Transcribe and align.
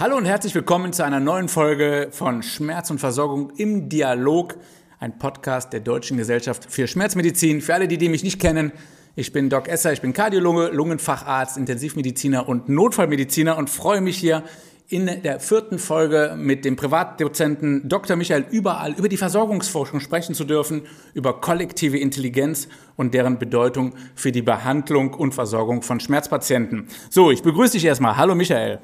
Hallo 0.00 0.16
und 0.16 0.26
herzlich 0.26 0.54
willkommen 0.54 0.92
zu 0.92 1.04
einer 1.04 1.18
neuen 1.18 1.48
Folge 1.48 2.10
von 2.12 2.44
Schmerz 2.44 2.88
und 2.88 3.00
Versorgung 3.00 3.50
im 3.56 3.88
Dialog, 3.88 4.54
ein 5.00 5.18
Podcast 5.18 5.72
der 5.72 5.80
Deutschen 5.80 6.16
Gesellschaft 6.16 6.70
für 6.70 6.86
Schmerzmedizin. 6.86 7.60
Für 7.60 7.74
alle, 7.74 7.88
die, 7.88 7.98
die 7.98 8.08
mich 8.08 8.22
nicht 8.22 8.40
kennen, 8.40 8.70
ich 9.16 9.32
bin 9.32 9.50
Doc 9.50 9.66
Esser, 9.66 9.92
ich 9.92 10.00
bin 10.00 10.12
Kardiologe, 10.12 10.68
Lungenfacharzt, 10.68 11.56
Intensivmediziner 11.56 12.48
und 12.48 12.68
Notfallmediziner 12.68 13.58
und 13.58 13.70
freue 13.70 14.00
mich 14.00 14.16
hier 14.18 14.44
in 14.86 15.06
der 15.24 15.40
vierten 15.40 15.80
Folge 15.80 16.36
mit 16.38 16.64
dem 16.64 16.76
Privatdozenten 16.76 17.88
Dr. 17.88 18.14
Michael 18.14 18.46
Überall 18.52 18.92
über 18.92 19.08
die 19.08 19.16
Versorgungsforschung 19.16 19.98
sprechen 19.98 20.36
zu 20.36 20.44
dürfen, 20.44 20.82
über 21.12 21.40
kollektive 21.40 21.98
Intelligenz 21.98 22.68
und 22.94 23.14
deren 23.14 23.40
Bedeutung 23.40 23.94
für 24.14 24.30
die 24.30 24.42
Behandlung 24.42 25.12
und 25.12 25.34
Versorgung 25.34 25.82
von 25.82 25.98
Schmerzpatienten. 25.98 26.86
So, 27.10 27.32
ich 27.32 27.42
begrüße 27.42 27.72
dich 27.72 27.84
erstmal. 27.84 28.16
Hallo 28.16 28.36
Michael. 28.36 28.78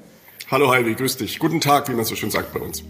Hallo 0.50 0.70
Heidi, 0.70 0.94
grüß 0.94 1.16
dich. 1.16 1.38
Guten 1.38 1.60
Tag, 1.60 1.88
wie 1.88 1.94
man 1.94 2.04
so 2.04 2.14
schön 2.16 2.30
sagt 2.30 2.52
bei 2.52 2.60
uns. 2.60 2.84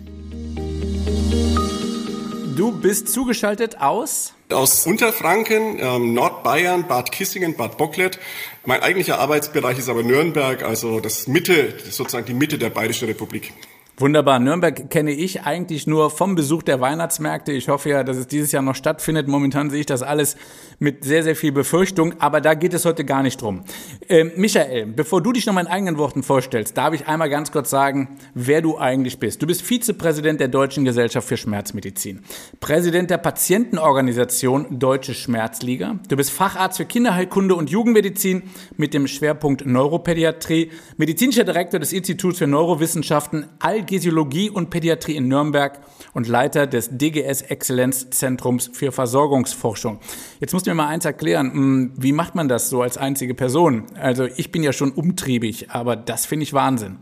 Du 2.57 2.73
bist 2.73 3.09
zugeschaltet 3.09 3.81
aus? 3.81 4.35
Aus 4.51 4.87
Unterfranken, 4.87 5.79
ähm, 5.79 6.15
Nordbayern, 6.15 6.89
Bad 6.89 7.13
Kissingen, 7.13 7.57
Bad 7.57 7.79
Bocklet. 7.79 8.19
Mein 8.65 8.83
eigentlicher 8.83 9.21
Arbeitsbereich 9.21 9.79
ist 9.79 9.89
aber 9.89 10.03
Nürnberg, 10.03 10.65
also 10.65 10.99
das 10.99 11.29
Mitte, 11.29 11.75
sozusagen 11.91 12.27
die 12.27 12.35
Mitte 12.35 12.59
der 12.59 12.71
Bayerischen 12.71 13.07
Republik. 13.07 13.53
Wunderbar. 13.97 14.41
Nürnberg 14.41 14.91
kenne 14.91 15.13
ich 15.13 15.43
eigentlich 15.43 15.87
nur 15.87 16.11
vom 16.11 16.35
Besuch 16.35 16.65
der 16.65 16.81
Weihnachtsmärkte. 16.81 17.53
Ich 17.53 17.69
hoffe 17.69 17.91
ja, 17.91 18.03
dass 18.03 18.17
es 18.17 18.27
dieses 18.27 18.51
Jahr 18.51 18.63
noch 18.63 18.75
stattfindet. 18.75 19.29
Momentan 19.29 19.71
sehe 19.71 19.79
ich 19.79 19.87
das 19.87 20.03
alles 20.03 20.37
mit 20.81 21.05
sehr, 21.05 21.23
sehr 21.23 21.37
viel 21.37 21.53
Befürchtung, 21.53 22.15
aber 22.19 22.41
da 22.41 22.55
geht 22.55 22.75
es 22.75 22.85
heute 22.85 23.05
gar 23.05 23.23
nicht 23.23 23.41
drum. 23.41 23.63
Ähm, 24.09 24.33
Michael, 24.35 24.87
bevor 24.87 25.23
du 25.23 25.31
dich 25.31 25.47
noch 25.47 25.57
in 25.57 25.69
eigenen 25.69 25.97
Worten 25.97 26.25
vorstellst, 26.25 26.77
darf 26.77 26.93
ich 26.93 27.07
einmal 27.07 27.31
ganz 27.31 27.53
kurz 27.53 27.71
sagen, 27.71 28.19
wer 28.35 28.63
du 28.63 28.79
eigentlich 28.79 29.21
bist. 29.21 29.41
Du 29.41 29.47
bist 29.47 29.63
Vizepräsident 29.63 30.41
der 30.41 30.49
Deutschen 30.49 30.85
Gesellschaft 30.85 31.29
für 31.29 31.37
Schmerzmedizin, 31.37 32.23
Präsident 32.59 33.11
der 33.11 33.19
Patientenorganisation 33.19 34.81
Deutsche 34.81 35.15
Schmerzliga. 35.15 36.01
Du 36.09 36.17
bist 36.17 36.33
Facharzt 36.33 36.79
für 36.79 36.85
Kinderheilkunde 36.85 37.55
und 37.55 37.71
Jugendmedizin 37.71 38.43
mit 38.77 38.93
dem 38.93 39.07
Schwerpunkt 39.07 39.65
Neuropädiatrie, 39.65 40.73
medizinischer 40.97 41.45
Direktor 41.45 41.79
des 41.79 41.93
Instituts 41.93 42.39
für 42.39 42.49
Neurowissenschaften, 42.49 43.47
All 43.61 43.84
Gesiologie 43.85 44.51
und 44.51 44.71
Pädiatrie 44.71 45.17
in 45.17 45.29
Nürnberg 45.29 45.81
und 46.13 46.29
Leiter 46.29 46.67
des 46.67 46.91
DGS 46.97 47.43
Exzellenzzentrums 47.43 48.71
für 48.73 48.93
Versorgungsforschung. 48.93 49.99
Jetzt 50.41 50.53
musst 50.53 50.67
du 50.67 50.71
mir 50.71 50.77
mal 50.77 50.89
eins 50.89 51.05
erklären, 51.05 51.53
hm, 51.53 51.93
wie 51.97 52.13
macht 52.13 52.35
man 52.35 52.49
das 52.49 52.71
so 52.71 52.83
als 52.83 52.97
einzige 52.97 53.35
Person? 53.35 53.85
Also 53.95 54.27
ich 54.37 54.51
bin 54.53 54.63
ja 54.63 54.73
schon 54.73 54.93
umtriebig, 54.93 55.71
aber 55.71 55.97
das 55.97 56.27
finde 56.27 56.45
ich 56.45 56.53
Wahnsinn. 56.53 56.99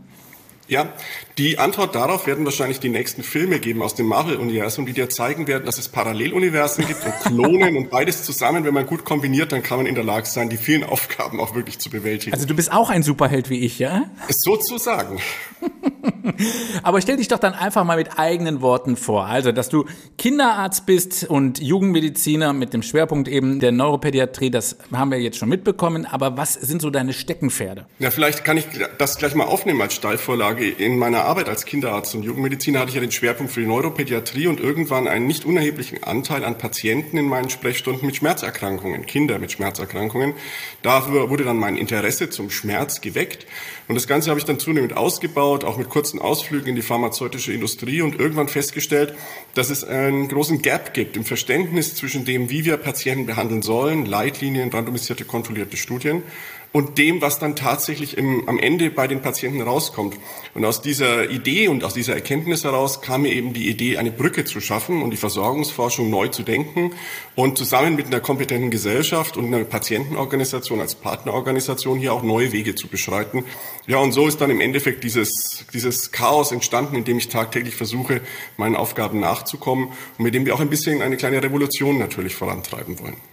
Ja, 0.67 0.93
die 1.37 1.59
Antwort 1.59 1.93
darauf 1.93 2.25
werden 2.25 2.45
wahrscheinlich 2.45 2.79
die 2.79 2.89
nächsten 2.89 3.21
Filme 3.21 3.59
geben 3.59 3.81
aus 3.81 3.95
dem 3.95 4.05
Marvel-Universum, 4.05 4.85
die 4.85 4.93
dir 4.93 5.09
zeigen 5.09 5.47
werden, 5.47 5.65
dass 5.65 5.77
es 5.77 5.89
Paralleluniversen 5.89 6.87
gibt 6.87 7.05
und 7.05 7.13
Klonen 7.21 7.75
und 7.75 7.89
beides 7.89 8.23
zusammen, 8.23 8.63
wenn 8.63 8.73
man 8.73 8.85
gut 8.85 9.03
kombiniert, 9.03 9.51
dann 9.51 9.61
kann 9.61 9.77
man 9.77 9.87
in 9.87 9.95
der 9.95 10.03
Lage 10.03 10.25
sein, 10.25 10.49
die 10.49 10.57
vielen 10.57 10.83
Aufgaben 10.83 11.39
auch 11.39 11.53
wirklich 11.53 11.79
zu 11.79 11.89
bewältigen. 11.89 12.33
Also 12.33 12.45
du 12.45 12.55
bist 12.55 12.71
auch 12.71 12.89
ein 12.89 13.03
Superheld 13.03 13.49
wie 13.49 13.59
ich, 13.59 13.79
ja? 13.79 14.03
Sozusagen. 14.29 15.19
Aber 16.83 17.01
stell 17.01 17.17
dich 17.17 17.27
doch 17.27 17.39
dann 17.39 17.53
einfach 17.53 17.83
mal 17.83 17.97
mit 17.97 18.17
eigenen 18.17 18.61
Worten 18.61 18.95
vor. 18.95 19.25
Also, 19.25 19.51
dass 19.51 19.69
du 19.69 19.85
Kinderarzt 20.17 20.85
bist 20.85 21.25
und 21.25 21.59
Jugendmediziner 21.59 22.53
mit 22.53 22.73
dem 22.73 22.83
Schwerpunkt 22.83 23.27
eben 23.27 23.59
der 23.59 23.71
Neuropädiatrie, 23.71 24.49
das 24.49 24.77
haben 24.93 25.11
wir 25.11 25.19
jetzt 25.19 25.37
schon 25.37 25.49
mitbekommen. 25.49 26.05
Aber 26.05 26.37
was 26.37 26.53
sind 26.53 26.81
so 26.81 26.89
deine 26.89 27.13
Steckenpferde? 27.13 27.85
Ja, 27.99 28.11
vielleicht 28.11 28.43
kann 28.43 28.57
ich 28.57 28.65
das 28.97 29.17
gleich 29.17 29.35
mal 29.35 29.45
aufnehmen 29.45 29.81
als 29.81 29.95
Steilvorlage. 29.95 30.52
In 30.59 30.97
meiner 30.97 31.25
Arbeit 31.25 31.49
als 31.49 31.65
Kinderarzt 31.65 32.15
und 32.15 32.23
Jugendmediziner 32.23 32.79
hatte 32.79 32.89
ich 32.89 32.95
ja 32.95 33.01
den 33.01 33.11
Schwerpunkt 33.11 33.51
für 33.51 33.61
die 33.61 33.67
Neuropädiatrie 33.67 34.47
und 34.47 34.59
irgendwann 34.59 35.07
einen 35.07 35.27
nicht 35.27 35.45
unerheblichen 35.45 36.03
Anteil 36.03 36.43
an 36.43 36.57
Patienten 36.57 37.17
in 37.17 37.25
meinen 37.25 37.49
Sprechstunden 37.49 38.05
mit 38.05 38.15
Schmerzerkrankungen, 38.15 39.05
Kinder 39.05 39.39
mit 39.39 39.51
Schmerzerkrankungen. 39.51 40.33
Dafür 40.81 41.29
wurde 41.29 41.43
dann 41.43 41.57
mein 41.57 41.77
Interesse 41.77 42.29
zum 42.29 42.49
Schmerz 42.49 43.01
geweckt. 43.01 43.45
Und 43.87 43.95
das 43.95 44.07
Ganze 44.07 44.29
habe 44.29 44.39
ich 44.39 44.45
dann 44.45 44.59
zunehmend 44.59 44.95
ausgebaut, 44.95 45.63
auch 45.63 45.77
mit 45.77 45.89
kurzen 45.89 46.19
Ausflügen 46.19 46.69
in 46.69 46.75
die 46.75 46.81
pharmazeutische 46.81 47.51
Industrie 47.51 48.01
und 48.01 48.19
irgendwann 48.19 48.47
festgestellt, 48.47 49.13
dass 49.55 49.69
es 49.69 49.83
einen 49.83 50.27
großen 50.29 50.61
Gap 50.61 50.93
gibt 50.93 51.17
im 51.17 51.25
Verständnis 51.25 51.95
zwischen 51.95 52.25
dem, 52.25 52.49
wie 52.49 52.65
wir 52.65 52.77
Patienten 52.77 53.25
behandeln 53.25 53.61
sollen, 53.61 54.05
Leitlinien, 54.05 54.69
randomisierte, 54.69 55.25
kontrollierte 55.25 55.77
Studien, 55.77 56.23
und 56.73 56.97
dem, 56.97 57.21
was 57.21 57.37
dann 57.37 57.55
tatsächlich 57.55 58.17
im, 58.17 58.49
am 58.49 58.57
Ende 58.57 58.89
bei 58.89 59.07
den 59.07 59.21
Patienten 59.21 59.61
rauskommt. 59.61 60.17
Und 60.55 60.65
aus 60.65 60.81
dieser 60.81 61.29
Idee 61.29 61.67
und 61.67 61.83
aus 61.83 61.93
dieser 61.93 62.15
Erkenntnis 62.15 62.63
heraus 62.63 63.01
kam 63.01 63.21
mir 63.21 63.31
eben 63.31 63.53
die 63.53 63.69
Idee, 63.69 63.97
eine 63.97 64.11
Brücke 64.11 64.43
zu 64.43 64.59
schaffen 64.59 65.03
und 65.03 65.11
die 65.11 65.17
Versorgungsforschung 65.17 66.09
neu 66.09 66.29
zu 66.29 66.41
denken 66.41 66.91
und 67.35 67.59
zusammen 67.59 67.95
mit 67.95 68.07
einer 68.07 68.19
kompetenten 68.19 68.71
Gesellschaft 68.71 69.37
und 69.37 69.45
einer 69.45 69.63
Patientenorganisation 69.63 70.81
als 70.81 70.95
Partnerorganisation 70.95 71.99
hier 71.99 72.11
auch 72.11 72.23
neue 72.23 72.51
Wege 72.51 72.73
zu 72.73 72.87
beschreiten. 72.87 73.43
Ja, 73.85 73.99
und 73.99 74.11
so 74.11 74.27
ist 74.27 74.41
dann 74.41 74.49
im 74.49 74.59
Endeffekt 74.59 75.03
dieses, 75.03 75.65
dieses 75.73 76.11
Chaos 76.11 76.51
entstanden, 76.51 76.95
in 76.95 77.03
dem 77.03 77.19
ich 77.19 77.29
tagtäglich 77.29 77.75
versuche, 77.75 78.21
meinen 78.57 78.75
Aufgaben 78.75 79.19
nachzukommen 79.19 79.89
und 80.17 80.23
mit 80.23 80.33
dem 80.33 80.47
wir 80.47 80.55
auch 80.55 80.59
ein 80.59 80.71
bisschen 80.71 81.03
eine 81.03 81.17
kleine 81.17 81.43
Revolution 81.43 81.99
natürlich 81.99 82.33
vorantreiben 82.33 82.99
wollen. 82.99 83.32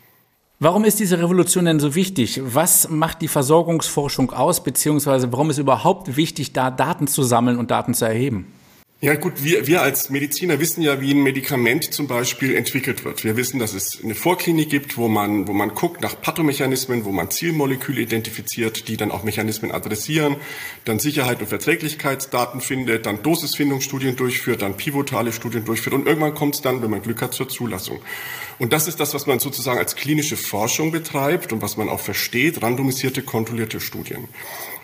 Warum 0.62 0.84
ist 0.84 1.00
diese 1.00 1.19
Revolution 1.19 1.65
denn 1.65 1.81
so 1.81 1.94
wichtig? 1.94 2.38
Was 2.44 2.91
macht 2.91 3.22
die 3.22 3.28
Versorgungsforschung 3.28 4.31
aus, 4.31 4.62
beziehungsweise 4.62 5.32
warum 5.32 5.48
ist 5.48 5.56
überhaupt 5.56 6.19
wichtig, 6.19 6.53
da 6.53 6.71
Daten 6.71 7.06
zu 7.06 7.22
sammeln 7.22 7.56
und 7.56 7.71
Daten 7.71 7.94
zu 7.94 8.04
erheben? 8.04 8.53
Ja 9.03 9.15
gut, 9.15 9.43
wir, 9.43 9.66
wir 9.66 9.81
als 9.81 10.11
Mediziner 10.11 10.61
wissen 10.61 10.83
ja, 10.83 11.00
wie 11.00 11.15
ein 11.15 11.22
Medikament 11.22 11.94
zum 11.94 12.06
Beispiel 12.06 12.55
entwickelt 12.55 13.03
wird. 13.03 13.25
Wir 13.25 13.34
wissen, 13.34 13.59
dass 13.59 13.72
es 13.72 13.99
eine 14.05 14.15
Vorklinik 14.15 14.69
gibt, 14.69 14.99
wo 14.99 15.09
man, 15.09 15.49
wo 15.49 15.55
man 15.55 15.71
guckt 15.71 16.03
nach 16.03 16.21
Pathomechanismen, 16.21 17.06
wo 17.06 17.11
man 17.11 17.31
Zielmoleküle 17.31 18.03
identifiziert, 18.03 18.88
die 18.88 18.99
dann 18.99 19.11
auch 19.11 19.22
Mechanismen 19.22 19.72
adressieren, 19.72 20.37
dann 20.84 20.99
Sicherheit 20.99 21.41
und 21.41 21.47
Verträglichkeitsdaten 21.47 22.61
findet, 22.61 23.06
dann 23.06 23.22
Dosisfindungsstudien 23.22 24.16
durchführt, 24.16 24.61
dann 24.61 24.77
pivotale 24.77 25.32
Studien 25.32 25.65
durchführt 25.65 25.94
und 25.94 26.06
irgendwann 26.06 26.34
kommt 26.34 26.56
es 26.56 26.61
dann, 26.61 26.82
wenn 26.82 26.91
man 26.91 27.00
Glück 27.00 27.22
hat, 27.22 27.32
zur 27.32 27.49
Zulassung. 27.49 28.00
Und 28.59 28.75
das 28.75 28.87
ist 28.87 29.00
das, 29.00 29.15
was 29.15 29.27
man 29.27 29.38
sozusagen 29.38 29.78
als 29.78 29.97
klinische 29.97 30.37
Forschung 30.37 30.93
betreibt 30.93 31.55
und 31.55 31.62
was 31.62 31.78
man 31.78 31.88
auch 31.88 32.00
versteht, 32.00 32.61
randomisierte, 32.61 33.22
kontrollierte 33.22 33.81
Studien. 33.81 34.28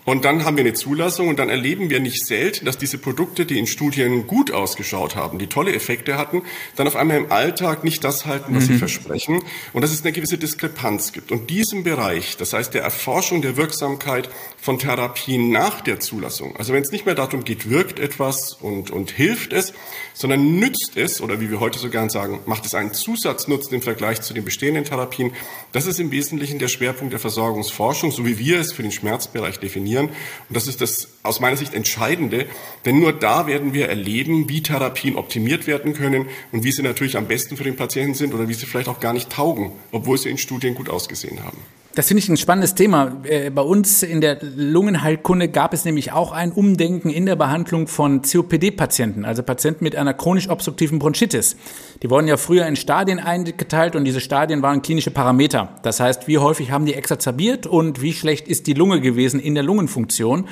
Und 0.06 0.24
dann 0.24 0.44
haben 0.44 0.56
wir 0.56 0.62
eine 0.62 0.72
Zulassung 0.72 1.26
und 1.26 1.40
dann 1.40 1.48
erleben 1.48 1.90
wir 1.90 1.98
nicht 1.98 2.24
selten, 2.24 2.64
dass 2.64 2.78
diese 2.78 2.96
Produkte, 2.96 3.44
die 3.44 3.58
in 3.58 3.66
Studien 3.66 4.28
gut 4.28 4.52
ausgeschaut 4.52 5.16
haben, 5.16 5.40
die 5.40 5.48
tolle 5.48 5.74
Effekte 5.74 6.16
hatten, 6.16 6.42
dann 6.76 6.86
auf 6.86 6.94
einmal 6.94 7.16
im 7.16 7.32
Alltag 7.32 7.82
nicht 7.82 8.04
das 8.04 8.24
halten, 8.24 8.54
was 8.54 8.62
mhm. 8.62 8.74
sie 8.74 8.78
versprechen 8.78 9.42
und 9.72 9.82
dass 9.82 9.90
es 9.90 10.04
eine 10.04 10.12
gewisse 10.12 10.38
Diskrepanz 10.38 11.10
gibt. 11.10 11.32
Und 11.32 11.50
diesem 11.50 11.82
Bereich, 11.82 12.36
das 12.36 12.52
heißt 12.52 12.72
der 12.72 12.82
Erforschung 12.82 13.42
der 13.42 13.56
Wirksamkeit 13.56 14.28
von 14.56 14.78
Therapien 14.78 15.50
nach 15.50 15.80
der 15.80 15.98
Zulassung, 15.98 16.54
also 16.56 16.72
wenn 16.72 16.84
es 16.84 16.92
nicht 16.92 17.04
mehr 17.04 17.16
darum 17.16 17.42
geht, 17.42 17.68
wirkt 17.68 17.98
etwas 17.98 18.52
und, 18.52 18.92
und 18.92 19.10
hilft 19.10 19.52
es, 19.52 19.74
sondern 20.14 20.60
nützt 20.60 20.92
es, 20.94 21.20
oder 21.20 21.40
wie 21.40 21.50
wir 21.50 21.58
heute 21.58 21.80
so 21.80 21.90
gern 21.90 22.10
sagen, 22.10 22.38
macht 22.46 22.64
es 22.64 22.74
einen 22.74 22.94
Zusatznutzen 22.94 23.74
im 23.74 23.82
Vergleich 23.82 24.22
zu 24.22 24.34
den 24.34 24.44
bestehenden 24.44 24.84
Therapien, 24.84 25.32
das 25.72 25.86
ist 25.86 25.98
im 25.98 26.12
Wesentlichen 26.12 26.60
der 26.60 26.68
Schwerpunkt 26.68 27.12
der 27.12 27.20
Versorgungsforschung, 27.20 28.12
so 28.12 28.24
wie 28.24 28.38
wir 28.38 28.60
es 28.60 28.72
für 28.72 28.82
den 28.82 28.92
Schmerzbereich 28.92 29.58
definieren 29.58 29.95
funktionieren. 29.96 30.08
Und 30.48 30.56
das 30.56 30.66
ist 30.66 30.80
das 30.80 31.08
aus 31.22 31.40
meiner 31.40 31.56
Sicht 31.56 31.74
Entscheidende, 31.74 32.46
denn 32.84 33.00
nur 33.00 33.12
da 33.12 33.46
werden 33.46 33.72
wir 33.74 33.88
erleben, 33.88 34.48
wie 34.48 34.62
Therapien 34.62 35.16
optimiert 35.16 35.66
werden 35.66 35.94
können 35.94 36.26
und 36.52 36.64
wie 36.64 36.72
sie 36.72 36.82
natürlich 36.82 37.16
am 37.16 37.26
besten 37.26 37.56
für 37.56 37.64
den 37.64 37.76
Patienten 37.76 38.14
sind 38.14 38.34
oder 38.34 38.48
wie 38.48 38.54
sie 38.54 38.66
vielleicht 38.66 38.88
auch 38.88 39.00
gar 39.00 39.12
nicht 39.12 39.30
taugen, 39.30 39.72
obwohl 39.92 40.18
sie 40.18 40.30
in 40.30 40.38
Studien 40.38 40.74
gut 40.74 40.88
ausgesehen 40.88 41.42
haben. 41.44 41.58
Das 41.96 42.08
finde 42.08 42.22
ich 42.22 42.28
ein 42.28 42.36
spannendes 42.36 42.74
Thema. 42.74 43.22
Äh, 43.24 43.48
bei 43.48 43.62
uns 43.62 44.02
in 44.02 44.20
der 44.20 44.36
Lungenheilkunde 44.42 45.48
gab 45.48 45.72
es 45.72 45.86
nämlich 45.86 46.12
auch 46.12 46.30
ein 46.30 46.52
Umdenken 46.52 47.08
in 47.08 47.24
der 47.24 47.36
Behandlung 47.36 47.86
von 47.86 48.20
COPD-Patienten, 48.20 49.24
also 49.24 49.42
Patienten 49.42 49.82
mit 49.82 49.96
einer 49.96 50.12
chronisch 50.12 50.50
obstruktiven 50.50 50.98
Bronchitis. 50.98 51.56
Die 52.02 52.10
wurden 52.10 52.28
ja 52.28 52.36
früher 52.36 52.66
in 52.66 52.76
Stadien 52.76 53.18
eingeteilt 53.18 53.96
und 53.96 54.04
diese 54.04 54.20
Stadien 54.20 54.60
waren 54.60 54.82
klinische 54.82 55.10
Parameter. 55.10 55.80
Das 55.84 55.98
heißt, 55.98 56.28
wie 56.28 56.36
häufig 56.36 56.70
haben 56.70 56.84
die 56.84 56.92
exazerbiert 56.92 57.66
und 57.66 58.02
wie 58.02 58.12
schlecht 58.12 58.46
ist 58.46 58.66
die 58.66 58.74
Lunge 58.74 59.00
gewesen 59.00 59.40
in 59.40 59.54
der 59.54 59.64
Lungenfunktion. 59.64 60.48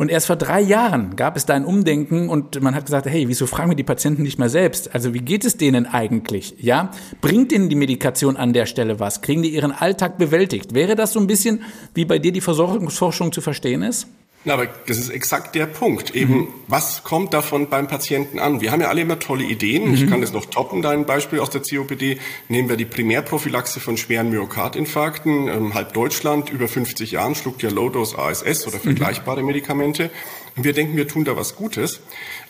Und 0.00 0.10
erst 0.10 0.28
vor 0.28 0.36
drei 0.36 0.62
Jahren 0.62 1.14
gab 1.14 1.36
es 1.36 1.44
da 1.44 1.52
ein 1.52 1.66
Umdenken 1.66 2.30
und 2.30 2.58
man 2.62 2.74
hat 2.74 2.86
gesagt, 2.86 3.04
hey, 3.04 3.28
wieso 3.28 3.46
fragen 3.46 3.70
wir 3.70 3.76
die 3.76 3.82
Patienten 3.82 4.22
nicht 4.22 4.38
mehr 4.38 4.48
selbst? 4.48 4.94
Also 4.94 5.12
wie 5.12 5.18
geht 5.18 5.44
es 5.44 5.58
denen 5.58 5.84
eigentlich? 5.84 6.54
Ja, 6.58 6.90
bringt 7.20 7.52
ihnen 7.52 7.68
die 7.68 7.74
Medikation 7.74 8.38
an 8.38 8.54
der 8.54 8.64
Stelle 8.64 8.98
was? 8.98 9.20
Kriegen 9.20 9.42
die 9.42 9.50
ihren 9.50 9.72
Alltag 9.72 10.16
bewältigt? 10.16 10.72
Wäre 10.72 10.96
das 10.96 11.12
so 11.12 11.20
ein 11.20 11.26
bisschen, 11.26 11.64
wie 11.92 12.06
bei 12.06 12.18
dir 12.18 12.32
die 12.32 12.40
Versorgungsforschung 12.40 13.30
zu 13.30 13.42
verstehen 13.42 13.82
ist? 13.82 14.06
Na, 14.42 14.54
aber 14.54 14.68
das 14.86 14.96
ist 14.96 15.10
exakt 15.10 15.54
der 15.54 15.66
Punkt. 15.66 16.14
Eben, 16.14 16.34
mhm. 16.34 16.48
was 16.66 17.04
kommt 17.04 17.34
davon 17.34 17.68
beim 17.68 17.88
Patienten 17.88 18.38
an? 18.38 18.62
Wir 18.62 18.72
haben 18.72 18.80
ja 18.80 18.88
alle 18.88 19.02
immer 19.02 19.18
tolle 19.18 19.44
Ideen. 19.44 19.88
Mhm. 19.88 19.94
Ich 19.94 20.08
kann 20.08 20.22
das 20.22 20.32
noch 20.32 20.46
toppen, 20.46 20.80
dein 20.80 21.04
Beispiel 21.04 21.40
aus 21.40 21.50
der 21.50 21.60
COPD. 21.60 22.18
Nehmen 22.48 22.70
wir 22.70 22.78
die 22.78 22.86
Primärprophylaxe 22.86 23.80
von 23.80 23.98
schweren 23.98 24.30
Myokardinfarkten. 24.30 25.48
Ähm, 25.48 25.74
halb 25.74 25.92
Deutschland 25.92 26.48
über 26.48 26.68
50 26.68 27.10
Jahren 27.10 27.34
schluckt 27.34 27.62
ja 27.62 27.68
Low-Dose 27.68 28.18
ASS 28.18 28.66
oder 28.66 28.78
mhm. 28.78 28.82
vergleichbare 28.82 29.40
mhm. 29.40 29.48
Medikamente. 29.48 30.10
Und 30.56 30.64
wir 30.64 30.72
denken, 30.72 30.96
wir 30.96 31.06
tun 31.06 31.24
da 31.24 31.36
was 31.36 31.54
Gutes. 31.54 32.00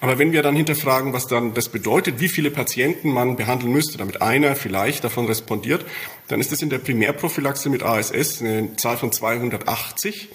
Aber 0.00 0.16
wenn 0.20 0.30
wir 0.30 0.44
dann 0.44 0.54
hinterfragen, 0.54 1.12
was 1.12 1.26
dann 1.26 1.54
das 1.54 1.70
bedeutet, 1.70 2.20
wie 2.20 2.28
viele 2.28 2.52
Patienten 2.52 3.12
man 3.12 3.34
behandeln 3.34 3.72
müsste, 3.72 3.98
damit 3.98 4.22
einer 4.22 4.54
vielleicht 4.54 5.02
davon 5.02 5.26
respondiert, 5.26 5.84
dann 6.28 6.38
ist 6.38 6.52
das 6.52 6.62
in 6.62 6.70
der 6.70 6.78
Primärprophylaxe 6.78 7.68
mit 7.68 7.82
ASS 7.82 8.42
eine 8.42 8.76
Zahl 8.76 8.96
von 8.96 9.10
280. 9.10 10.28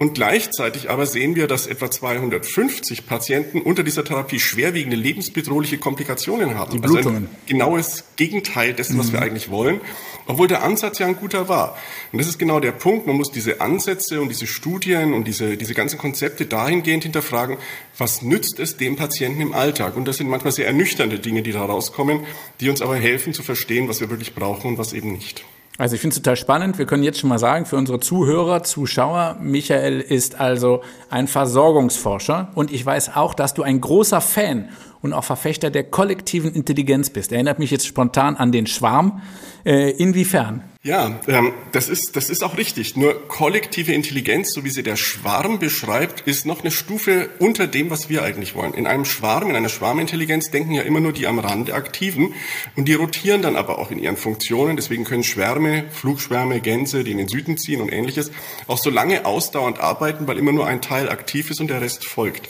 Und 0.00 0.14
gleichzeitig 0.14 0.88
aber 0.88 1.04
sehen 1.04 1.36
wir, 1.36 1.46
dass 1.46 1.66
etwa 1.66 1.90
250 1.90 3.06
Patienten 3.06 3.60
unter 3.60 3.82
dieser 3.82 4.02
Therapie 4.02 4.40
schwerwiegende 4.40 4.96
lebensbedrohliche 4.96 5.76
Komplikationen 5.76 6.54
haben. 6.54 6.72
Die 6.72 6.78
Blutungen. 6.78 7.06
Also 7.06 7.18
ein 7.18 7.28
genaues 7.44 8.04
Gegenteil 8.16 8.72
dessen, 8.72 8.98
was 8.98 9.08
mhm. 9.08 9.12
wir 9.12 9.20
eigentlich 9.20 9.50
wollen, 9.50 9.82
obwohl 10.26 10.48
der 10.48 10.62
Ansatz 10.62 11.00
ja 11.00 11.06
ein 11.06 11.16
guter 11.16 11.50
war. 11.50 11.76
Und 12.12 12.18
das 12.18 12.28
ist 12.28 12.38
genau 12.38 12.60
der 12.60 12.72
Punkt. 12.72 13.06
Man 13.06 13.16
muss 13.16 13.30
diese 13.30 13.60
Ansätze 13.60 14.22
und 14.22 14.30
diese 14.30 14.46
Studien 14.46 15.12
und 15.12 15.24
diese, 15.24 15.58
diese 15.58 15.74
ganzen 15.74 15.98
Konzepte 15.98 16.46
dahingehend 16.46 17.02
hinterfragen, 17.02 17.58
was 17.98 18.22
nützt 18.22 18.58
es 18.58 18.78
dem 18.78 18.96
Patienten 18.96 19.42
im 19.42 19.52
Alltag? 19.52 19.98
Und 19.98 20.06
das 20.06 20.16
sind 20.16 20.30
manchmal 20.30 20.54
sehr 20.54 20.66
ernüchternde 20.66 21.18
Dinge, 21.18 21.42
die 21.42 21.52
da 21.52 21.62
rauskommen, 21.62 22.20
die 22.60 22.70
uns 22.70 22.80
aber 22.80 22.96
helfen 22.96 23.34
zu 23.34 23.42
verstehen, 23.42 23.86
was 23.86 24.00
wir 24.00 24.08
wirklich 24.08 24.34
brauchen 24.34 24.68
und 24.68 24.78
was 24.78 24.94
eben 24.94 25.12
nicht. 25.12 25.44
Also 25.80 25.94
ich 25.94 26.02
finde 26.02 26.12
es 26.12 26.20
total 26.20 26.36
spannend. 26.36 26.76
Wir 26.76 26.84
können 26.84 27.02
jetzt 27.02 27.20
schon 27.20 27.30
mal 27.30 27.38
sagen, 27.38 27.64
für 27.64 27.76
unsere 27.76 28.00
Zuhörer, 28.00 28.62
Zuschauer, 28.62 29.38
Michael 29.40 30.02
ist 30.02 30.38
also 30.38 30.82
ein 31.08 31.26
Versorgungsforscher 31.26 32.50
und 32.54 32.70
ich 32.70 32.84
weiß 32.84 33.16
auch, 33.16 33.32
dass 33.32 33.54
du 33.54 33.62
ein 33.62 33.80
großer 33.80 34.20
Fan 34.20 34.68
und 35.02 35.12
auch 35.12 35.24
Verfechter 35.24 35.70
der 35.70 35.84
kollektiven 35.84 36.54
Intelligenz 36.54 37.10
bist. 37.10 37.32
Erinnert 37.32 37.58
mich 37.58 37.70
jetzt 37.70 37.86
spontan 37.86 38.36
an 38.36 38.52
den 38.52 38.66
Schwarm. 38.66 39.22
Äh, 39.64 39.90
inwiefern? 39.90 40.64
Ja, 40.82 41.20
ähm, 41.28 41.52
das 41.72 41.90
ist 41.90 42.16
das 42.16 42.30
ist 42.30 42.42
auch 42.42 42.56
richtig. 42.56 42.96
Nur 42.96 43.28
kollektive 43.28 43.92
Intelligenz, 43.92 44.54
so 44.54 44.64
wie 44.64 44.70
sie 44.70 44.82
der 44.82 44.96
Schwarm 44.96 45.58
beschreibt, 45.58 46.22
ist 46.22 46.46
noch 46.46 46.60
eine 46.60 46.70
Stufe 46.70 47.28
unter 47.38 47.66
dem, 47.66 47.90
was 47.90 48.08
wir 48.08 48.22
eigentlich 48.22 48.54
wollen. 48.54 48.72
In 48.72 48.86
einem 48.86 49.04
Schwarm, 49.04 49.50
in 49.50 49.56
einer 49.56 49.68
Schwarmintelligenz 49.68 50.50
denken 50.50 50.72
ja 50.72 50.80
immer 50.80 51.00
nur 51.00 51.12
die 51.12 51.26
am 51.26 51.38
Rande 51.38 51.74
Aktiven 51.74 52.32
und 52.76 52.88
die 52.88 52.94
rotieren 52.94 53.42
dann 53.42 53.56
aber 53.56 53.78
auch 53.78 53.90
in 53.90 53.98
ihren 53.98 54.16
Funktionen. 54.16 54.76
Deswegen 54.76 55.04
können 55.04 55.24
Schwärme, 55.24 55.84
Flugschwärme, 55.90 56.62
Gänse, 56.62 57.04
die 57.04 57.10
in 57.10 57.18
den 57.18 57.28
Süden 57.28 57.58
ziehen 57.58 57.82
und 57.82 57.92
ähnliches, 57.92 58.32
auch 58.66 58.78
so 58.78 58.88
lange 58.88 59.26
ausdauernd 59.26 59.80
arbeiten, 59.80 60.26
weil 60.26 60.38
immer 60.38 60.52
nur 60.52 60.66
ein 60.66 60.80
Teil 60.80 61.10
aktiv 61.10 61.50
ist 61.50 61.60
und 61.60 61.68
der 61.68 61.82
Rest 61.82 62.06
folgt. 62.06 62.48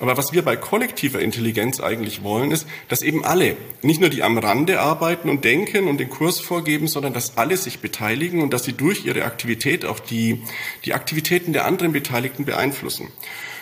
Aber 0.00 0.16
was 0.16 0.32
wir 0.32 0.42
bei 0.42 0.56
kollektiver 0.56 1.20
Intelligenz 1.20 1.80
eigentlich 1.80 2.22
wollen, 2.22 2.50
ist, 2.50 2.66
dass 2.88 3.02
eben 3.02 3.24
alle, 3.24 3.56
nicht 3.82 4.00
nur 4.00 4.10
die 4.10 4.22
am 4.22 4.38
Rande 4.38 4.80
arbeiten 4.80 5.28
und 5.28 5.44
denken 5.44 5.88
und 5.88 5.98
den 5.98 6.10
Kurs 6.10 6.40
vorgeben, 6.40 6.88
sondern 6.88 7.12
dass 7.12 7.36
alle 7.36 7.56
sich 7.56 7.80
beteiligen 7.80 8.42
und 8.42 8.52
dass 8.52 8.64
sie 8.64 8.72
durch 8.72 9.04
ihre 9.04 9.24
Aktivität 9.24 9.84
auch 9.84 10.00
die, 10.00 10.42
die 10.84 10.94
Aktivitäten 10.94 11.52
der 11.52 11.64
anderen 11.64 11.92
Beteiligten 11.92 12.44
beeinflussen. 12.44 13.08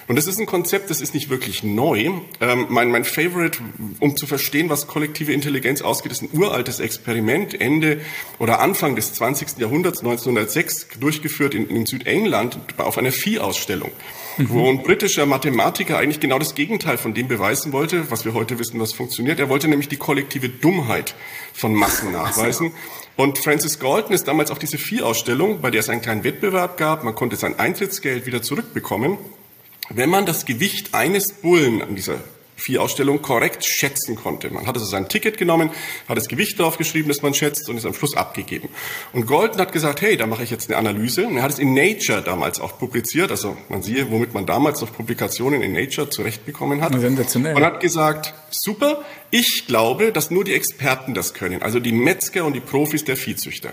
Und 0.09 0.17
das 0.17 0.27
ist 0.27 0.39
ein 0.39 0.47
Konzept, 0.47 0.91
das 0.91 1.01
ist 1.01 1.15
nicht 1.15 1.31
wirklich 1.31 1.63
neu. 1.63 2.11
Ähm, 2.41 2.67
mein, 2.69 2.91
mein 2.91 3.05
Favorite, 3.05 3.61
um 4.01 4.17
zu 4.17 4.27
verstehen, 4.27 4.69
was 4.69 4.87
kollektive 4.87 5.33
Intelligenz 5.33 5.81
ausgeht, 5.81 6.13
ist 6.13 6.23
ein 6.23 6.31
uraltes 6.33 6.81
Experiment, 6.81 7.59
Ende 7.61 8.01
oder 8.39 8.61
Anfang 8.61 8.97
des 8.97 9.15
20. 9.15 9.59
Jahrhunderts, 9.59 10.01
1906, 10.01 10.89
durchgeführt 10.99 11.55
in, 11.55 11.69
in 11.69 11.87
Südengland 11.87 12.59
auf 12.79 12.99
einer 12.99 13.13
Viehausstellung 13.13 13.93
mhm. 14.39 14.49
wo 14.51 14.69
ein 14.69 14.83
britischer 14.83 15.27
Mathematiker 15.27 15.99
eigentlich 15.99 16.21
genau 16.21 16.39
das 16.39 16.55
Gegenteil 16.55 16.99
von 16.99 17.15
dem 17.15 17.29
beweisen 17.29 17.73
wollte, 17.73 18.11
was 18.11 18.25
wir 18.25 18.35
heute 18.35 18.59
wissen, 18.59 18.81
was 18.81 18.93
funktioniert. 18.93 19.41
Er 19.41 19.49
wollte 19.49 19.69
nämlich 19.69 19.89
die 19.89 19.97
kollektive 19.97 20.49
Dummheit 20.49 21.15
von 21.53 21.75
Massen 21.75 22.13
nachweisen. 22.13 22.73
Und 23.17 23.39
Francis 23.39 23.79
Galton 23.79 24.15
ist 24.15 24.27
damals 24.27 24.51
auf 24.51 24.59
diese 24.59 24.79
Vier-Ausstellung, 24.79 25.61
bei 25.61 25.71
der 25.71 25.81
es 25.81 25.89
einen 25.89 26.01
kleinen 26.01 26.25
Wettbewerb 26.25 26.77
gab, 26.79 27.05
man 27.05 27.15
konnte 27.15 27.37
sein 27.37 27.59
Eintrittsgeld 27.59 28.27
wieder 28.27 28.43
zurückbekommen, 28.43 29.19
wenn 29.91 30.09
man 30.09 30.25
das 30.25 30.47
Gewicht 30.47 30.95
eines 30.95 31.33
Bullen 31.33 31.83
an 31.83 31.95
dieser 31.95 32.19
Viehausstellung 32.57 33.23
korrekt 33.23 33.65
schätzen 33.65 34.17
konnte. 34.17 34.51
Man 34.51 34.67
hat 34.67 34.75
also 34.75 34.87
sein 34.87 35.09
Ticket 35.09 35.39
genommen, 35.39 35.71
hat 36.09 36.17
das 36.17 36.29
Gewicht 36.29 36.59
draufgeschrieben, 36.59 37.09
das 37.09 37.23
man 37.23 37.35
schätzt 37.35 37.69
und 37.69 37.77
ist 37.77 37.87
am 37.87 37.95
Schluss 37.95 38.17
abgegeben. 38.17 38.69
Und 39.13 39.27
Golden 39.27 39.59
hat 39.59 39.73
gesagt, 39.73 40.01
hey, 40.01 40.17
da 40.17 40.27
mache 40.27 40.43
ich 40.43 40.51
jetzt 40.51 40.71
eine 40.71 40.79
Analyse. 40.79 41.27
Und 41.27 41.37
er 41.37 41.43
hat 41.43 41.51
es 41.51 41.59
in 41.59 41.75
Nature 41.75 42.23
damals 42.23 42.61
auch 42.61 42.79
publiziert. 42.79 43.31
Also 43.31 43.57
man 43.69 43.83
sieht, 43.83 44.11
womit 44.11 44.35
man 44.35 44.47
damals 44.47 44.81
noch 44.81 44.93
Publikationen 44.93 45.63
in 45.63 45.73
Nature 45.73 46.11
zurechtbekommen 46.11 46.83
hat. 46.83 46.93
Sensationell. 46.99 47.57
Und 47.57 47.65
hat 47.65 47.81
gesagt, 47.81 48.35
super, 48.51 49.05
ich 49.31 49.65
glaube, 49.67 50.13
dass 50.13 50.31
nur 50.31 50.45
die 50.45 50.53
Experten 50.53 51.15
das 51.15 51.33
können, 51.33 51.63
also 51.63 51.81
die 51.81 51.93
Metzger 51.93 52.45
und 52.45 52.53
die 52.53 52.61
Profis 52.61 53.05
der 53.05 53.17
Viehzüchter. 53.17 53.73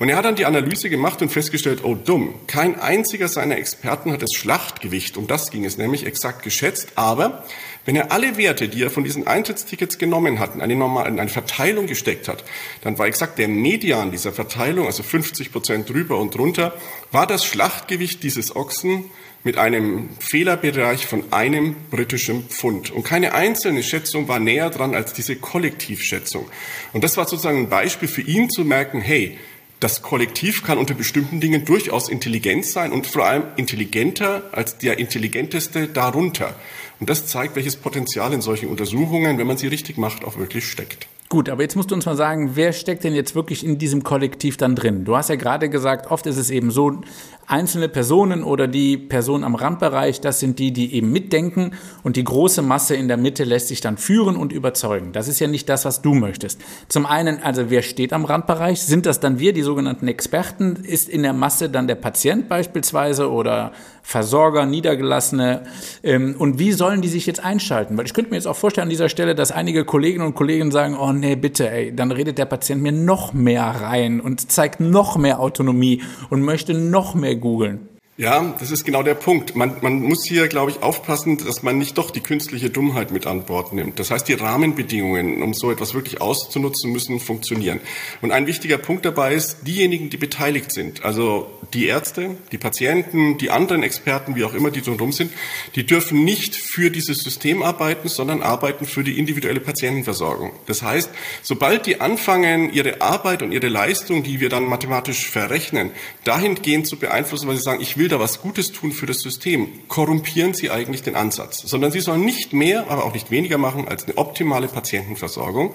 Und 0.00 0.08
er 0.08 0.16
hat 0.16 0.24
dann 0.24 0.34
die 0.34 0.44
Analyse 0.44 0.90
gemacht 0.90 1.22
und 1.22 1.30
festgestellt, 1.30 1.84
oh 1.84 1.94
dumm, 1.94 2.34
kein 2.48 2.78
einziger 2.78 3.28
seiner 3.28 3.56
Experten 3.56 4.12
hat 4.12 4.22
das 4.22 4.32
Schlachtgewicht, 4.34 5.16
um 5.16 5.28
das 5.28 5.50
ging 5.50 5.64
es 5.64 5.78
nämlich 5.78 6.06
exakt 6.06 6.42
geschätzt, 6.42 6.88
aber 6.96 7.44
wenn 7.86 7.96
er 7.96 8.12
alle 8.12 8.36
Werte, 8.36 8.68
die 8.68 8.82
er 8.82 8.90
von 8.90 9.04
diesen 9.04 9.26
Eintrittstickets 9.26 9.96
genommen 9.96 10.38
hat, 10.38 10.54
in 10.54 10.60
eine, 10.60 10.76
normale, 10.76 11.08
in 11.08 11.18
eine 11.18 11.30
Verteilung 11.30 11.86
gesteckt 11.86 12.28
hat, 12.28 12.44
dann 12.82 12.98
war 12.98 13.06
exakt 13.06 13.38
der 13.38 13.48
Median 13.48 14.10
dieser 14.10 14.32
Verteilung, 14.32 14.86
also 14.86 15.02
50 15.02 15.52
Prozent 15.52 15.88
drüber 15.88 16.18
und 16.18 16.34
drunter, 16.34 16.74
war 17.12 17.26
das 17.26 17.46
Schlachtgewicht 17.46 18.22
dieses 18.22 18.54
Ochsen 18.54 19.04
mit 19.44 19.56
einem 19.56 20.08
Fehlerbereich 20.18 21.06
von 21.06 21.32
einem 21.32 21.76
britischen 21.90 22.48
Pfund. 22.48 22.90
Und 22.90 23.04
keine 23.04 23.32
einzelne 23.32 23.84
Schätzung 23.84 24.26
war 24.26 24.40
näher 24.40 24.70
dran 24.70 24.96
als 24.96 25.12
diese 25.12 25.36
Kollektivschätzung. 25.36 26.46
Und 26.92 27.04
das 27.04 27.16
war 27.16 27.28
sozusagen 27.28 27.58
ein 27.58 27.68
Beispiel 27.68 28.08
für 28.08 28.22
ihn 28.22 28.50
zu 28.50 28.64
merken, 28.64 29.00
hey, 29.00 29.38
das 29.78 30.00
Kollektiv 30.02 30.64
kann 30.64 30.78
unter 30.78 30.94
bestimmten 30.94 31.38
Dingen 31.38 31.64
durchaus 31.64 32.08
intelligent 32.08 32.64
sein 32.64 32.92
und 32.92 33.06
vor 33.06 33.26
allem 33.26 33.44
intelligenter 33.56 34.44
als 34.52 34.78
der 34.78 34.98
Intelligenteste 34.98 35.86
darunter. 35.86 36.54
Und 36.98 37.10
das 37.10 37.26
zeigt, 37.26 37.56
welches 37.56 37.76
Potenzial 37.76 38.32
in 38.32 38.40
solchen 38.40 38.68
Untersuchungen, 38.68 39.38
wenn 39.38 39.46
man 39.46 39.56
sie 39.56 39.66
richtig 39.66 39.98
macht, 39.98 40.24
auch 40.24 40.38
wirklich 40.38 40.66
steckt. 40.66 41.06
Gut, 41.28 41.48
aber 41.48 41.62
jetzt 41.62 41.74
musst 41.74 41.90
du 41.90 41.96
uns 41.96 42.06
mal 42.06 42.16
sagen, 42.16 42.52
wer 42.54 42.72
steckt 42.72 43.02
denn 43.02 43.14
jetzt 43.14 43.34
wirklich 43.34 43.64
in 43.64 43.78
diesem 43.78 44.04
Kollektiv 44.04 44.56
dann 44.56 44.76
drin? 44.76 45.04
Du 45.04 45.16
hast 45.16 45.28
ja 45.28 45.34
gerade 45.34 45.68
gesagt, 45.68 46.10
oft 46.10 46.24
ist 46.26 46.36
es 46.36 46.50
eben 46.50 46.70
so, 46.70 47.00
einzelne 47.46 47.88
Personen 47.88 48.42
oder 48.42 48.66
die 48.68 48.96
Personen 48.96 49.44
am 49.44 49.54
Randbereich, 49.54 50.20
das 50.20 50.40
sind 50.40 50.58
die, 50.58 50.72
die 50.72 50.94
eben 50.94 51.12
mitdenken 51.12 51.72
und 52.02 52.16
die 52.16 52.24
große 52.24 52.62
Masse 52.62 52.96
in 52.96 53.08
der 53.08 53.16
Mitte 53.16 53.44
lässt 53.44 53.68
sich 53.68 53.80
dann 53.80 53.96
führen 53.98 54.36
und 54.36 54.52
überzeugen. 54.52 55.12
Das 55.12 55.28
ist 55.28 55.38
ja 55.38 55.46
nicht 55.46 55.68
das, 55.68 55.84
was 55.84 56.02
du 56.02 56.14
möchtest. 56.14 56.60
Zum 56.88 57.06
einen, 57.06 57.42
also 57.42 57.70
wer 57.70 57.82
steht 57.82 58.12
am 58.12 58.24
Randbereich? 58.24 58.82
Sind 58.82 59.06
das 59.06 59.20
dann 59.20 59.38
wir, 59.38 59.52
die 59.52 59.62
sogenannten 59.62 60.08
Experten? 60.08 60.76
Ist 60.76 61.08
in 61.08 61.22
der 61.22 61.32
Masse 61.32 61.70
dann 61.70 61.86
der 61.86 61.94
Patient 61.94 62.48
beispielsweise 62.48 63.30
oder 63.30 63.72
Versorger, 64.02 64.66
Niedergelassene? 64.66 65.64
Ähm, 66.02 66.36
und 66.38 66.58
wie 66.58 66.72
sollen 66.72 67.00
die 67.00 67.08
sich 67.08 67.26
jetzt 67.26 67.44
einschalten? 67.44 67.96
Weil 67.96 68.06
ich 68.06 68.14
könnte 68.14 68.30
mir 68.30 68.36
jetzt 68.36 68.46
auch 68.46 68.56
vorstellen 68.56 68.84
an 68.84 68.90
dieser 68.90 69.08
Stelle, 69.08 69.34
dass 69.34 69.52
einige 69.52 69.84
Kolleginnen 69.84 70.26
und 70.26 70.34
Kollegen 70.34 70.70
sagen, 70.70 70.96
oh 70.98 71.12
nee, 71.12 71.36
bitte, 71.36 71.70
ey, 71.70 71.94
dann 71.94 72.10
redet 72.10 72.38
der 72.38 72.46
Patient 72.46 72.82
mir 72.82 72.92
noch 72.92 73.32
mehr 73.32 73.64
rein 73.64 74.20
und 74.20 74.50
zeigt 74.50 74.80
noch 74.80 75.16
mehr 75.16 75.40
Autonomie 75.40 76.02
und 76.30 76.42
möchte 76.42 76.74
noch 76.74 77.14
mehr 77.14 77.35
googeln. 77.38 77.95
Ja, 78.18 78.56
das 78.58 78.70
ist 78.70 78.86
genau 78.86 79.02
der 79.02 79.14
Punkt. 79.14 79.56
Man, 79.56 79.76
man 79.82 80.00
muss 80.00 80.24
hier, 80.26 80.48
glaube 80.48 80.70
ich, 80.70 80.82
aufpassen, 80.82 81.36
dass 81.36 81.62
man 81.62 81.76
nicht 81.76 81.98
doch 81.98 82.10
die 82.10 82.22
künstliche 82.22 82.70
Dummheit 82.70 83.10
mit 83.10 83.26
an 83.26 83.44
Bord 83.44 83.74
nimmt. 83.74 83.98
Das 83.98 84.10
heißt, 84.10 84.26
die 84.26 84.32
Rahmenbedingungen, 84.32 85.42
um 85.42 85.52
so 85.52 85.70
etwas 85.70 85.92
wirklich 85.92 86.22
auszunutzen, 86.22 86.92
müssen 86.92 87.20
funktionieren. 87.20 87.78
Und 88.22 88.30
ein 88.32 88.46
wichtiger 88.46 88.78
Punkt 88.78 89.04
dabei 89.04 89.34
ist, 89.34 89.66
diejenigen, 89.66 90.08
die 90.08 90.16
beteiligt 90.16 90.72
sind, 90.72 91.04
also 91.04 91.50
die 91.74 91.88
Ärzte, 91.88 92.38
die 92.52 92.56
Patienten, 92.56 93.36
die 93.36 93.50
anderen 93.50 93.82
Experten, 93.82 94.34
wie 94.34 94.44
auch 94.44 94.54
immer, 94.54 94.70
die 94.70 94.80
drumherum 94.80 95.12
sind, 95.12 95.30
die 95.74 95.84
dürfen 95.84 96.24
nicht 96.24 96.56
für 96.56 96.90
dieses 96.90 97.18
System 97.18 97.62
arbeiten, 97.62 98.08
sondern 98.08 98.40
arbeiten 98.40 98.86
für 98.86 99.04
die 99.04 99.18
individuelle 99.18 99.60
Patientenversorgung. 99.60 100.52
Das 100.64 100.80
heißt, 100.80 101.10
sobald 101.42 101.84
die 101.84 102.00
anfangen, 102.00 102.72
ihre 102.72 103.02
Arbeit 103.02 103.42
und 103.42 103.52
ihre 103.52 103.68
Leistung, 103.68 104.22
die 104.22 104.40
wir 104.40 104.48
dann 104.48 104.64
mathematisch 104.64 105.28
verrechnen, 105.28 105.90
dahingehend 106.24 106.86
zu 106.86 106.96
beeinflussen, 106.96 107.46
weil 107.46 107.56
sie 107.56 107.62
sagen, 107.62 107.82
ich 107.82 107.98
will 107.98 108.05
will 108.06 108.10
da 108.10 108.20
was 108.20 108.40
Gutes 108.40 108.70
tun 108.70 108.92
für 108.92 109.06
das 109.06 109.18
System, 109.18 109.66
korrumpieren 109.88 110.54
sie 110.54 110.70
eigentlich 110.70 111.02
den 111.02 111.16
Ansatz, 111.16 111.62
sondern 111.62 111.90
sie 111.90 111.98
sollen 111.98 112.24
nicht 112.24 112.52
mehr, 112.52 112.88
aber 112.88 113.04
auch 113.04 113.12
nicht 113.12 113.32
weniger 113.32 113.58
machen 113.58 113.88
als 113.88 114.04
eine 114.04 114.16
optimale 114.16 114.68
Patientenversorgung. 114.68 115.74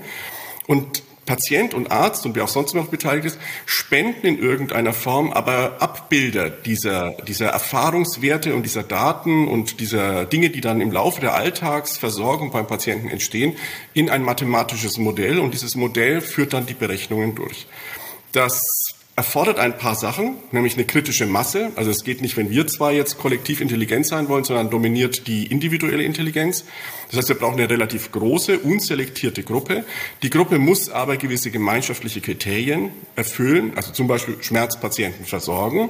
Und 0.65 1.03
Patient 1.25 1.73
und 1.73 1.91
Arzt 1.91 2.25
und 2.25 2.37
wer 2.37 2.45
auch 2.45 2.47
sonst 2.47 2.73
noch 2.73 2.87
beteiligt 2.87 3.25
ist, 3.25 3.37
spenden 3.65 4.25
in 4.25 4.39
irgendeiner 4.39 4.93
Form 4.93 5.33
aber 5.33 5.81
Abbilder 5.81 6.49
dieser, 6.49 7.11
dieser 7.27 7.47
Erfahrungswerte 7.47 8.55
und 8.55 8.63
dieser 8.63 8.83
Daten 8.83 9.49
und 9.49 9.81
dieser 9.81 10.23
Dinge, 10.23 10.51
die 10.51 10.61
dann 10.61 10.79
im 10.79 10.93
Laufe 10.93 11.19
der 11.19 11.33
Alltagsversorgung 11.33 12.51
beim 12.51 12.65
Patienten 12.65 13.09
entstehen, 13.09 13.57
in 13.93 14.09
ein 14.09 14.23
mathematisches 14.23 14.97
Modell 14.97 15.37
und 15.37 15.53
dieses 15.53 15.75
Modell 15.75 16.21
führt 16.21 16.53
dann 16.53 16.65
die 16.65 16.75
Berechnungen 16.75 17.35
durch. 17.35 17.67
Das 18.31 18.61
erfordert 19.21 19.59
ein 19.59 19.77
paar 19.77 19.93
Sachen, 19.93 20.37
nämlich 20.51 20.73
eine 20.73 20.85
kritische 20.85 21.27
Masse. 21.27 21.71
Also 21.75 21.91
es 21.91 22.03
geht 22.03 22.23
nicht, 22.23 22.37
wenn 22.37 22.49
wir 22.49 22.65
zwei 22.65 22.95
jetzt 22.95 23.19
kollektiv 23.19 23.61
intelligent 23.61 24.07
sein 24.07 24.27
wollen, 24.29 24.43
sondern 24.43 24.71
dominiert 24.71 25.27
die 25.27 25.45
individuelle 25.45 26.01
Intelligenz. 26.01 26.65
Das 27.09 27.17
heißt, 27.17 27.29
wir 27.29 27.35
brauchen 27.35 27.59
eine 27.59 27.69
relativ 27.69 28.11
große, 28.11 28.57
unselektierte 28.57 29.43
Gruppe. 29.43 29.85
Die 30.23 30.31
Gruppe 30.31 30.57
muss 30.57 30.89
aber 30.89 31.17
gewisse 31.17 31.51
gemeinschaftliche 31.51 32.19
Kriterien 32.19 32.89
erfüllen, 33.15 33.73
also 33.75 33.91
zum 33.91 34.07
Beispiel 34.07 34.37
Schmerzpatienten 34.41 35.23
versorgen. 35.25 35.89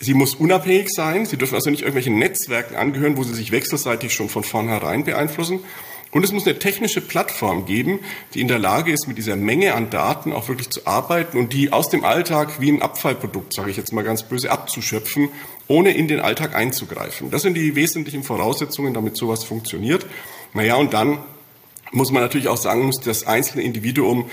Sie 0.00 0.14
muss 0.14 0.34
unabhängig 0.34 0.88
sein. 0.90 1.24
Sie 1.24 1.36
dürfen 1.36 1.54
also 1.54 1.70
nicht 1.70 1.82
irgendwelchen 1.82 2.18
Netzwerken 2.18 2.74
angehören, 2.74 3.16
wo 3.16 3.22
sie 3.22 3.34
sich 3.34 3.52
wechselseitig 3.52 4.12
schon 4.12 4.28
von 4.28 4.42
vornherein 4.42 5.04
beeinflussen. 5.04 5.60
Und 6.12 6.24
es 6.24 6.32
muss 6.32 6.46
eine 6.46 6.58
technische 6.58 7.00
Plattform 7.00 7.66
geben, 7.66 8.00
die 8.32 8.40
in 8.40 8.48
der 8.48 8.58
Lage 8.58 8.92
ist, 8.92 9.06
mit 9.06 9.18
dieser 9.18 9.36
Menge 9.36 9.74
an 9.74 9.90
Daten 9.90 10.32
auch 10.32 10.48
wirklich 10.48 10.70
zu 10.70 10.86
arbeiten 10.86 11.36
und 11.36 11.52
die 11.52 11.72
aus 11.72 11.90
dem 11.90 12.04
Alltag 12.04 12.60
wie 12.60 12.70
ein 12.70 12.80
Abfallprodukt, 12.80 13.52
sage 13.52 13.70
ich 13.70 13.76
jetzt 13.76 13.92
mal 13.92 14.04
ganz 14.04 14.22
böse, 14.22 14.50
abzuschöpfen, 14.50 15.28
ohne 15.68 15.92
in 15.92 16.08
den 16.08 16.20
Alltag 16.20 16.54
einzugreifen. 16.54 17.30
Das 17.30 17.42
sind 17.42 17.54
die 17.54 17.74
wesentlichen 17.74 18.22
Voraussetzungen, 18.22 18.94
damit 18.94 19.16
sowas 19.16 19.44
funktioniert. 19.44 20.06
Naja, 20.54 20.76
und 20.76 20.94
dann 20.94 21.18
muss 21.92 22.10
man 22.12 22.22
natürlich 22.22 22.48
auch 22.48 22.56
sagen, 22.56 22.86
muss 22.86 23.00
das 23.00 23.26
einzelne 23.26 23.62
Individuum 23.62 24.30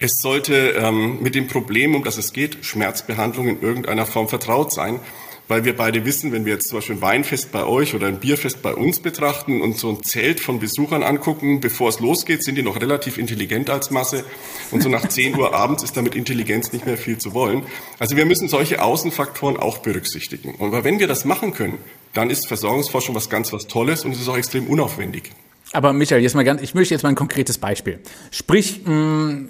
es 0.00 0.20
sollte 0.20 0.74
ähm, 0.76 1.22
mit 1.22 1.34
dem 1.34 1.46
Problem, 1.46 1.94
um 1.94 2.04
das 2.04 2.18
es 2.18 2.32
geht, 2.32 2.64
Schmerzbehandlung 2.64 3.48
in 3.48 3.62
irgendeiner 3.62 4.06
Form 4.06 4.28
vertraut 4.28 4.72
sein 4.72 5.00
weil 5.48 5.64
wir 5.64 5.76
beide 5.76 6.04
wissen, 6.04 6.32
wenn 6.32 6.44
wir 6.44 6.54
jetzt 6.54 6.68
zum 6.68 6.78
Beispiel 6.78 6.96
ein 6.96 7.02
Weinfest 7.02 7.52
bei 7.52 7.64
euch 7.64 7.94
oder 7.94 8.06
ein 8.06 8.18
Bierfest 8.18 8.62
bei 8.62 8.74
uns 8.74 9.00
betrachten 9.00 9.60
und 9.60 9.78
so 9.78 9.90
ein 9.90 10.02
Zelt 10.02 10.40
von 10.40 10.58
Besuchern 10.58 11.02
angucken, 11.02 11.60
bevor 11.60 11.90
es 11.90 12.00
losgeht, 12.00 12.42
sind 12.42 12.56
die 12.56 12.62
noch 12.62 12.80
relativ 12.80 13.18
intelligent 13.18 13.68
als 13.70 13.90
Masse 13.90 14.24
und 14.70 14.82
so 14.82 14.88
nach 14.88 15.06
10 15.06 15.36
Uhr 15.36 15.54
abends 15.54 15.82
ist 15.82 15.96
damit 15.96 16.14
Intelligenz 16.14 16.72
nicht 16.72 16.86
mehr 16.86 16.96
viel 16.96 17.18
zu 17.18 17.34
wollen. 17.34 17.64
Also 17.98 18.16
wir 18.16 18.24
müssen 18.24 18.48
solche 18.48 18.82
Außenfaktoren 18.82 19.56
auch 19.56 19.78
berücksichtigen. 19.78 20.54
Und 20.54 20.72
wenn 20.84 20.98
wir 20.98 21.06
das 21.06 21.24
machen 21.24 21.52
können, 21.52 21.78
dann 22.14 22.30
ist 22.30 22.46
Versorgungsforschung 22.46 23.14
was 23.14 23.28
ganz 23.28 23.52
was 23.52 23.66
Tolles 23.66 24.04
und 24.04 24.12
es 24.12 24.20
ist 24.20 24.28
auch 24.28 24.36
extrem 24.36 24.66
unaufwendig. 24.66 25.30
Aber 25.72 25.92
Michael, 25.92 26.22
jetzt 26.22 26.34
mal 26.34 26.44
ganz, 26.44 26.62
ich 26.62 26.74
möchte 26.74 26.94
jetzt 26.94 27.02
mal 27.02 27.08
ein 27.08 27.16
konkretes 27.16 27.58
Beispiel. 27.58 27.98
Sprich, 28.30 28.82
mm, 28.84 29.46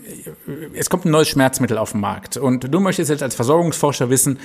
es 0.72 0.88
kommt 0.88 1.04
ein 1.04 1.10
neues 1.10 1.28
Schmerzmittel 1.28 1.76
auf 1.76 1.92
den 1.92 2.00
Markt 2.00 2.38
und 2.38 2.72
du 2.72 2.80
möchtest 2.80 3.10
jetzt 3.10 3.22
als 3.22 3.34
Versorgungsforscher 3.34 4.08
wissen, 4.08 4.38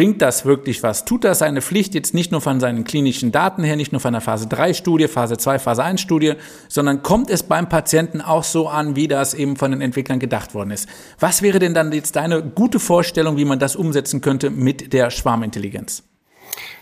Bringt 0.00 0.22
das 0.22 0.46
wirklich 0.46 0.82
was? 0.82 1.04
Tut 1.04 1.24
das 1.24 1.40
seine 1.40 1.60
Pflicht 1.60 1.94
jetzt 1.94 2.14
nicht 2.14 2.32
nur 2.32 2.40
von 2.40 2.58
seinen 2.58 2.84
klinischen 2.84 3.32
Daten 3.32 3.62
her, 3.62 3.76
nicht 3.76 3.92
nur 3.92 4.00
von 4.00 4.14
der 4.14 4.22
Phase 4.22 4.46
3 4.46 4.72
Studie, 4.72 5.08
Phase 5.08 5.36
2, 5.36 5.58
Phase 5.58 5.84
1 5.84 6.00
Studie, 6.00 6.36
sondern 6.68 7.02
kommt 7.02 7.28
es 7.28 7.42
beim 7.42 7.68
Patienten 7.68 8.22
auch 8.22 8.44
so 8.44 8.66
an, 8.66 8.96
wie 8.96 9.08
das 9.08 9.34
eben 9.34 9.56
von 9.56 9.72
den 9.72 9.82
Entwicklern 9.82 10.18
gedacht 10.18 10.54
worden 10.54 10.70
ist? 10.70 10.88
Was 11.18 11.42
wäre 11.42 11.58
denn 11.58 11.74
dann 11.74 11.92
jetzt 11.92 12.16
deine 12.16 12.42
gute 12.42 12.80
Vorstellung, 12.80 13.36
wie 13.36 13.44
man 13.44 13.58
das 13.58 13.76
umsetzen 13.76 14.22
könnte 14.22 14.48
mit 14.48 14.94
der 14.94 15.10
Schwarmintelligenz? 15.10 16.02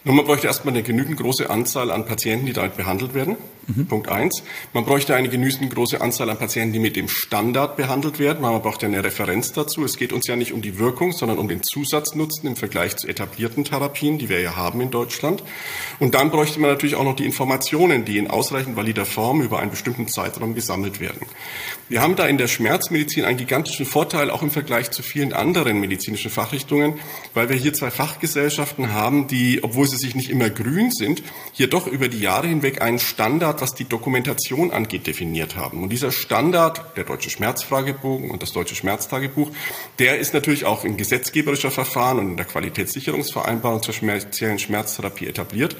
Nun, 0.05 0.17
man 0.17 0.25
bräuchte 0.25 0.47
erstmal 0.47 0.75
eine 0.75 0.83
genügend 0.83 1.19
große 1.19 1.51
Anzahl 1.51 1.91
an 1.91 2.07
Patienten, 2.07 2.47
die 2.47 2.53
damit 2.53 2.77
behandelt 2.77 3.15
werden. 3.15 3.37
Mhm. 3.69 3.87
Punkt 3.87 4.09
eins. 4.09 4.43
Man 4.73 4.85
bräuchte 4.85 5.15
eine 5.15 5.29
genügend 5.29 5.75
große 5.75 6.01
Anzahl 6.01 6.31
an 6.31 6.39
Patienten, 6.39 6.73
die 6.73 6.79
mit 6.79 6.97
dem 6.97 7.09
Standard 7.09 7.77
behandelt 7.77 8.19
werden, 8.19 8.41
man 8.41 8.61
braucht 8.63 8.83
ja 8.83 8.89
eine 8.89 9.05
Referenz 9.05 9.53
dazu. 9.53 9.85
Es 9.85 9.97
geht 9.97 10.13
uns 10.13 10.27
ja 10.27 10.37
nicht 10.37 10.53
um 10.53 10.63
die 10.63 10.79
Wirkung, 10.79 11.13
sondern 11.13 11.39
um 11.39 11.49
den 11.49 11.63
Zusatznutzen 11.63 12.49
im 12.49 12.57
Vergleich 12.57 12.97
zu 12.97 13.07
etablierten 13.07 13.65
Therapien, 13.65 14.19
die 14.19 14.29
wir 14.29 14.41
ja 14.41 14.57
haben 14.57 14.81
in 14.81 14.91
Deutschland. 14.91 15.43
Und 15.99 16.15
dann 16.15 16.31
bräuchte 16.31 16.61
man 16.61 16.71
natürlich 16.71 16.97
auch 16.97 17.05
noch 17.05 17.17
die 17.17 17.27
Informationen, 17.27 18.05
die 18.05 18.17
in 18.17 18.31
ausreichend 18.31 18.77
valider 18.77 19.05
Form 19.05 19.43
über 19.43 19.59
einen 19.59 19.71
bestimmten 19.71 20.09
Zeitraum 20.09 20.55
gesammelt 20.55 21.01
werden. 21.01 21.27
Wir 21.91 22.01
haben 22.01 22.17
da 22.17 22.27
in 22.27 22.39
der 22.39 22.49
Schmerzmedizin 22.49 23.25
einen 23.25 23.39
gigantischen 23.39 23.85
Vorteil, 23.85 24.31
auch 24.31 24.43
im 24.43 24.51
Vergleich 24.51 24.91
zu 24.91 25.03
vielen 25.03 25.33
anderen 25.33 25.81
medizinischen 25.81 26.31
Fachrichtungen, 26.31 26.95
weil 27.35 27.49
wir 27.49 27.57
hier 27.57 27.75
zwei 27.75 27.91
Fachgesellschaften 27.91 28.93
haben, 28.93 29.27
die, 29.27 29.58
obwohl 29.63 29.89
sie 29.89 29.97
sich 29.97 30.15
nicht 30.15 30.31
immer 30.31 30.51
grün 30.51 30.91
sind, 30.91 31.23
hier 31.53 31.69
doch 31.69 31.87
über 31.87 32.09
die 32.09 32.21
Jahre 32.21 32.47
hinweg 32.47 32.83
einen 32.83 32.99
Standard, 32.99 33.61
was 33.61 33.75
die 33.75 33.85
Dokumentation 33.85 34.71
angeht, 34.71 35.07
definiert 35.07 35.57
haben. 35.57 35.83
Und 35.83 35.91
dieser 35.91 36.13
Standard, 36.13 36.97
der 36.97 37.05
Deutsche 37.05 37.31
Schmerzfragebogen 37.31 38.31
und 38.31 38.43
das 38.43 38.53
Deutsche 38.53 38.75
Schmerztagebuch, 38.75 39.51
der 39.99 40.19
ist 40.19 40.35
natürlich 40.35 40.65
auch 40.65 40.85
in 40.85 40.97
gesetzgeberischer 40.97 41.71
Verfahren 41.71 42.19
und 42.19 42.31
in 42.31 42.37
der 42.37 42.47
Qualitätssicherungsvereinbarung 42.47 43.83
zur 43.83 43.95
speziellen 43.95 44.59
Schmerztherapie 44.59 45.27
etabliert. 45.27 45.77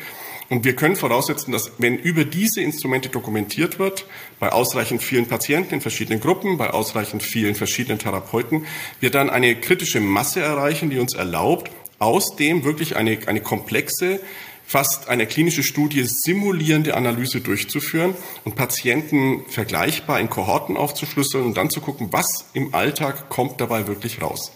Und 0.51 0.65
wir 0.65 0.75
können 0.75 0.97
voraussetzen, 0.97 1.53
dass 1.53 1.73
wenn 1.79 1.99
über 1.99 2.25
diese 2.25 2.63
Instrumente 2.63 3.11
dokumentiert 3.11 3.79
wird, 3.79 4.07
bei 4.41 4.51
ausreichend 4.51 5.03
vielen 5.03 5.27
Patienten 5.27 5.75
in 5.75 5.81
verschiedenen 5.83 6.21
Gruppen, 6.21 6.57
bei 6.57 6.71
ausreichend 6.71 7.23
vielen 7.23 7.55
verschiedenen 7.55 7.99
Therapeuten, 7.99 8.65
wir 9.01 9.11
dann 9.11 9.29
eine 9.29 9.57
kritische 9.57 10.01
Masse 10.01 10.41
erreichen, 10.41 10.89
die 10.89 10.99
uns 10.99 11.15
erlaubt, 11.15 11.71
aus 11.99 12.37
dem 12.37 12.65
wirklich 12.65 12.97
eine, 12.97 13.19
eine 13.27 13.41
komplexe, 13.41 14.21
fast 14.65 15.09
eine 15.09 15.27
klinische 15.27 15.63
Studie 15.63 16.05
simulierende 16.05 16.95
Analyse 16.95 17.41
durchzuführen 17.41 18.15
und 18.45 18.55
Patienten 18.55 19.45
vergleichbar 19.49 20.21
in 20.21 20.29
Kohorten 20.29 20.77
aufzuschlüsseln 20.77 21.45
und 21.45 21.57
dann 21.57 21.71
zu 21.71 21.81
gucken, 21.81 22.09
was 22.11 22.45
im 22.53 22.75
Alltag 22.75 23.31
kommt 23.31 23.61
dabei 23.61 23.87
wirklich 23.87 24.21
raus. 24.21 24.53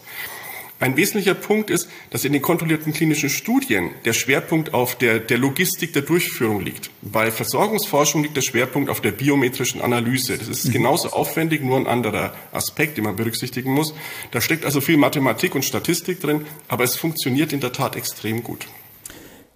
Ein 0.83 0.97
wesentlicher 0.97 1.33
Punkt 1.33 1.69
ist, 1.69 1.87
dass 2.09 2.25
in 2.25 2.33
den 2.33 2.41
kontrollierten 2.41 2.91
klinischen 2.91 3.29
Studien 3.29 3.91
der 4.03 4.11
Schwerpunkt 4.11 4.73
auf 4.73 4.97
der, 4.97 5.19
der 5.19 5.37
Logistik 5.37 5.93
der 5.93 6.01
Durchführung 6.01 6.59
liegt. 6.59 6.91
Bei 7.01 7.31
Versorgungsforschung 7.31 8.21
liegt 8.21 8.35
der 8.35 8.41
Schwerpunkt 8.41 8.89
auf 8.89 8.99
der 8.99 9.11
biometrischen 9.11 9.81
Analyse. 9.81 10.37
Das 10.37 10.49
ist 10.49 10.67
mhm. 10.67 10.73
genauso 10.73 11.11
aufwendig, 11.11 11.63
nur 11.63 11.77
ein 11.77 11.87
anderer 11.87 12.33
Aspekt, 12.51 12.97
den 12.97 13.05
man 13.05 13.15
berücksichtigen 13.15 13.71
muss. 13.71 13.93
Da 14.31 14.41
steckt 14.41 14.65
also 14.65 14.81
viel 14.81 14.97
Mathematik 14.97 15.55
und 15.55 15.63
Statistik 15.63 16.19
drin, 16.19 16.45
aber 16.67 16.83
es 16.83 16.97
funktioniert 16.97 17.53
in 17.53 17.61
der 17.61 17.71
Tat 17.71 17.95
extrem 17.95 18.43
gut. 18.43 18.67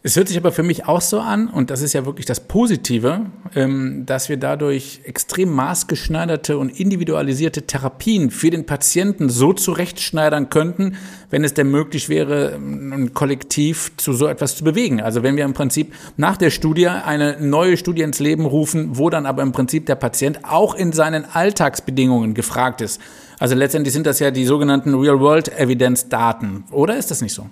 Es 0.04 0.16
hört 0.16 0.28
sich 0.28 0.38
aber 0.38 0.52
für 0.52 0.64
mich 0.64 0.86
auch 0.86 1.02
so 1.02 1.20
an, 1.20 1.50
und 1.50 1.72
das 1.72 1.82
ist 1.82 1.94
ja 1.94 2.06
wirklich 2.06 2.28
das 2.28 2.40
Positive, 2.40 3.26
ähm, 3.56 4.04
dass 4.06 4.30
wir 4.30 4.38
dadurch 4.38 5.02
extrem 5.06 5.52
maßgeschneiderte 5.52 6.60
und 6.60 6.80
individualisierte 6.80 7.64
Therapien 7.64 8.30
für 8.30 8.52
den 8.52 8.68
Patienten 8.68 9.28
so 9.28 9.54
zurechtschneidern 9.54 10.50
könnten, 10.50 10.96
wenn 11.32 11.44
es 11.44 11.56
denn 11.56 11.72
möglich 11.72 12.10
wäre, 12.10 12.56
ein 12.56 13.16
Kollektiv 13.16 13.92
zu 13.98 14.14
so 14.14 14.28
etwas 14.28 14.56
zu 14.56 14.64
bewegen. 14.64 15.02
Also 15.02 15.24
wenn 15.24 15.36
wir 15.36 15.46
im 15.46 15.54
Prinzip 15.54 15.94
nach 16.16 16.38
der 16.38 16.52
Studie 16.52 16.88
eine 16.88 17.38
neue 17.42 17.76
Studie 17.76 18.04
ins 18.04 18.20
Leben 18.20 18.46
rufen, 18.46 18.98
wo 18.98 19.10
dann 19.10 19.26
aber 19.26 19.42
im 19.42 19.52
Prinzip 19.52 19.88
der 19.88 19.96
Patient 19.96 20.40
auch 20.44 20.76
in 20.76 20.92
seinen 20.92 21.26
Alltagsbedingungen 21.26 22.36
gefragt 22.36 22.82
ist. 22.82 23.02
Also 23.40 23.56
letztendlich 23.56 23.94
sind 23.94 24.06
das 24.06 24.20
ja 24.20 24.30
die 24.30 24.46
sogenannten 24.46 24.94
Real-World-Evidence-Daten. 24.94 26.66
Oder 26.72 26.98
ist 26.98 27.10
das 27.10 27.22
nicht 27.22 27.34
so? 27.34 27.50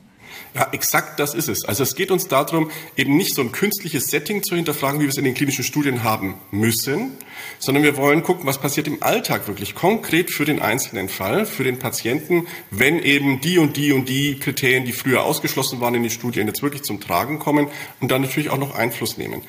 Ja, 0.53 0.69
exakt 0.71 1.19
das 1.19 1.33
ist 1.33 1.49
es. 1.49 1.65
Also 1.65 1.83
es 1.83 1.95
geht 1.95 2.11
uns 2.11 2.27
darum, 2.27 2.71
eben 2.95 3.17
nicht 3.17 3.35
so 3.35 3.41
ein 3.41 3.51
künstliches 3.51 4.07
Setting 4.07 4.41
zu 4.41 4.55
hinterfragen, 4.55 4.99
wie 4.99 5.03
wir 5.03 5.09
es 5.09 5.17
in 5.17 5.25
den 5.25 5.33
klinischen 5.33 5.65
Studien 5.65 6.03
haben 6.03 6.35
müssen, 6.51 7.11
sondern 7.59 7.83
wir 7.83 7.97
wollen 7.97 8.23
gucken, 8.23 8.45
was 8.45 8.59
passiert 8.59 8.87
im 8.87 9.03
Alltag 9.03 9.47
wirklich 9.47 9.75
konkret 9.75 10.31
für 10.31 10.45
den 10.45 10.61
einzelnen 10.61 11.09
Fall, 11.09 11.45
für 11.45 11.65
den 11.65 11.77
Patienten, 11.77 12.47
wenn 12.71 12.99
eben 12.99 13.41
die 13.41 13.57
und 13.57 13.75
die 13.75 13.91
und 13.91 14.07
die 14.07 14.39
Kriterien, 14.39 14.85
die 14.85 14.93
früher 14.93 15.23
ausgeschlossen 15.23 15.81
waren 15.81 15.95
in 15.95 16.03
den 16.03 16.11
Studien, 16.11 16.47
jetzt 16.47 16.63
wirklich 16.63 16.83
zum 16.83 17.01
Tragen 17.01 17.37
kommen 17.39 17.67
und 17.99 18.09
dann 18.09 18.21
natürlich 18.21 18.49
auch 18.49 18.57
noch 18.57 18.75
Einfluss 18.75 19.17
nehmen. 19.17 19.41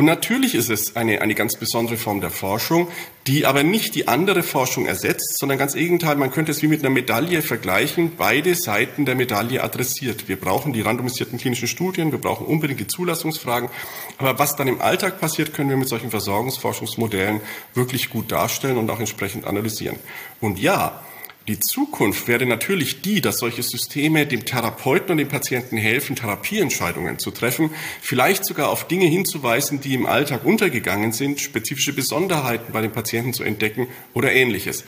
Und 0.00 0.06
natürlich 0.06 0.54
ist 0.54 0.70
es 0.70 0.96
eine, 0.96 1.20
eine 1.20 1.34
ganz 1.34 1.58
besondere 1.58 1.98
Form 1.98 2.22
der 2.22 2.30
Forschung, 2.30 2.88
die 3.26 3.44
aber 3.44 3.62
nicht 3.62 3.94
die 3.94 4.08
andere 4.08 4.42
Forschung 4.42 4.86
ersetzt, 4.86 5.36
sondern 5.38 5.58
ganz 5.58 5.74
Gegenteil, 5.74 6.16
man 6.16 6.30
könnte 6.30 6.52
es 6.52 6.62
wie 6.62 6.68
mit 6.68 6.80
einer 6.80 6.88
Medaille 6.88 7.42
vergleichen, 7.42 8.12
beide 8.16 8.54
Seiten 8.54 9.04
der 9.04 9.14
Medaille 9.14 9.62
adressiert. 9.62 10.26
Wir 10.26 10.40
brauchen 10.40 10.72
die 10.72 10.80
randomisierten 10.80 11.38
klinischen 11.38 11.68
Studien, 11.68 12.12
wir 12.12 12.18
brauchen 12.18 12.46
unbedingt 12.46 12.80
die 12.80 12.86
Zulassungsfragen, 12.86 13.68
aber 14.16 14.38
was 14.38 14.56
dann 14.56 14.68
im 14.68 14.80
Alltag 14.80 15.20
passiert, 15.20 15.52
können 15.52 15.68
wir 15.68 15.76
mit 15.76 15.90
solchen 15.90 16.08
Versorgungsforschungsmodellen 16.08 17.42
wirklich 17.74 18.08
gut 18.08 18.32
darstellen 18.32 18.78
und 18.78 18.88
auch 18.88 19.00
entsprechend 19.00 19.46
analysieren. 19.46 19.98
Und 20.40 20.58
ja, 20.58 21.02
die 21.50 21.58
Zukunft 21.58 22.28
wäre 22.28 22.46
natürlich 22.46 23.02
die, 23.02 23.20
dass 23.20 23.38
solche 23.38 23.64
Systeme 23.64 24.24
dem 24.24 24.44
Therapeuten 24.44 25.10
und 25.10 25.18
dem 25.18 25.26
Patienten 25.26 25.76
helfen, 25.76 26.14
Therapieentscheidungen 26.14 27.18
zu 27.18 27.32
treffen, 27.32 27.70
vielleicht 28.00 28.44
sogar 28.44 28.70
auf 28.70 28.86
Dinge 28.86 29.06
hinzuweisen, 29.06 29.80
die 29.80 29.94
im 29.94 30.06
Alltag 30.06 30.44
untergegangen 30.44 31.10
sind, 31.10 31.40
spezifische 31.40 31.92
Besonderheiten 31.92 32.72
bei 32.72 32.80
den 32.82 32.92
Patienten 32.92 33.32
zu 33.32 33.42
entdecken 33.42 33.88
oder 34.14 34.32
ähnliches. 34.32 34.84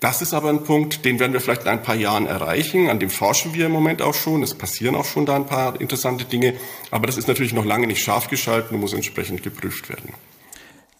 Das 0.00 0.20
ist 0.20 0.34
aber 0.34 0.50
ein 0.50 0.64
Punkt, 0.64 1.06
den 1.06 1.18
werden 1.20 1.32
wir 1.32 1.40
vielleicht 1.40 1.62
in 1.62 1.68
ein 1.68 1.82
paar 1.82 1.94
Jahren 1.94 2.26
erreichen. 2.26 2.90
An 2.90 3.00
dem 3.00 3.08
forschen 3.08 3.54
wir 3.54 3.64
im 3.64 3.72
Moment 3.72 4.02
auch 4.02 4.12
schon. 4.12 4.42
Es 4.42 4.52
passieren 4.52 4.96
auch 4.96 5.06
schon 5.06 5.24
da 5.24 5.36
ein 5.36 5.46
paar 5.46 5.80
interessante 5.80 6.26
Dinge. 6.26 6.52
Aber 6.90 7.06
das 7.06 7.16
ist 7.16 7.28
natürlich 7.28 7.54
noch 7.54 7.64
lange 7.64 7.86
nicht 7.86 8.02
scharf 8.02 8.28
geschalten 8.28 8.74
und 8.74 8.82
muss 8.82 8.92
entsprechend 8.92 9.42
geprüft 9.42 9.88
werden. 9.88 10.12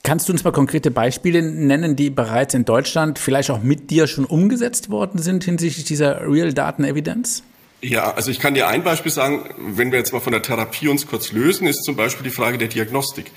Kannst 0.04 0.28
du 0.28 0.34
uns 0.34 0.44
mal 0.44 0.52
konkrete 0.52 0.90
Beispiele 0.90 1.40
nennen, 1.40 1.96
die 1.96 2.10
bereits 2.10 2.52
in 2.52 2.66
Deutschland 2.66 3.18
vielleicht 3.18 3.50
auch 3.50 3.62
mit 3.62 3.90
dir 3.90 4.06
schon 4.06 4.26
umgesetzt 4.26 4.90
worden 4.90 5.18
sind 5.18 5.44
hinsichtlich 5.44 5.86
dieser 5.86 6.30
Real 6.30 6.52
Daten 6.52 6.84
Evidence? 6.84 7.42
Ja, 7.86 8.14
also 8.14 8.30
ich 8.30 8.40
kann 8.40 8.54
dir 8.54 8.66
ein 8.66 8.82
Beispiel 8.82 9.12
sagen, 9.12 9.44
wenn 9.58 9.92
wir 9.92 9.98
jetzt 9.98 10.14
mal 10.14 10.20
von 10.20 10.32
der 10.32 10.40
Therapie 10.40 10.88
uns 10.88 11.06
kurz 11.06 11.32
lösen, 11.32 11.66
ist 11.66 11.84
zum 11.84 11.96
Beispiel 11.96 12.24
die 12.24 12.34
Frage 12.34 12.56
der 12.56 12.68
Diagnostik. 12.68 13.30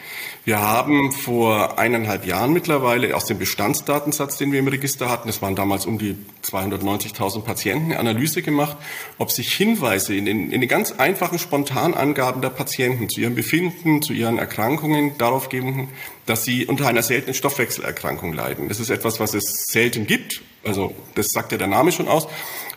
Wir 0.46 0.62
haben 0.62 1.12
vor 1.12 1.78
eineinhalb 1.78 2.26
Jahren 2.26 2.54
mittlerweile 2.54 3.14
aus 3.14 3.26
dem 3.26 3.40
Bestandsdatensatz, 3.40 4.38
den 4.38 4.54
wir 4.54 4.60
im 4.60 4.70
Register 4.70 5.10
hatten, 5.10 5.28
es 5.28 5.42
waren 5.42 5.58
damals 5.58 5.86
um 5.86 5.98
die 5.98 6.16
290.000 6.46 7.42
Patienten, 7.42 7.92
eine 7.92 8.00
Analyse 8.00 8.42
gemacht, 8.42 8.78
ob 9.18 9.32
sich 9.32 9.52
Hinweise 9.52 10.16
in 10.16 10.24
den, 10.24 10.50
in 10.50 10.62
den 10.62 10.70
ganz 10.70 10.94
einfachen 10.94 11.40
Spontanangaben 11.40 12.42
der 12.42 12.50
Patienten 12.50 13.10
zu 13.10 13.20
ihrem 13.20 13.36
Befinden, 13.36 14.02
zu 14.02 14.14
ihren 14.14 14.38
Erkrankungen 14.38 15.18
darauf 15.18 15.50
geben, 15.50 15.90
dass 16.26 16.46
sie 16.46 16.66
unter 16.66 16.88
einer 16.88 17.04
seltenen 17.04 17.34
Stoffwechselerkrankung 17.34 18.32
leiden. 18.32 18.70
Das 18.70 18.80
ist 18.80 18.92
etwas, 18.92 19.20
was 19.20 19.34
es 19.34 19.66
selten 19.68 20.08
gibt. 20.08 20.42
Also 20.68 20.94
das 21.16 21.28
sagt 21.30 21.52
ja 21.52 21.58
der 21.58 21.68
Name 21.68 21.92
schon 21.92 22.08
aus 22.08 22.28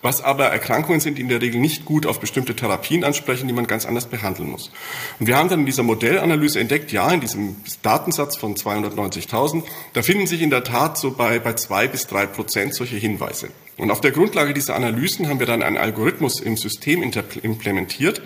was 0.02 0.22
aber 0.22 0.46
Erkrankungen 0.46 1.00
sind, 1.00 1.18
die 1.18 1.22
in 1.22 1.28
der 1.28 1.42
Regel 1.42 1.60
nicht 1.60 1.84
gut 1.84 2.06
auf 2.06 2.20
bestimmte 2.20 2.56
Therapien 2.56 3.04
ansprechen, 3.04 3.46
die 3.46 3.52
man 3.52 3.66
ganz 3.66 3.86
anders 3.86 4.06
behandeln 4.06 4.50
muss. 4.50 4.70
Und 5.18 5.26
wir 5.26 5.36
haben 5.36 5.48
dann 5.48 5.60
in 5.60 5.66
dieser 5.66 5.82
Modellanalyse 5.82 6.58
entdeckt, 6.58 6.92
ja, 6.92 7.10
in 7.10 7.20
diesem 7.20 7.56
Datensatz 7.82 8.36
von 8.36 8.54
290.000, 8.54 9.62
da 9.92 10.02
finden 10.02 10.26
sich 10.26 10.42
in 10.42 10.50
der 10.50 10.64
Tat 10.64 10.98
so 10.98 11.12
bei, 11.12 11.38
bei 11.38 11.52
zwei 11.54 11.86
bis 11.86 12.06
drei 12.06 12.26
Prozent 12.26 12.74
solche 12.74 12.96
Hinweise. 12.96 13.48
Und 13.80 13.90
auf 13.90 14.00
der 14.00 14.10
Grundlage 14.10 14.54
dieser 14.54 14.76
Analysen 14.76 15.28
haben 15.28 15.40
wir 15.40 15.46
dann 15.46 15.62
einen 15.62 15.76
Algorithmus 15.76 16.40
im 16.40 16.56
System 16.56 17.02
implementiert, 17.02 18.22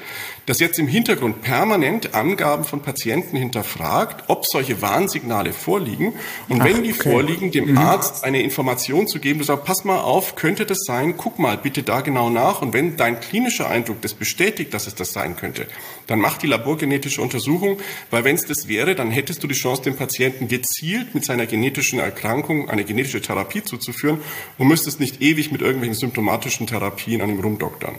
das 0.47 0.59
jetzt 0.61 0.79
im 0.79 0.89
Hintergrund 0.89 1.43
permanent 1.43 2.15
Angaben 2.15 2.65
von 2.65 2.83
Patienten 2.83 3.37
hinterfragt, 3.37 4.25
ob 4.29 4.47
solche 4.47 4.83
Warnsignale 4.83 5.53
vorliegen. 5.53 6.15
Und 6.49 6.61
Ach, 6.61 6.65
wenn 6.65 6.83
die 6.83 6.93
okay. 6.93 7.11
vorliegen, 7.11 7.51
dem 7.51 7.71
mhm. 7.71 7.79
Arzt 7.79 8.25
eine 8.25 8.43
Information 8.43 9.07
zu 9.07 9.21
geben, 9.21 9.39
du 9.39 9.45
sagst, 9.45 9.65
pass 9.65 9.85
mal 9.85 10.01
auf, 10.01 10.35
könnte 10.35 10.67
das 10.67 10.79
sein, 10.85 11.17
guck 11.17 11.39
mal 11.39 11.57
bitte 11.57 11.83
da 11.83 12.01
genau 12.01 12.31
nach. 12.31 12.61
Und 12.61 12.73
wenn 12.73 12.97
dein 12.97 13.21
klinischer 13.21 13.69
Eindruck 13.69 14.03
das 14.03 14.15
bestätigt, 14.15 14.75
dass 14.75 14.87
es 14.87 14.95
das 14.95 15.13
sein 15.13 15.37
könnte, 15.37 15.67
dann 16.07 16.21
mach 16.21 16.39
die 16.39 16.47
laborgenetische 16.47 17.23
Untersuchung, 17.23 17.79
weil 18.11 18.25
wenn 18.25 18.35
es 18.35 18.47
das 18.47 18.69
wäre, 18.69 18.95
dann 18.95 19.11
hättest 19.11 19.43
du 19.43 19.47
die 19.47 19.55
Chance, 19.55 19.83
dem 19.83 19.97
Patienten 19.97 20.49
gezielt 20.49 21.15
mit 21.15 21.25
seiner 21.25 21.47
genetischen 21.47 21.99
Erkrankung 21.99 22.69
eine 22.69 22.85
genetische 22.85 23.21
Therapie 23.21 23.63
zuzuführen 23.63 24.21
und 24.59 24.69
müsstest 24.69 25.01
nicht 25.01 25.23
ewig 25.23 25.53
mit 25.53 25.63
irgendwelchen 25.63 25.97
symptomatischen 25.97 26.67
Therapien 26.67 27.21
an 27.21 27.31
ihm 27.31 27.41
rumdoktern. 27.41 27.95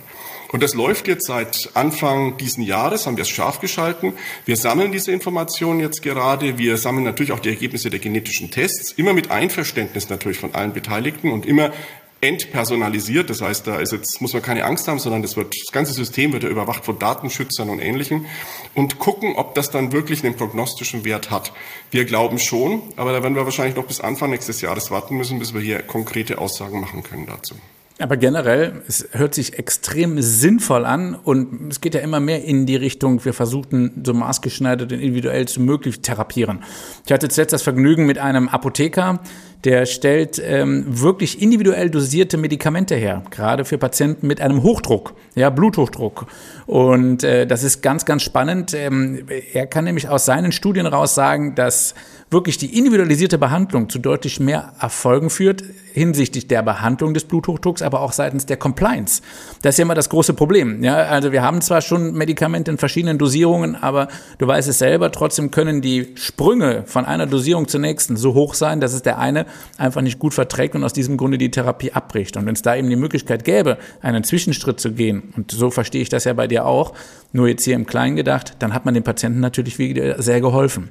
Und 0.52 0.64
das 0.64 0.74
läuft 0.74 1.08
jetzt 1.08 1.28
seit 1.28 1.72
Anfang 1.74 2.38
diesen 2.38 2.64
Jahres, 2.64 3.08
haben 3.08 3.18
wir 3.18 3.24
es 3.24 3.30
scharf 3.30 3.60
geschalten. 3.60 4.14
Wir 4.46 4.56
sammeln 4.56 4.92
diese 4.92 5.12
Informationen 5.12 5.80
jetzt 5.80 6.02
gerade. 6.02 6.58
Wir 6.58 6.78
sammeln 6.78 7.04
natürlich 7.04 7.32
auch 7.32 7.40
die 7.40 7.50
Ergebnisse 7.50 7.90
der 7.90 8.00
genetischen 8.00 8.52
Tests, 8.52 8.94
immer 8.94 9.14
mit 9.14 9.32
Einverständnis 9.32 10.10
natürlich 10.10 10.38
von 10.38 10.54
allen 10.54 10.72
Beteiligten 10.72 11.32
und 11.32 11.46
immer 11.46 11.74
entpersonalisiert. 12.22 13.30
Das 13.30 13.42
heißt, 13.42 13.68
da 13.68 13.80
ist 13.80 13.92
jetzt, 13.92 14.22
muss 14.22 14.34
man 14.34 14.42
keine 14.42 14.66
Angst 14.66 14.88
haben, 14.88 15.00
sondern 15.00 15.22
das, 15.22 15.36
wird, 15.38 15.54
das 15.54 15.72
ganze 15.72 15.94
System 15.94 16.34
wird 16.34 16.44
ja 16.44 16.50
überwacht 16.50 16.86
von 16.86 16.98
Datenschützern 16.98 17.70
und 17.70 17.80
Ähnlichem 17.80 18.26
und 18.74 19.00
gucken, 19.00 19.36
ob 19.36 19.56
das 19.56 19.72
dann 19.72 19.92
wirklich 19.92 20.24
einen 20.24 20.36
prognostischen 20.36 21.06
Wert 21.06 21.32
hat. 21.32 21.54
Wir 21.92 22.06
glauben 22.06 22.40
schon, 22.40 22.82
aber 22.96 23.12
da 23.12 23.22
werden 23.24 23.36
wir 23.36 23.46
wahrscheinlich 23.46 23.76
noch 23.76 23.86
bis 23.86 24.00
Anfang 24.00 24.32
nächstes 24.32 24.62
Jahres 24.62 24.92
warten 24.92 25.16
müssen, 25.18 25.40
bis 25.40 25.54
wir 25.54 25.62
hier 25.62 25.82
konkrete 25.82 26.38
Aussagen 26.40 26.80
machen 26.80 27.04
können 27.04 27.26
dazu. 27.26 27.56
Aber 27.98 28.18
generell, 28.18 28.82
es 28.90 29.08
hört 29.12 29.34
sich 29.34 29.58
extrem 29.58 30.22
sinnvoll 30.22 30.86
an 30.86 31.16
und 31.16 31.72
es 31.72 31.80
geht 31.80 31.96
ja 31.96 32.02
immer 32.02 32.20
mehr 32.20 32.44
in 32.44 32.66
die 32.66 32.76
Richtung, 32.76 33.24
wir 33.24 33.34
versuchen 33.34 34.04
so 34.06 34.14
maßgeschneidert 34.14 34.92
und 34.92 35.00
individuell 35.00 35.48
zu 35.48 35.62
möglich 35.62 36.02
therapieren. 36.02 36.60
Ich 37.06 37.14
hatte 37.14 37.30
zuletzt 37.30 37.54
das 37.54 37.62
Vergnügen 37.62 38.06
mit 38.06 38.18
einem 38.18 38.50
Apotheker, 38.50 39.22
der 39.64 39.86
stellt 39.86 40.42
ähm, 40.44 40.84
wirklich 40.88 41.42
individuell 41.42 41.90
dosierte 41.90 42.36
Medikamente 42.38 42.96
her, 42.96 43.24
gerade 43.32 43.64
für 43.64 43.78
Patienten 43.78 44.28
mit 44.28 44.42
einem 44.42 44.62
Hochdruck, 44.62 45.14
ja, 45.34 45.50
Bluthochdruck. 45.50 46.28
Und 46.68 47.24
äh, 47.24 47.48
das 47.48 47.64
ist 47.64 47.82
ganz, 47.82 48.04
ganz 48.04 48.24
spannend. 48.24 48.74
Ähm, 48.74 49.26
er 49.54 49.68
kann 49.68 49.86
nämlich 49.86 50.10
aus 50.10 50.26
seinen 50.26 50.52
Studien 50.52 50.86
raus 50.86 51.16
sagen, 51.16 51.56
dass 51.56 51.96
wirklich 52.32 52.58
die 52.58 52.78
individualisierte 52.78 53.38
Behandlung 53.38 53.90
zu 53.90 54.00
deutlich 54.00 54.40
mehr 54.40 54.74
Erfolgen 54.80 55.30
führt 55.30 55.64
hinsichtlich 55.94 56.48
der 56.48 56.62
Behandlung 56.62 57.14
des 57.14 57.24
Bluthochdrucks, 57.24 57.82
aber 57.82 58.02
auch 58.02 58.12
seitens 58.12 58.46
der 58.46 58.58
Compliance. 58.58 59.22
Das 59.62 59.76
ist 59.76 59.78
ja 59.78 59.84
immer 59.84 59.96
das 59.96 60.10
große 60.10 60.34
Problem. 60.34 60.84
Ja, 60.84 60.96
also 60.96 61.32
wir 61.32 61.42
haben 61.42 61.62
zwar 61.62 61.82
schon 61.82 62.14
Medikamente 62.14 62.70
in 62.70 62.78
verschiedenen 62.78 63.18
Dosierungen, 63.18 63.76
aber 63.76 64.10
du 64.38 64.46
weißt 64.46 64.68
es 64.68 64.80
selber, 64.80 65.12
trotzdem 65.12 65.52
können 65.52 65.82
die 65.82 66.14
Sprünge 66.16 66.84
von 66.86 67.06
einer 67.06 67.28
Dosierung 67.28 67.70
zur 67.70 67.80
nächsten 67.80 68.18
so 68.18 68.34
hoch 68.34 68.56
sein, 68.56 68.82
dass 68.82 68.94
es 68.94 69.04
der 69.04 69.20
eine 69.20 69.46
einfach 69.78 70.02
nicht 70.02 70.20
gut 70.20 70.34
verträgt 70.34 70.76
und 70.76 70.84
aus 70.84 70.92
diesem 70.92 71.16
Grunde 71.16 71.38
die 71.38 71.52
Therapie 71.52 71.94
abbricht. 71.94 72.36
Und 72.36 72.46
wenn 72.46 72.56
es 72.56 72.62
da 72.62 72.76
eben 72.76 72.90
die 72.90 72.98
Möglichkeit 72.98 73.46
gäbe, 73.46 73.78
einen 74.02 74.26
Zwischenschritt 74.26 74.82
zu 74.82 74.92
gehen, 74.92 75.34
und 75.38 75.52
so 75.52 75.70
verstehe 75.70 76.02
ich 76.02 76.10
das 76.10 76.26
ja 76.26 76.34
bei 76.34 76.48
dir 76.48 76.66
auch, 76.66 76.94
nur 77.32 77.48
jetzt 77.48 77.64
hier 77.64 77.76
im 77.76 77.86
Kleinen 77.86 78.18
gedacht, 78.18 78.56
dann 78.60 78.74
hat 78.74 78.84
man 78.84 78.94
dem 78.94 79.04
Patienten 79.04 79.40
natürlich 79.40 79.80
wieder 79.80 80.22
sehr 80.22 80.42
geholfen. 80.42 80.90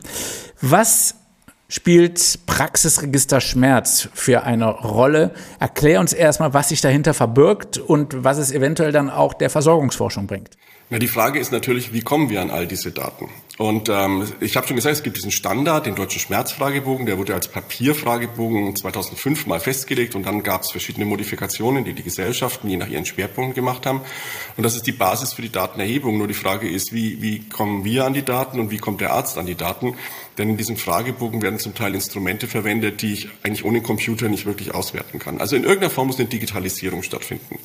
Was 0.66 1.16
spielt 1.68 2.46
Praxisregister 2.46 3.42
Schmerz 3.42 4.08
für 4.14 4.44
eine 4.44 4.70
Rolle? 4.70 5.34
Erklär 5.60 6.00
uns 6.00 6.14
erstmal, 6.14 6.54
was 6.54 6.70
sich 6.70 6.80
dahinter 6.80 7.12
verbirgt 7.12 7.76
und 7.76 8.24
was 8.24 8.38
es 8.38 8.50
eventuell 8.50 8.90
dann 8.90 9.10
auch 9.10 9.34
der 9.34 9.50
Versorgungsforschung 9.50 10.26
bringt. 10.26 10.56
Na, 10.88 10.98
die 10.98 11.08
Frage 11.08 11.38
ist 11.38 11.50
natürlich, 11.50 11.92
wie 11.92 12.00
kommen 12.00 12.30
wir 12.30 12.40
an 12.40 12.50
all 12.50 12.66
diese 12.66 12.92
Daten? 12.92 13.28
Und 13.56 13.88
ähm, 13.88 14.30
ich 14.40 14.56
habe 14.56 14.66
schon 14.66 14.76
gesagt, 14.76 14.96
es 14.96 15.02
gibt 15.02 15.16
diesen 15.16 15.30
Standard, 15.30 15.86
den 15.86 15.94
deutschen 15.94 16.20
Schmerzfragebogen, 16.20 17.06
der 17.06 17.18
wurde 17.18 17.34
als 17.34 17.48
Papierfragebogen 17.48 18.76
2005 18.76 19.46
mal 19.46 19.60
festgelegt 19.60 20.14
und 20.14 20.26
dann 20.26 20.42
gab 20.42 20.62
es 20.62 20.72
verschiedene 20.72 21.06
Modifikationen, 21.06 21.84
die 21.84 21.94
die 21.94 22.02
Gesellschaften 22.02 22.68
je 22.68 22.76
nach 22.76 22.88
ihren 22.88 23.06
Schwerpunkten 23.06 23.54
gemacht 23.54 23.86
haben. 23.86 24.02
Und 24.56 24.62
das 24.62 24.76
ist 24.76 24.86
die 24.86 24.92
Basis 24.92 25.32
für 25.32 25.42
die 25.42 25.52
Datenerhebung. 25.52 26.18
Nur 26.18 26.28
die 26.28 26.34
Frage 26.34 26.68
ist, 26.68 26.92
wie, 26.92 27.22
wie 27.22 27.48
kommen 27.48 27.84
wir 27.84 28.04
an 28.04 28.12
die 28.12 28.24
Daten 28.24 28.60
und 28.60 28.70
wie 28.70 28.78
kommt 28.78 29.00
der 29.00 29.12
Arzt 29.12 29.38
an 29.38 29.46
die 29.46 29.54
Daten? 29.54 29.94
Denn 30.38 30.50
in 30.50 30.56
diesem 30.56 30.76
Fragebogen 30.76 31.42
werden 31.42 31.58
zum 31.58 31.74
Teil 31.74 31.94
Instrumente 31.94 32.48
verwendet, 32.48 33.02
die 33.02 33.12
ich 33.12 33.28
eigentlich 33.42 33.64
ohne 33.64 33.82
Computer 33.82 34.28
nicht 34.28 34.46
wirklich 34.46 34.74
auswerten 34.74 35.18
kann. 35.18 35.40
Also 35.40 35.54
in 35.56 35.62
irgendeiner 35.62 35.90
Form 35.90 36.08
muss 36.08 36.18
eine 36.18 36.28
Digitalisierung 36.28 37.02
stattfinden. 37.02 37.58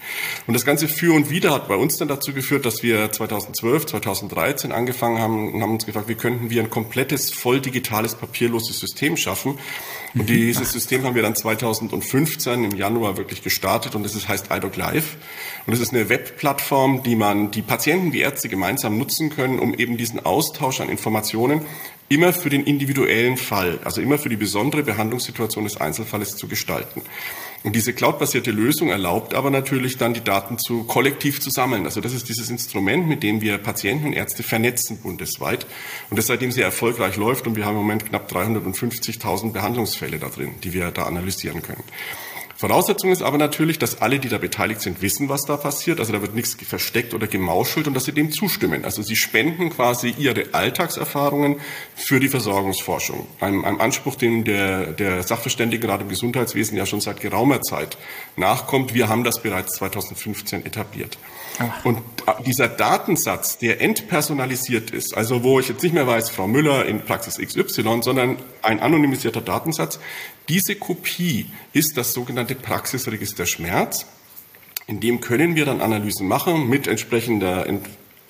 Und 0.45 0.53
das 0.53 0.65
ganze 0.65 0.87
Für 0.87 1.13
und 1.13 1.29
Wider 1.29 1.51
hat 1.51 1.67
bei 1.67 1.75
uns 1.75 1.97
dann 1.97 2.07
dazu 2.07 2.33
geführt, 2.33 2.65
dass 2.65 2.83
wir 2.83 3.11
2012, 3.11 3.87
2013 3.87 4.71
angefangen 4.71 5.19
haben 5.19 5.53
und 5.53 5.61
haben 5.61 5.73
uns 5.73 5.85
gefragt, 5.85 6.07
wie 6.07 6.15
könnten 6.15 6.49
wir 6.49 6.61
ein 6.61 6.69
komplettes, 6.69 7.31
voll 7.31 7.59
digitales, 7.59 8.15
papierloses 8.15 8.79
System 8.79 9.17
schaffen. 9.17 9.57
Und 10.15 10.27
dieses 10.27 10.71
System 10.71 11.03
haben 11.03 11.15
wir 11.15 11.21
dann 11.21 11.35
2015 11.35 12.63
im 12.63 12.75
Januar 12.75 13.17
wirklich 13.17 13.43
gestartet 13.43 13.95
und 13.95 14.03
das 14.03 14.27
heißt 14.27 14.47
iDoc 14.51 14.75
Live. 14.75 15.17
Und 15.67 15.73
es 15.73 15.79
ist 15.79 15.93
eine 15.93 16.09
Webplattform, 16.09 17.03
die 17.03 17.15
man, 17.15 17.51
die 17.51 17.61
Patienten, 17.61 18.11
die 18.11 18.21
Ärzte 18.21 18.49
gemeinsam 18.49 18.97
nutzen 18.97 19.29
können, 19.29 19.59
um 19.59 19.73
eben 19.73 19.97
diesen 19.97 20.25
Austausch 20.25 20.81
an 20.81 20.89
Informationen 20.89 21.61
immer 22.09 22.33
für 22.33 22.49
den 22.49 22.63
individuellen 22.63 23.37
Fall, 23.37 23.79
also 23.83 24.01
immer 24.01 24.17
für 24.17 24.29
die 24.29 24.35
besondere 24.35 24.81
Behandlungssituation 24.83 25.63
des 25.63 25.77
Einzelfalles 25.77 26.35
zu 26.35 26.47
gestalten. 26.47 27.01
Und 27.63 27.75
diese 27.75 27.93
cloudbasierte 27.93 28.51
Lösung 28.51 28.89
erlaubt 28.89 29.33
aber 29.33 29.49
natürlich 29.49 29.97
dann 29.97 30.13
die 30.13 30.23
Daten 30.23 30.57
zu 30.57 30.83
kollektiv 30.83 31.41
zu 31.41 31.49
sammeln. 31.49 31.85
Also 31.85 31.99
das 31.99 32.13
ist 32.13 32.29
dieses 32.29 32.49
Instrument, 32.49 33.07
mit 33.07 33.21
dem 33.21 33.41
wir 33.41 33.57
Patienten 33.57 34.07
und 34.07 34.13
Ärzte 34.13 34.43
vernetzen 34.43 34.97
bundesweit. 34.97 35.65
Und 36.09 36.17
das 36.17 36.27
seitdem 36.27 36.51
sehr 36.51 36.65
erfolgreich 36.65 37.17
läuft 37.17 37.47
und 37.47 37.57
wir 37.57 37.65
haben 37.65 37.75
im 37.75 37.81
Moment 37.81 38.05
knapp 38.05 38.31
350.000 38.31 39.51
Behandlungsfälle 39.51 40.19
da 40.19 40.29
drin, 40.29 40.55
die 40.63 40.73
wir 40.73 40.91
da 40.91 41.03
analysieren 41.03 41.61
können. 41.61 41.83
Voraussetzung 42.59 43.13
ist 43.13 43.21
aber 43.21 43.37
natürlich, 43.37 43.79
dass 43.79 44.01
alle, 44.01 44.19
die 44.19 44.27
da 44.27 44.37
beteiligt 44.37 44.81
sind, 44.81 45.01
wissen, 45.01 45.29
was 45.29 45.43
da 45.43 45.55
passiert. 45.55 46.01
Also 46.01 46.11
da 46.11 46.21
wird 46.21 46.35
nichts 46.35 46.57
versteckt 46.61 47.13
oder 47.13 47.25
gemauschelt 47.25 47.87
und 47.87 47.93
dass 47.93 48.03
sie 48.03 48.11
dem 48.11 48.33
zustimmen. 48.33 48.83
Also 48.83 49.01
sie 49.01 49.15
spenden 49.15 49.69
quasi 49.69 50.13
ihre 50.17 50.53
Alltagserfahrungen 50.53 51.61
für 51.95 52.19
die 52.19 52.27
Versorgungsforschung. 52.27 53.27
Ein, 53.39 53.63
ein 53.63 53.79
Anspruch, 53.79 54.15
dem 54.15 54.43
der, 54.43 54.87
der 54.87 55.23
Sachverständigenrat 55.23 56.01
im 56.01 56.09
Gesundheitswesen 56.09 56.77
ja 56.77 56.85
schon 56.85 56.99
seit 56.99 57.21
geraumer 57.21 57.61
Zeit 57.61 57.97
nachkommt. 58.35 58.93
Wir 58.93 59.07
haben 59.07 59.23
das 59.23 59.41
bereits 59.41 59.77
2015 59.77 60.65
etabliert. 60.65 61.17
Und 61.83 61.99
dieser 62.45 62.67
Datensatz, 62.67 63.57
der 63.57 63.81
entpersonalisiert 63.81 64.91
ist, 64.91 65.15
also 65.15 65.43
wo 65.43 65.59
ich 65.59 65.67
jetzt 65.67 65.83
nicht 65.83 65.93
mehr 65.93 66.07
weiß, 66.07 66.29
Frau 66.29 66.47
Müller 66.47 66.85
in 66.85 67.01
Praxis 67.01 67.37
XY, 67.37 68.01
sondern 68.01 68.37
ein 68.61 68.79
anonymisierter 68.79 69.41
Datensatz, 69.41 69.99
diese 70.47 70.75
Kopie 70.75 71.47
ist 71.73 71.97
das 71.97 72.13
sogenannte 72.13 72.55
Praxisregister 72.55 73.45
Schmerz. 73.45 74.05
In 74.87 74.99
dem 74.99 75.21
können 75.21 75.55
wir 75.55 75.65
dann 75.65 75.81
Analysen 75.81 76.27
machen 76.27 76.67
mit 76.67 76.87
entsprechender 76.87 77.65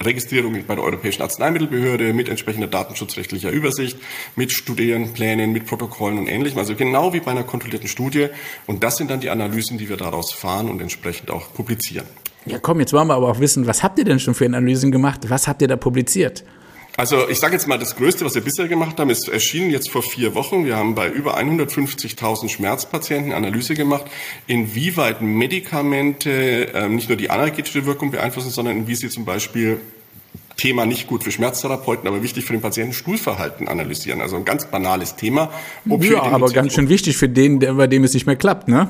Registrierung 0.01 0.53
bei 0.65 0.75
der 0.75 0.83
Europäischen 0.83 1.21
Arzneimittelbehörde, 1.21 2.13
mit 2.13 2.29
entsprechender 2.29 2.67
datenschutzrechtlicher 2.67 3.51
Übersicht, 3.51 3.97
mit 4.35 4.51
Studienplänen, 4.51 5.51
mit 5.51 5.65
Protokollen 5.65 6.17
und 6.17 6.27
Ähnlichem. 6.27 6.57
Also 6.57 6.75
genau 6.75 7.13
wie 7.13 7.19
bei 7.19 7.31
einer 7.31 7.43
kontrollierten 7.43 7.89
Studie. 7.89 8.27
Und 8.65 8.83
das 8.83 8.97
sind 8.97 9.11
dann 9.11 9.19
die 9.19 9.29
Analysen, 9.29 9.77
die 9.77 9.89
wir 9.89 9.97
daraus 9.97 10.33
fahren 10.33 10.69
und 10.69 10.81
entsprechend 10.81 11.31
auch 11.31 11.53
publizieren. 11.53 12.07
Ja, 12.45 12.58
komm, 12.60 12.80
jetzt 12.80 12.93
wollen 12.93 13.08
wir 13.08 13.15
aber 13.15 13.30
auch 13.30 13.39
wissen, 13.39 13.67
was 13.67 13.84
habt 13.84 13.99
ihr 13.99 14.06
denn 14.06 14.19
schon 14.19 14.34
für 14.34 14.45
Analysen 14.45 14.91
gemacht? 14.91 15.30
Was 15.30 15.47
habt 15.47 15.62
ihr 15.62 15.67
da 15.67 15.75
publiziert? 15.75 16.43
Also 16.97 17.30
ich 17.30 17.39
sage 17.39 17.54
jetzt 17.54 17.65
mal, 17.65 17.80
das 17.80 17.95
Größte, 17.95 18.25
was 18.25 18.36
wir 18.36 18.41
bisher 18.41 18.67
gemacht 18.67 18.99
haben, 18.99 19.10
ist 19.10 19.30
erschienen 19.30 19.69
jetzt 19.69 19.89
vor 19.89 20.04
vier 20.04 20.36
Wochen. 20.36 20.65
Wir 20.65 20.75
haben 20.75 20.95
bei 20.95 21.08
über 21.08 21.38
150.000 21.38 22.49
Schmerzpatienten 22.49 23.32
Analyse 23.32 23.73
gemacht, 23.73 24.06
inwieweit 24.47 25.21
Medikamente 25.21 26.73
äh, 26.73 26.89
nicht 26.89 27.08
nur 27.08 27.17
die 27.17 27.30
analgetische 27.30 27.86
Wirkung 27.86 28.12
beeinflussen, 28.12 28.49
sondern 28.49 28.88
wie 28.88 28.95
sie 28.95 29.10
zum 29.10 29.23
Beispiel 29.23 29.80
Thema 30.58 30.86
nicht 30.86 31.08
gut 31.08 31.23
für 31.23 31.32
Schmerztherapeuten, 31.32 32.06
aber 32.06 32.21
wichtig 32.21 32.43
für 32.43 32.52
den 32.52 32.62
Patienten 32.62 32.91
Stuhlverhalten 32.91 33.69
analysieren. 33.69 34.19
Also 34.19 34.36
ein 34.36 34.43
ganz 34.43 34.65
banales 34.65 35.15
Thema. 35.15 35.52
Ja, 35.86 36.21
aber 36.23 36.52
ganz 36.52 36.73
schön 36.73 36.89
wichtig 36.89 37.15
für 37.15 37.30
den, 37.30 37.60
bei 37.60 37.88
dem 37.88 38.04
es 38.04 38.13
nicht 38.13 38.25
mehr 38.25 38.36
klappt, 38.36 38.67
ne? 38.67 38.89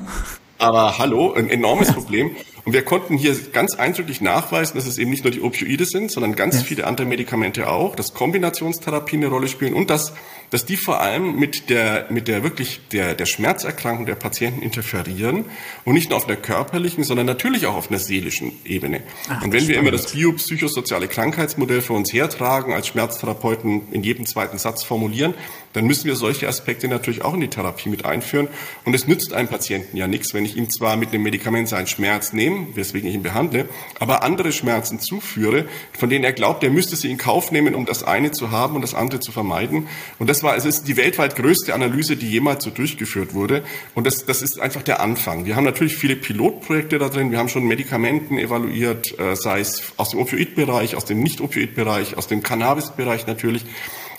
Aber 0.58 0.98
hallo, 0.98 1.34
ein 1.34 1.48
enormes 1.48 1.94
Problem. 1.94 2.32
Und 2.70 2.74
wir 2.74 2.84
konnten 2.84 3.18
hier 3.18 3.36
ganz 3.52 3.74
eindrücklich 3.74 4.22
nachweisen, 4.22 4.76
dass 4.76 4.86
es 4.86 5.00
eben 5.00 5.10
nicht 5.10 5.24
nur 5.24 5.32
die 5.32 5.42
Opioide 5.42 5.86
sind, 5.86 6.12
sondern 6.12 6.36
ganz 6.36 6.58
ja. 6.58 6.62
viele 6.62 6.86
andere 6.86 7.08
Medikamente 7.08 7.68
auch, 7.68 7.96
dass 7.96 8.14
Kombinationstherapien 8.14 9.24
eine 9.24 9.32
Rolle 9.32 9.48
spielen 9.48 9.74
und 9.74 9.90
dass, 9.90 10.14
dass 10.52 10.68
die 10.68 10.78
vor 10.78 11.02
allem 11.02 11.36
mit 11.36 11.72
der, 11.72 12.06
mit 12.12 12.28
der 12.28 12.44
wirklich 12.44 12.82
der, 12.92 13.16
der 13.16 13.26
Schmerzerkrankung 13.26 14.06
der 14.06 14.14
Patienten 14.14 14.62
interferieren 14.62 15.46
und 15.84 15.96
nicht 15.96 16.12
nur 16.12 16.18
auf 16.18 16.28
einer 16.28 16.36
körperlichen, 16.36 17.04
sondern 17.04 17.26
natürlich 17.26 17.66
auch 17.66 17.76
auf 17.76 17.90
einer 17.90 17.98
seelischen 17.98 18.52
Ebene. 18.66 19.02
Ach, 19.30 19.42
und 19.42 19.52
wenn 19.52 19.68
wir 19.68 19.76
immer 19.80 19.90
das 19.90 20.12
biopsychosoziale 20.12 21.08
Krankheitsmodell 21.08 21.82
für 21.82 21.94
uns 21.94 22.14
hertragen, 22.14 22.74
als 22.74 22.86
Schmerztherapeuten 22.86 23.92
in 23.92 24.04
jedem 24.04 24.28
zweiten 24.28 24.60
Satz 24.60 24.84
formulieren, 24.84 25.34
dann 25.74 25.86
müssen 25.86 26.06
wir 26.06 26.16
solche 26.16 26.48
Aspekte 26.48 26.88
natürlich 26.88 27.24
auch 27.24 27.34
in 27.34 27.42
die 27.42 27.48
Therapie 27.48 27.90
mit 27.90 28.06
einführen. 28.06 28.48
Und 28.86 28.94
es 28.94 29.08
nützt 29.08 29.34
einem 29.34 29.48
Patienten 29.48 29.98
ja 29.98 30.08
nichts, 30.08 30.34
wenn 30.34 30.46
ich 30.46 30.56
ihm 30.56 30.70
zwar 30.70 30.98
mit 30.98 31.10
einem 31.10 31.24
Medikament 31.24 31.70
seinen 31.70 31.88
Schmerz 31.88 32.34
nehme, 32.34 32.59
weswegen 32.76 33.10
ich 33.10 33.16
ihn 33.16 33.24
behandle, 33.24 33.68
aber 34.00 34.24
andere 34.24 34.52
Schmerzen 34.52 35.00
zuführe, 35.00 35.66
von 35.98 36.10
denen 36.10 36.24
er 36.24 36.34
glaubt, 36.34 36.64
er 36.64 36.70
müsste 36.70 36.96
sie 36.96 37.12
in 37.12 37.18
Kauf 37.18 37.52
nehmen, 37.52 37.76
um 37.76 37.86
das 37.86 38.04
eine 38.04 38.32
zu 38.32 38.52
haben 38.52 38.76
und 38.76 38.82
das 38.82 38.94
andere 38.94 39.20
zu 39.20 39.32
vermeiden. 39.32 39.88
Und 40.20 40.30
das 40.30 40.44
war, 40.44 40.56
es 40.56 40.66
ist 40.66 40.88
die 40.88 40.98
weltweit 40.98 41.36
größte 41.36 41.74
Analyse, 41.74 42.16
die 42.16 42.30
jemals 42.30 42.64
so 42.64 42.70
durchgeführt 42.70 43.34
wurde. 43.34 43.64
Und 43.96 44.08
das, 44.08 44.26
das 44.26 44.42
ist 44.42 44.60
einfach 44.60 44.84
der 44.84 45.00
Anfang. 45.00 45.46
Wir 45.46 45.56
haben 45.56 45.66
natürlich 45.66 45.96
viele 45.96 46.16
Pilotprojekte 46.16 47.00
da 47.00 47.10
drin. 47.10 47.32
Wir 47.32 47.40
haben 47.40 47.50
schon 47.50 47.66
Medikamenten 47.66 48.38
evaluiert, 48.38 49.18
äh, 49.20 49.36
sei 49.36 49.60
es 49.60 49.94
aus 49.98 50.10
dem 50.10 50.20
Opioidbereich, 50.20 50.96
aus 50.96 51.06
dem 51.06 51.22
Nicht-Opioidbereich, 51.22 52.18
aus 52.18 52.28
dem 52.28 52.44
Cannabisbereich 52.44 53.28
natürlich. 53.28 53.66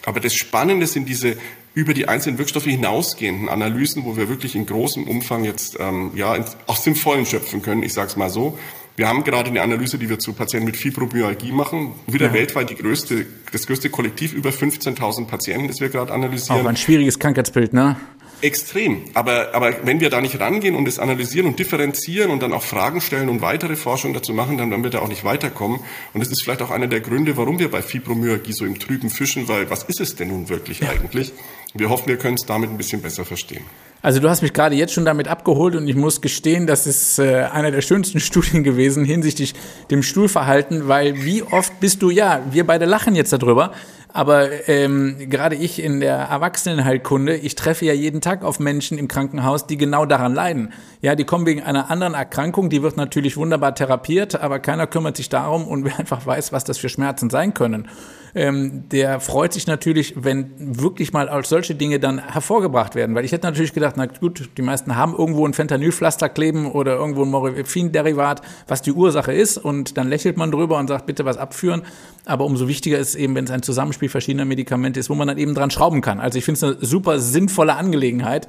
Aber 0.06 0.20
das 0.20 0.34
Spannende 0.34 0.86
sind 0.86 1.08
diese 1.08 1.36
über 1.74 1.94
die 1.94 2.08
einzelnen 2.08 2.38
Wirkstoffe 2.38 2.64
hinausgehenden 2.64 3.48
Analysen, 3.48 4.04
wo 4.04 4.16
wir 4.16 4.28
wirklich 4.28 4.56
in 4.56 4.66
großem 4.66 5.06
Umfang 5.06 5.44
jetzt 5.44 5.78
ähm, 5.78 6.10
ja, 6.14 6.36
aus 6.66 6.82
dem 6.82 6.96
Vollen 6.96 7.26
schöpfen 7.26 7.62
können, 7.62 7.82
ich 7.82 7.92
sage 7.92 8.08
es 8.08 8.16
mal 8.16 8.30
so. 8.30 8.58
Wir 8.96 9.08
haben 9.08 9.24
gerade 9.24 9.48
eine 9.48 9.62
Analyse, 9.62 9.96
die 9.96 10.10
wir 10.10 10.18
zu 10.18 10.34
Patienten 10.34 10.66
mit 10.66 10.76
Fibromyalgie 10.76 11.52
machen. 11.52 11.92
Wieder 12.06 12.26
ja. 12.26 12.32
weltweit 12.34 12.70
die 12.70 12.74
größte, 12.74 13.24
das 13.52 13.66
größte 13.66 13.88
Kollektiv, 13.88 14.34
über 14.34 14.50
15.000 14.50 15.26
Patienten, 15.26 15.68
das 15.68 15.80
wir 15.80 15.88
gerade 15.88 16.12
analysieren. 16.12 16.60
Auch 16.60 16.68
ein 16.68 16.76
schwieriges 16.76 17.18
Krankheitsbild, 17.18 17.72
ne? 17.72 17.96
Extrem. 18.42 19.02
Aber, 19.14 19.54
aber 19.54 19.74
wenn 19.84 20.00
wir 20.00 20.08
da 20.08 20.20
nicht 20.20 20.40
rangehen 20.40 20.74
und 20.74 20.88
es 20.88 20.98
analysieren 20.98 21.46
und 21.46 21.58
differenzieren 21.58 22.30
und 22.30 22.42
dann 22.42 22.52
auch 22.52 22.62
Fragen 22.62 23.00
stellen 23.00 23.28
und 23.28 23.42
weitere 23.42 23.76
Forschung 23.76 24.14
dazu 24.14 24.32
machen, 24.32 24.56
dann 24.56 24.70
werden 24.70 24.82
wir 24.82 24.90
da 24.90 25.00
auch 25.00 25.08
nicht 25.08 25.24
weiterkommen. 25.24 25.80
Und 26.14 26.20
das 26.20 26.30
ist 26.30 26.42
vielleicht 26.42 26.62
auch 26.62 26.70
einer 26.70 26.86
der 26.86 27.00
Gründe, 27.00 27.36
warum 27.36 27.58
wir 27.58 27.70
bei 27.70 27.82
Fibromyalgie 27.82 28.52
so 28.52 28.64
im 28.64 28.78
Trüben 28.78 29.10
fischen, 29.10 29.48
weil 29.48 29.68
was 29.68 29.82
ist 29.84 30.00
es 30.00 30.16
denn 30.16 30.28
nun 30.28 30.48
wirklich 30.48 30.80
ja. 30.80 30.88
eigentlich? 30.88 31.32
Wir 31.74 31.88
hoffen, 31.88 32.08
wir 32.08 32.16
können 32.16 32.34
es 32.34 32.46
damit 32.46 32.70
ein 32.70 32.76
bisschen 32.76 33.00
besser 33.00 33.24
verstehen. 33.24 33.64
Also 34.02 34.18
du 34.18 34.30
hast 34.30 34.40
mich 34.40 34.54
gerade 34.54 34.74
jetzt 34.74 34.94
schon 34.94 35.04
damit 35.04 35.28
abgeholt 35.28 35.76
und 35.76 35.86
ich 35.86 35.94
muss 35.94 36.22
gestehen, 36.22 36.66
das 36.66 36.86
ist 36.86 37.18
äh, 37.18 37.44
einer 37.52 37.70
der 37.70 37.82
schönsten 37.82 38.18
Studien 38.20 38.64
gewesen 38.64 39.04
hinsichtlich 39.04 39.54
dem 39.90 40.02
Stuhlverhalten, 40.02 40.88
weil 40.88 41.24
wie 41.24 41.42
oft 41.42 41.78
bist 41.80 42.02
du, 42.02 42.10
ja, 42.10 42.40
wir 42.50 42.66
beide 42.66 42.86
lachen 42.86 43.14
jetzt 43.14 43.32
darüber, 43.32 43.72
aber 44.12 44.68
ähm, 44.68 45.16
gerade 45.28 45.54
ich 45.54 45.80
in 45.80 46.00
der 46.00 46.16
Erwachsenenheilkunde, 46.16 47.36
ich 47.36 47.54
treffe 47.54 47.84
ja 47.84 47.92
jeden 47.92 48.20
Tag 48.20 48.42
auf 48.42 48.58
Menschen 48.58 48.96
im 48.98 49.06
Krankenhaus, 49.06 49.66
die 49.66 49.76
genau 49.76 50.06
daran 50.06 50.34
leiden. 50.34 50.72
Ja, 51.02 51.14
die 51.14 51.24
kommen 51.24 51.46
wegen 51.46 51.62
einer 51.62 51.90
anderen 51.90 52.14
Erkrankung, 52.14 52.70
die 52.70 52.82
wird 52.82 52.96
natürlich 52.96 53.36
wunderbar 53.36 53.74
therapiert, 53.74 54.40
aber 54.40 54.58
keiner 54.58 54.86
kümmert 54.86 55.16
sich 55.16 55.28
darum 55.28 55.68
und 55.68 55.84
wer 55.84 55.96
einfach 55.98 56.24
weiß, 56.24 56.52
was 56.52 56.64
das 56.64 56.78
für 56.78 56.88
Schmerzen 56.88 57.28
sein 57.28 57.54
können 57.54 57.86
ähm, 58.34 58.88
der 58.90 59.20
freut 59.20 59.52
sich 59.52 59.66
natürlich, 59.66 60.14
wenn 60.16 60.52
wirklich 60.58 61.12
mal 61.12 61.28
als 61.28 61.48
solche 61.48 61.74
Dinge 61.74 61.98
dann 62.00 62.18
hervorgebracht 62.18 62.94
werden. 62.94 63.14
Weil 63.14 63.24
ich 63.24 63.32
hätte 63.32 63.46
natürlich 63.46 63.72
gedacht, 63.72 63.94
na 63.96 64.06
gut, 64.06 64.50
die 64.56 64.62
meisten 64.62 64.96
haben 64.96 65.14
irgendwo 65.16 65.46
ein 65.46 65.54
Fentanylpflaster 65.54 66.28
kleben 66.28 66.70
oder 66.70 66.96
irgendwo 66.96 67.22
ein 67.22 67.30
Morphin-Derivat, 67.30 68.42
was 68.68 68.82
die 68.82 68.92
Ursache 68.92 69.32
ist 69.32 69.58
und 69.58 69.96
dann 69.96 70.08
lächelt 70.08 70.36
man 70.36 70.50
drüber 70.50 70.78
und 70.78 70.88
sagt, 70.88 71.06
bitte 71.06 71.24
was 71.24 71.36
abführen. 71.36 71.82
Aber 72.26 72.44
umso 72.44 72.68
wichtiger 72.68 72.98
ist 72.98 73.14
eben, 73.14 73.34
wenn 73.34 73.44
es 73.44 73.50
ein 73.50 73.62
Zusammenspiel 73.62 74.08
verschiedener 74.08 74.44
Medikamente 74.44 75.00
ist, 75.00 75.10
wo 75.10 75.14
man 75.14 75.28
dann 75.28 75.38
eben 75.38 75.54
dran 75.54 75.70
schrauben 75.70 76.00
kann. 76.00 76.20
Also 76.20 76.38
ich 76.38 76.44
finde 76.44 76.56
es 76.56 76.62
eine 76.62 76.86
super 76.86 77.18
sinnvolle 77.18 77.74
Angelegenheit. 77.74 78.46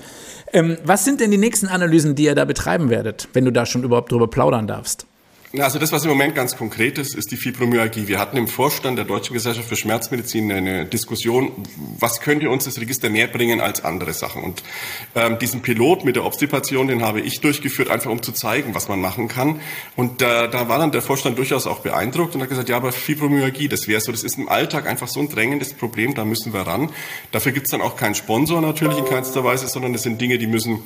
Ähm, 0.54 0.78
was 0.84 1.06
sind 1.06 1.22
denn 1.22 1.32
die 1.32 1.38
nächsten 1.38 1.68
Analysen, 1.68 2.16
die 2.16 2.24
ihr 2.24 2.36
da 2.36 2.46
betreiben 2.46 2.90
werdet, 2.90 3.30
wenn 3.34 3.46
du 3.46 3.52
da 3.52 3.66
schon 3.66 3.84
überhaupt 3.84 4.12
drüber 4.12 4.28
plaudern 4.28 4.68
darfst? 4.68 5.08
Also 5.60 5.80
das, 5.80 5.92
was 5.92 6.06
im 6.06 6.10
Moment 6.10 6.34
ganz 6.34 6.56
konkret 6.56 6.98
ist, 6.98 7.14
ist 7.14 7.30
die 7.30 7.36
Fibromyalgie. 7.36 8.08
Wir 8.08 8.20
hatten 8.20 8.38
im 8.38 8.48
Vorstand 8.48 8.98
der 8.98 9.04
Deutschen 9.04 9.34
Gesellschaft 9.34 9.68
für 9.68 9.76
Schmerzmedizin 9.76 10.50
eine 10.50 10.86
Diskussion, 10.86 11.52
was 12.00 12.22
könnte 12.22 12.50
uns 12.50 12.64
das 12.64 12.80
Register 12.80 13.10
mehr 13.10 13.28
bringen 13.28 13.60
als 13.60 13.84
andere 13.84 14.14
Sachen. 14.14 14.44
Und 14.44 14.64
ähm, 15.14 15.40
diesen 15.40 15.62
Pilot 15.62 16.06
mit 16.06 16.16
der 16.16 16.24
Obstipation, 16.24 16.88
den 16.88 17.02
habe 17.02 17.20
ich 17.20 17.42
durchgeführt, 17.42 17.90
einfach 17.90 18.10
um 18.10 18.24
zu 18.24 18.32
zeigen, 18.32 18.74
was 18.76 18.88
man 18.88 19.02
machen 19.02 19.28
kann. 19.28 19.60
Und 19.98 20.22
äh, 20.22 20.50
da 20.50 20.70
war 20.70 20.80
dann 20.80 20.94
der 20.94 21.02
Vorstand 21.02 21.38
durchaus 21.38 21.68
auch 21.68 21.80
beeindruckt 21.80 22.34
und 22.34 22.42
hat 22.42 22.48
gesagt, 22.48 22.70
ja, 22.70 22.78
aber 22.78 22.94
Fibromyalgie, 22.94 23.68
das 23.68 23.90
wäre 23.90 24.00
so, 24.00 24.14
das 24.14 24.24
ist 24.24 24.38
im 24.38 24.48
Alltag 24.48 24.88
einfach 24.88 25.10
so 25.10 25.20
ein 25.20 25.28
drängendes 25.28 25.74
Problem, 25.74 26.14
da 26.14 26.24
müssen 26.24 26.54
wir 26.54 26.62
ran. 26.62 26.90
Dafür 27.34 27.52
gibt 27.52 27.66
es 27.66 27.72
dann 27.72 27.82
auch 27.82 27.98
keinen 27.98 28.16
Sponsor 28.16 28.62
natürlich 28.62 28.98
in 28.98 29.06
keinster 29.06 29.44
Weise, 29.44 29.68
sondern 29.68 29.92
das 29.92 30.04
sind 30.04 30.22
Dinge, 30.22 30.38
die 30.38 30.48
müssen 30.48 30.84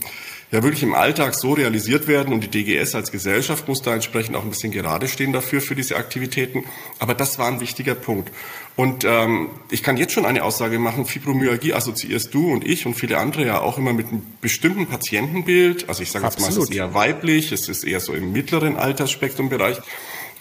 ja 0.51 0.63
wirklich 0.63 0.83
im 0.83 0.93
Alltag 0.93 1.35
so 1.35 1.53
realisiert 1.53 2.07
werden 2.07 2.33
und 2.33 2.41
die 2.41 2.47
DGS 2.47 2.95
als 2.95 3.11
Gesellschaft 3.11 3.67
muss 3.67 3.81
da 3.81 3.93
entsprechend 3.93 4.35
auch 4.35 4.43
ein 4.43 4.49
bisschen 4.49 4.71
gerade 4.71 5.07
stehen 5.07 5.33
dafür, 5.33 5.61
für 5.61 5.75
diese 5.75 5.95
Aktivitäten. 5.95 6.63
Aber 6.99 7.13
das 7.13 7.39
war 7.39 7.47
ein 7.47 7.59
wichtiger 7.59 7.95
Punkt. 7.95 8.31
Und 8.75 9.05
ähm, 9.05 9.49
ich 9.71 9.83
kann 9.83 9.95
jetzt 9.97 10.13
schon 10.13 10.25
eine 10.25 10.43
Aussage 10.43 10.79
machen, 10.79 11.05
Fibromyalgie 11.05 11.73
assoziierst 11.73 12.33
du 12.33 12.51
und 12.51 12.65
ich 12.65 12.85
und 12.85 12.93
viele 12.93 13.17
andere 13.17 13.45
ja 13.45 13.61
auch 13.61 13.77
immer 13.77 13.93
mit 13.93 14.07
einem 14.07 14.21
bestimmten 14.41 14.87
Patientenbild. 14.87 15.87
Also 15.87 16.03
ich 16.03 16.11
sage 16.11 16.25
jetzt 16.25 16.39
mal, 16.41 16.49
es 16.49 16.57
ist 16.57 16.73
eher 16.73 16.93
weiblich, 16.93 17.51
es 17.51 17.69
ist 17.69 17.83
eher 17.85 18.01
so 18.01 18.13
im 18.13 18.33
mittleren 18.33 18.75
Altersspektrumbereich. 18.75 19.77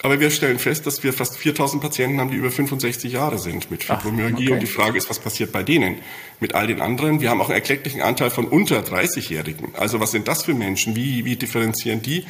Aber 0.05 0.19
wir 0.19 0.29
stellen 0.29 0.59
fest, 0.59 0.85
dass 0.85 1.03
wir 1.03 1.13
fast 1.13 1.35
4000 1.35 1.81
Patienten 1.81 2.19
haben, 2.19 2.29
die 2.29 2.37
über 2.37 2.51
65 2.51 3.11
Jahre 3.11 3.39
sind 3.39 3.71
mit 3.71 3.83
Fibromyalgie. 3.83 4.43
Okay. 4.43 4.53
Und 4.53 4.59
die 4.59 4.67
Frage 4.67 4.99
ist, 4.99 5.09
was 5.09 5.17
passiert 5.17 5.51
bei 5.51 5.63
denen 5.63 5.95
mit 6.39 6.53
all 6.53 6.67
den 6.67 6.79
anderen? 6.79 7.21
Wir 7.21 7.31
haben 7.31 7.41
auch 7.41 7.49
einen 7.49 7.55
erklecklichen 7.55 8.03
Anteil 8.03 8.29
von 8.29 8.45
unter 8.45 8.81
30-Jährigen. 8.81 9.73
Also 9.73 9.99
was 9.99 10.11
sind 10.11 10.27
das 10.27 10.43
für 10.43 10.53
Menschen? 10.53 10.95
Wie, 10.95 11.25
wie 11.25 11.37
differenzieren 11.37 12.03
die? 12.03 12.23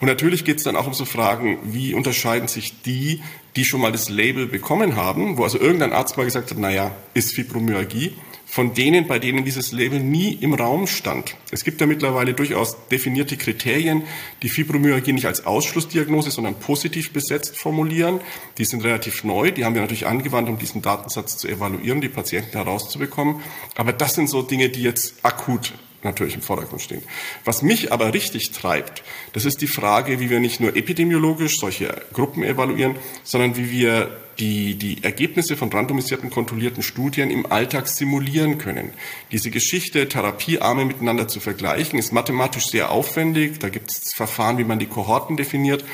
Und 0.00 0.08
natürlich 0.08 0.44
geht 0.44 0.56
es 0.56 0.64
dann 0.64 0.74
auch 0.74 0.88
um 0.88 0.92
so 0.92 1.04
Fragen, 1.04 1.60
wie 1.62 1.94
unterscheiden 1.94 2.48
sich 2.48 2.82
die, 2.82 3.22
die 3.54 3.64
schon 3.64 3.80
mal 3.80 3.92
das 3.92 4.08
Label 4.08 4.46
bekommen 4.46 4.96
haben, 4.96 5.36
wo 5.36 5.44
also 5.44 5.60
irgendein 5.60 5.92
Arzt 5.92 6.16
mal 6.16 6.24
gesagt 6.24 6.50
hat, 6.50 6.58
naja, 6.58 6.90
ist 7.14 7.32
Fibromyalgie 7.32 8.12
von 8.50 8.74
denen, 8.74 9.06
bei 9.06 9.20
denen 9.20 9.44
dieses 9.44 9.70
Label 9.70 10.00
nie 10.00 10.32
im 10.34 10.54
Raum 10.54 10.88
stand. 10.88 11.36
Es 11.52 11.62
gibt 11.62 11.80
ja 11.80 11.86
mittlerweile 11.86 12.34
durchaus 12.34 12.76
definierte 12.88 13.36
Kriterien, 13.36 14.02
die 14.42 14.48
Fibromyalgie 14.48 15.12
nicht 15.12 15.26
als 15.26 15.46
Ausschlussdiagnose, 15.46 16.32
sondern 16.32 16.56
positiv 16.56 17.12
besetzt 17.12 17.56
formulieren. 17.56 18.20
Die 18.58 18.64
sind 18.64 18.82
relativ 18.82 19.22
neu, 19.22 19.52
die 19.52 19.64
haben 19.64 19.74
wir 19.74 19.82
natürlich 19.82 20.08
angewandt, 20.08 20.48
um 20.48 20.58
diesen 20.58 20.82
Datensatz 20.82 21.36
zu 21.36 21.46
evaluieren, 21.46 22.00
die 22.00 22.08
Patienten 22.08 22.50
herauszubekommen. 22.50 23.40
Aber 23.76 23.92
das 23.92 24.14
sind 24.14 24.28
so 24.28 24.42
Dinge, 24.42 24.68
die 24.68 24.82
jetzt 24.82 25.24
akut 25.24 25.72
natürlich 26.02 26.34
im 26.34 26.42
Vordergrund 26.42 26.82
stehen. 26.82 27.02
Was 27.44 27.62
mich 27.62 27.92
aber 27.92 28.12
richtig 28.14 28.50
treibt, 28.50 29.04
das 29.32 29.44
ist 29.44 29.60
die 29.60 29.68
Frage, 29.68 30.18
wie 30.18 30.28
wir 30.28 30.40
nicht 30.40 30.58
nur 30.58 30.74
epidemiologisch 30.74 31.58
solche 31.58 32.02
Gruppen 32.12 32.42
evaluieren, 32.42 32.96
sondern 33.22 33.56
wie 33.56 33.70
wir 33.70 34.16
die 34.40 34.74
die 34.74 35.04
Ergebnisse 35.04 35.56
von 35.56 35.70
randomisierten 35.70 36.30
kontrollierten 36.30 36.82
Studien 36.82 37.30
im 37.30 37.46
Alltag 37.46 37.86
simulieren 37.86 38.58
können. 38.58 38.92
Diese 39.30 39.50
Geschichte, 39.50 40.08
Therapiearme 40.08 40.84
miteinander 40.84 41.28
zu 41.28 41.40
vergleichen, 41.40 41.98
ist 41.98 42.12
mathematisch 42.12 42.66
sehr 42.68 42.90
aufwendig. 42.90 43.60
Da 43.60 43.68
gibt 43.68 43.90
es 43.90 44.14
Verfahren, 44.14 44.58
wie 44.58 44.64
man 44.64 44.78
die 44.78 44.86
Kohorten 44.86 45.36
definiert, 45.36 45.84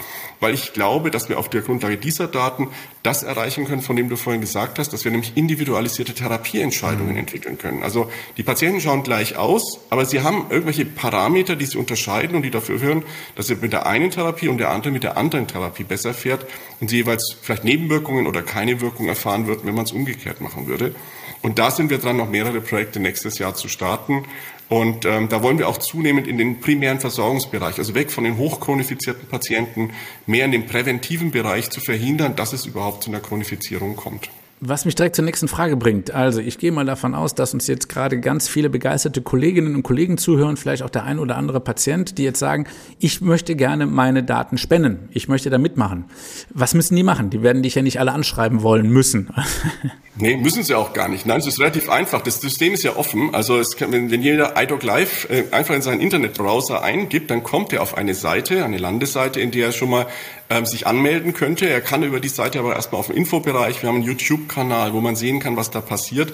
weil 0.41 0.55
ich 0.55 0.73
glaube, 0.73 1.11
dass 1.11 1.29
wir 1.29 1.39
auf 1.39 1.49
der 1.49 1.63
Grundlage 1.63 1.97
dieser 1.97 2.27
Daten 2.27 2.69
das 3.03 3.23
erreichen 3.23 3.67
können, 3.67 3.83
von 3.83 3.97
dem 3.97 4.09
du 4.09 4.17
vorhin 4.17 4.41
gesagt 4.41 4.79
hast, 4.79 4.93
dass 4.93 5.05
wir 5.05 5.13
nämlich 5.13 5.37
individualisierte 5.37 6.15
Therapieentscheidungen 6.15 7.13
mhm. 7.13 7.19
entwickeln 7.19 7.59
können. 7.59 7.83
Also 7.83 8.11
die 8.37 8.43
Patienten 8.43 8.81
schauen 8.81 9.03
gleich 9.03 9.37
aus, 9.37 9.81
aber 9.91 10.05
sie 10.05 10.23
haben 10.23 10.47
irgendwelche 10.51 10.85
Parameter, 10.85 11.57
die 11.57 11.67
sie 11.67 11.79
unterscheiden 11.79 12.37
und 12.37 12.43
die 12.43 12.51
dafür 12.51 12.79
führen, 12.79 13.05
dass 13.35 13.47
sie 13.47 13.57
mit 13.57 13.73
der 13.73 13.87
einen 13.87 14.11
Therapie 14.11 14.49
und 14.49 14.59
der 14.59 14.71
anderen 14.71 14.93
mit 14.93 15.05
der 15.05 15.17
anderen 15.17 15.47
Therapie 15.47 15.85
besser 15.85 16.15
fährt 16.15 16.47
und 16.81 16.91
sie 16.91 16.97
jeweils 16.97 17.37
vielleicht 17.41 17.65
Nebenwirkungen 17.65 18.27
oder 18.27 18.43
keine 18.43 18.81
Wirkung 18.81 19.09
erfahren 19.09 19.47
wird, 19.47 19.65
wenn 19.65 19.75
man 19.75 19.85
es 19.85 19.93
umgekehrt 19.93 20.41
machen 20.41 20.67
würde. 20.67 20.95
Und 21.43 21.59
da 21.59 21.71
sind 21.71 21.91
wir 21.91 21.99
dran, 21.99 22.17
noch 22.17 22.29
mehrere 22.29 22.61
Projekte 22.61 22.99
nächstes 22.99 23.39
Jahr 23.39 23.55
zu 23.55 23.69
starten. 23.69 24.25
Und 24.69 25.05
ähm, 25.05 25.29
da 25.29 25.43
wollen 25.43 25.59
wir 25.59 25.69
auch 25.69 25.79
zunehmend 25.79 26.27
in 26.27 26.39
den 26.39 26.61
primären 26.61 26.99
Versorgungsbereich, 26.99 27.79
also 27.79 27.95
weg 27.95 28.11
von 28.11 28.25
den 28.25 28.37
hochchronifizierten 28.37 29.29
Patienten, 29.29 29.91
mehr 30.27 30.45
in 30.45 30.53
den 30.53 30.67
präventiven 30.67 31.31
Bereich 31.31 31.71
zu 31.71 31.81
verhindern, 31.81 32.35
dass 32.35 32.53
es 32.53 32.67
überhaupt 32.67 33.05
zu 33.05 33.11
einer 33.11 33.21
Chronifizierung 33.21 33.95
kommt. 33.95 34.29
Was 34.61 34.87
mich 34.87 34.95
direkt 34.95 35.17
zur 35.17 35.25
nächsten 35.25 35.49
Frage 35.49 35.77
bringt. 35.77 36.13
Also, 36.13 36.41
ich 36.41 36.59
gehe 36.59 36.73
mal 36.73 36.87
davon 36.87 37.15
aus, 37.15 37.35
dass 37.35 37.53
uns 37.53 37.67
jetzt 37.67 37.91
gerade 37.91 38.19
ganz 38.21 38.49
viele 38.49 38.71
begeisterte 38.71 39.21
Kolleginnen 39.21 39.75
und 39.75 39.83
Kollegen 39.83 40.17
zuhören, 40.17 40.57
vielleicht 40.57 40.83
auch 40.83 40.89
der 40.89 41.05
ein 41.05 41.19
oder 41.19 41.37
andere 41.37 41.61
Patient, 41.61 42.17
die 42.17 42.25
jetzt 42.25 42.39
sagen, 42.39 42.67
ich 42.99 43.21
möchte 43.21 43.55
gerne 43.55 43.85
meine 43.85 44.23
Daten 44.23 44.57
spenden. 44.57 45.11
Ich 45.13 45.29
möchte 45.29 45.51
da 45.51 45.59
mitmachen. 45.59 46.07
Was 46.55 46.73
müssen 46.73 46.97
die 46.97 47.03
machen? 47.03 47.29
Die 47.29 47.43
werden 47.43 47.63
dich 47.63 47.75
ja 47.75 47.83
nicht 47.83 48.01
alle 48.01 48.13
anschreiben 48.13 48.63
wollen 48.63 48.89
müssen. 48.89 49.29
Nee, 50.19 50.39
müssen 50.39 50.63
sie 50.63 50.75
auch 50.75 50.95
gar 50.95 51.09
nicht. 51.09 51.27
Nein, 51.27 51.41
es 51.41 51.47
ist 51.47 51.61
relativ 51.61 51.91
einfach. 51.91 52.23
Das 52.23 52.41
System 52.41 52.73
ist 52.73 52.83
ja 52.83 52.97
offen. 52.97 53.35
Also 53.35 53.63
kann, 53.79 53.93
wenn, 53.93 54.11
wenn 54.11 54.23
jeder 54.23 54.55
iDoc 54.57 54.83
Live 54.83 55.29
äh, 55.29 55.45
einfach 55.51 55.75
in 55.75 55.83
seinen 55.83 56.01
Internetbrowser 56.01 56.83
eingibt, 56.83 57.31
dann 57.31 57.43
kommt 57.43 57.75
er 57.75 57.83
auf 57.83 57.99
eine 57.99 58.15
Seite, 58.15 58.65
eine 58.65 58.79
Landesseite, 58.79 59.41
in 59.41 59.51
der 59.51 59.67
er 59.67 59.73
schon 59.73 59.91
mal 59.91 60.07
ähm, 60.51 60.67
sich 60.67 60.87
anmelden 60.87 61.33
könnte. 61.33 61.69
Er 61.69 61.81
kann 61.81 62.03
über 62.03 62.21
die 62.21 62.29
Seite 62.29 62.59
aber 62.59 62.75
erstmal 62.77 63.01
auf 63.01 63.07
dem 63.09 63.17
Infobereich, 63.17 63.83
wir 63.83 63.89
haben 63.89 63.97
einen 63.97 64.05
YouTube-Kanal, 64.05 64.93
wo 64.93 65.01
man 65.01 65.17
sehen 65.17 65.41
kann, 65.41 65.57
was 65.57 65.71
da 65.71 65.81
passiert. 65.81 66.33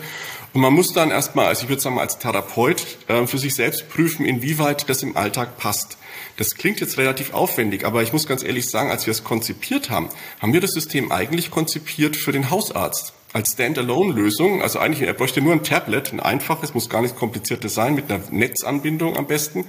Und 0.52 0.60
man 0.60 0.72
muss 0.72 0.92
dann 0.92 1.10
erstmal, 1.10 1.46
also 1.46 1.64
ich 1.64 1.68
würde 1.70 1.80
sagen, 1.80 1.98
als 1.98 2.18
Therapeut 2.18 2.84
äh, 3.08 3.26
für 3.26 3.38
sich 3.38 3.54
selbst 3.54 3.88
prüfen, 3.88 4.26
inwieweit 4.26 4.88
das 4.90 5.02
im 5.02 5.16
Alltag 5.16 5.56
passt. 5.56 5.96
Das 6.36 6.54
klingt 6.54 6.80
jetzt 6.80 6.98
relativ 6.98 7.32
aufwendig, 7.32 7.84
aber 7.84 8.02
ich 8.02 8.12
muss 8.12 8.26
ganz 8.26 8.42
ehrlich 8.42 8.68
sagen, 8.68 8.90
als 8.90 9.06
wir 9.06 9.12
es 9.12 9.24
konzipiert 9.24 9.90
haben, 9.90 10.08
haben 10.40 10.52
wir 10.52 10.60
das 10.60 10.72
System 10.72 11.10
eigentlich 11.10 11.50
konzipiert 11.50 12.16
für 12.16 12.32
den 12.32 12.50
Hausarzt 12.50 13.14
als 13.32 13.52
Standalone-Lösung. 13.52 14.62
Also 14.62 14.78
eigentlich, 14.78 15.06
er 15.06 15.14
bräuchte 15.14 15.40
nur 15.40 15.52
ein 15.52 15.62
Tablet, 15.62 16.12
ein 16.12 16.20
einfaches, 16.20 16.74
muss 16.74 16.88
gar 16.88 17.02
nicht 17.02 17.16
kompliziertes 17.16 17.74
sein, 17.74 17.94
mit 17.94 18.10
einer 18.10 18.22
Netzanbindung 18.30 19.16
am 19.16 19.26
besten. 19.26 19.66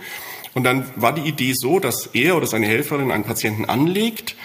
Und 0.54 0.63
dann 0.66 0.86
war 0.96 1.13
die 1.13 1.28
Idee 1.28 1.54
so, 1.54 1.80
dass 1.80 2.08
er 2.13 2.38
oder 2.38 2.46
seine 2.46 2.68
Helferin 2.68 3.12
einen 3.12 3.24
Patienten 3.24 3.66
anlegt, 3.66 4.36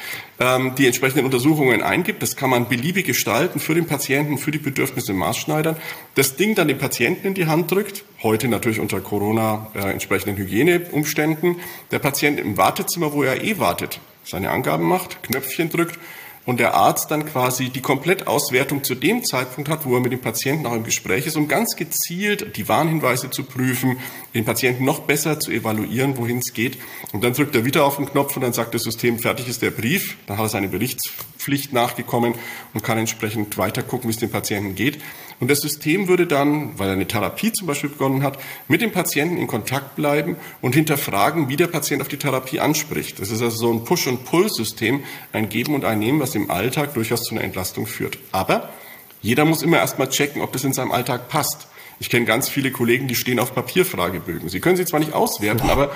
ähm, 0.40 0.75
die 0.77 0.87
entsprechenden 0.87 1.27
Untersuchungen 1.27 1.83
eingibt. 1.83 2.23
Das 2.23 2.37
kann 2.37 2.49
man 2.49 2.68
beliebig 2.68 3.07
gestalten 3.07 3.61
für 3.61 3.75
den 3.75 3.87
Patienten, 3.87 4.38
für 4.38 4.51
die 4.51 4.59
Bedürfnisse 4.59 5.12
maßschneidern. 5.12 5.77
Das 6.14 6.37
Ding 6.37 6.55
dann 6.55 6.68
dem 6.68 6.79
Patienten 6.79 7.27
in 7.27 7.35
die 7.35 7.47
Hand 7.47 7.71
drückt, 7.71 8.05
heute 8.23 8.49
natürlich 8.49 8.81
unter 8.81 9.01
Corona 9.01 9.71
äh, 9.75 9.90
entsprechenden 9.90 10.37
Hygieneumständen. 10.37 11.57
Der 11.90 11.99
Patient 11.99 12.40
im 12.40 12.57
Wartezimmer, 12.57 13.12
wo 13.12 13.23
er 13.23 13.44
eh 13.44 13.59
wartet, 13.59 14.01
seine 14.25 14.51
Angaben 14.51 14.87
macht, 14.87 15.23
Knöpfchen 15.23 15.68
drückt 15.68 15.99
und 16.48 16.61
der 16.61 16.72
Arzt 16.72 17.11
dann 17.11 17.26
quasi 17.26 17.68
die 17.68 17.82
Komplettauswertung 17.82 18.82
zu 18.82 18.94
dem 18.94 19.22
Zeitpunkt 19.22 19.68
hat, 19.68 19.84
wo 19.84 19.96
er 19.96 20.00
mit 20.00 20.12
dem 20.12 20.22
Patienten 20.22 20.64
auch 20.64 20.72
im 20.72 20.82
Gespräch 20.82 21.26
ist, 21.26 21.37
um 21.37 21.46
ganz 21.46 21.76
gezielt 21.76 22.56
die 22.56 22.66
Warnhinweise 22.66 23.28
zu 23.28 23.42
prüfen, 23.44 23.98
den 24.34 24.46
Patienten 24.46 24.87
noch 24.87 25.00
besser 25.00 25.38
zu 25.38 25.50
evaluieren, 25.50 26.16
wohin 26.16 26.38
es 26.38 26.54
geht. 26.54 26.78
Und 27.12 27.22
dann 27.22 27.34
drückt 27.34 27.54
er 27.54 27.66
wieder 27.66 27.84
auf 27.84 27.96
den 27.96 28.06
Knopf 28.06 28.34
und 28.34 28.40
dann 28.40 28.54
sagt 28.54 28.72
das 28.72 28.84
System, 28.84 29.18
fertig 29.18 29.46
ist 29.46 29.61
der 29.61 29.72
Brief. 29.72 30.16
Dann 30.26 30.38
hat 30.38 30.46
er 30.46 30.48
seine 30.48 30.68
Berichtspflicht 30.68 31.74
nachgekommen 31.74 32.34
und 32.72 32.82
kann 32.82 32.96
entsprechend 32.96 33.58
weiter 33.58 33.82
gucken, 33.82 34.08
wie 34.08 34.14
es 34.14 34.18
dem 34.18 34.30
Patienten 34.30 34.74
geht. 34.74 35.02
Und 35.40 35.51
das 35.51 35.61
System 35.61 36.09
würde 36.09 36.27
dann, 36.27 36.79
weil 36.79 36.88
er 36.88 36.94
eine 36.94 37.07
Therapie 37.07 37.53
zum 37.53 37.66
Beispiel 37.66 37.90
begonnen 37.90 38.22
hat, 38.22 38.38
mit 38.66 38.81
dem 38.81 38.90
Patienten 38.90 39.37
in 39.37 39.46
Kontakt 39.46 39.94
bleiben 39.94 40.37
und 40.61 40.74
hinterfragen, 40.74 41.48
wie 41.48 41.57
der 41.57 41.68
Patient 41.68 42.03
auf 42.03 42.09
die 42.09 42.16
Therapie 42.16 42.61
anspricht. 42.61 43.20
Das 43.20 43.31
ist 43.31 43.40
also 43.40 43.57
so 43.57 43.72
ein 43.72 43.85
Push- 43.85 44.09
und 44.09 44.24
Pull-System, 44.24 45.05
ein 45.33 45.48
Geben 45.48 45.74
und 45.74 45.85
ein 45.85 46.01
Nehmen, 46.01 46.20
was 46.20 46.35
im 46.35 46.51
Alltag 46.51 46.94
durchaus 46.94 47.22
zu 47.22 47.35
einer 47.35 47.44
Entlastung 47.44 47.87
führt. 47.87 48.18
Aber 48.33 48.70
jeder 49.20 49.44
muss 49.44 49.62
immer 49.62 49.79
erstmal 49.79 50.09
checken, 50.09 50.42
ob 50.42 50.53
das 50.53 50.64
in 50.64 50.72
seinem 50.72 50.92
Alltag 50.92 51.29
passt. 51.29 51.68
Ich 52.01 52.11
kenne 52.11 52.27
ganz 52.27 52.48
viele 52.48 52.70
Kollegen, 52.70 53.09
die 53.09 53.16
stehen 53.16 53.40
auf 53.40 53.55
Papierfragebögen. 53.55 54.48
Sie 54.48 54.61
können 54.61 54.77
sie 54.77 54.85
zwar 54.85 55.01
nicht 55.01 55.14
auswerten, 55.14 55.68
aber 55.68 55.90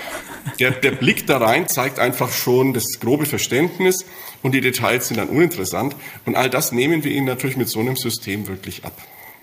der, 0.58 0.72
der 0.72 0.90
Blick 0.90 1.26
da 1.28 1.38
rein 1.38 1.68
zeigt 1.68 2.00
einfach 2.00 2.32
schon 2.32 2.72
das 2.72 2.98
grobe 3.00 3.24
Verständnis 3.24 4.04
und 4.42 4.52
die 4.52 4.60
Details 4.60 5.06
sind 5.06 5.18
dann 5.18 5.28
uninteressant. 5.28 5.94
Und 6.24 6.34
all 6.34 6.50
das 6.50 6.72
nehmen 6.72 7.04
wir 7.04 7.12
ihnen 7.12 7.26
natürlich 7.26 7.56
mit 7.56 7.68
so 7.68 7.78
einem 7.78 7.96
System 7.96 8.48
wirklich 8.48 8.84
ab. 8.84 8.94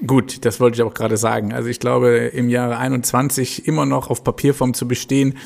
Gut, 0.05 0.45
das 0.45 0.59
wollte 0.59 0.75
ich 0.75 0.81
auch 0.83 0.93
gerade 0.93 1.17
sagen. 1.17 1.53
Also 1.53 1.67
ich 1.67 1.79
glaube, 1.79 2.09
im 2.33 2.49
Jahre 2.49 2.77
21 2.77 3.67
immer 3.67 3.85
noch 3.85 4.09
auf 4.09 4.23
Papierform 4.23 4.73
zu 4.73 4.87
bestehen, 4.87 5.37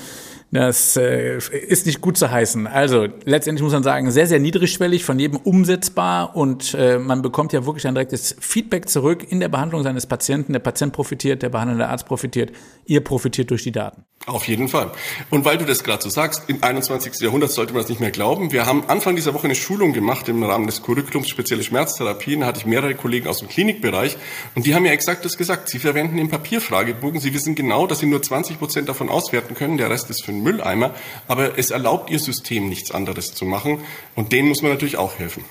das 0.54 0.98
äh, 0.98 1.38
ist 1.38 1.88
nicht 1.88 2.00
gut 2.00 2.18
zu 2.18 2.30
heißen. 2.30 2.68
Also 2.68 3.08
letztendlich 3.26 3.63
muss 3.63 3.74
man 3.74 3.84
sagen, 3.84 4.12
sehr, 4.12 4.28
sehr 4.28 4.39
niedrigschwellig, 4.39 5.04
von 5.04 5.18
jedem 5.18 5.38
umsetzbar 5.38 6.36
und 6.36 6.76
äh, 6.76 7.00
man 7.00 7.22
bekommt 7.24 7.54
ja 7.54 7.66
wirklich 7.66 7.88
ein 7.88 7.96
direktes 7.96 8.36
Feedback 8.39 8.88
zurück 8.88 9.26
in 9.28 9.39
der 9.39 9.50
Behandlung 9.50 9.84
seines 9.84 10.06
Patienten. 10.06 10.54
Der 10.54 10.60
Patient 10.60 10.94
profitiert, 10.94 11.42
der 11.42 11.50
behandelnde 11.50 11.88
Arzt 11.88 12.06
profitiert, 12.06 12.52
ihr 12.86 13.04
profitiert 13.04 13.50
durch 13.50 13.63
die 13.63 13.72
Daten. 13.72 14.04
Auf 14.26 14.48
jeden 14.48 14.70
Fall. 14.70 14.89
Und 15.32 15.44
weil 15.44 15.58
du 15.58 15.66
das 15.66 15.84
gerade 15.84 16.02
so 16.02 16.10
sagst, 16.10 16.44
im 16.48 16.63
21. 16.63 17.20
Jahrhundert 17.20 17.52
sollte 17.52 17.74
man 17.74 17.82
das 17.82 17.89
nicht 17.89 18.00
mehr 18.00 18.12
glauben. 18.12 18.54
Wir 18.54 18.66
haben 18.66 18.86
Anfang 18.88 19.18
dieser 19.18 19.34
Woche 19.34 19.46
eine 19.46 19.56
Schulung 19.56 19.92
gemacht 19.92 20.30
im 20.30 20.42
Rahmen 20.44 20.66
des 20.66 20.82
Curriculums 20.82 21.28
spezielle 21.28 21.62
Schmerztherapien. 21.62 22.39
Da 22.39 22.48
hatte 22.48 22.60
ich 22.60 22.66
mehrere 22.66 22.96
Kollegen 22.96 23.28
aus 23.28 23.39
dem 23.39 23.50
Klinikbereich 23.50 24.16
und 24.56 24.66
die 24.66 24.76
haben 24.76 24.86
ja 24.86 24.94
exakt 24.94 25.26
das 25.26 25.38
gesagt. 25.38 25.68
Sie 25.68 25.80
verwenden 25.80 26.16
den 26.16 26.30
Papierfragebogen. 26.30 27.20
Sie 27.20 27.34
wissen 27.34 27.56
genau, 27.56 27.86
dass 27.86 28.00
sie 28.00 28.06
nur 28.06 28.22
20 28.22 28.60
Prozent 28.60 28.88
davon 28.88 29.10
auswerten 29.10 29.56
können. 29.56 29.78
Der 29.78 29.89
Rest 29.89 30.10
ist 30.10 30.24
für 30.24 30.32
Mülleimer. 30.43 30.91
Aber 31.27 31.58
es 31.58 31.71
erlaubt 31.71 32.10
ihr 32.10 32.19
System 32.19 32.69
nichts 32.69 32.91
anderes 32.91 33.34
zu 33.34 33.45
machen. 33.45 33.79
Und 34.15 34.32
denen 34.32 34.49
muss 34.49 34.62
man 34.62 34.71
natürlich 34.71 34.97
auch 34.97 35.17
helfen. 35.17 35.43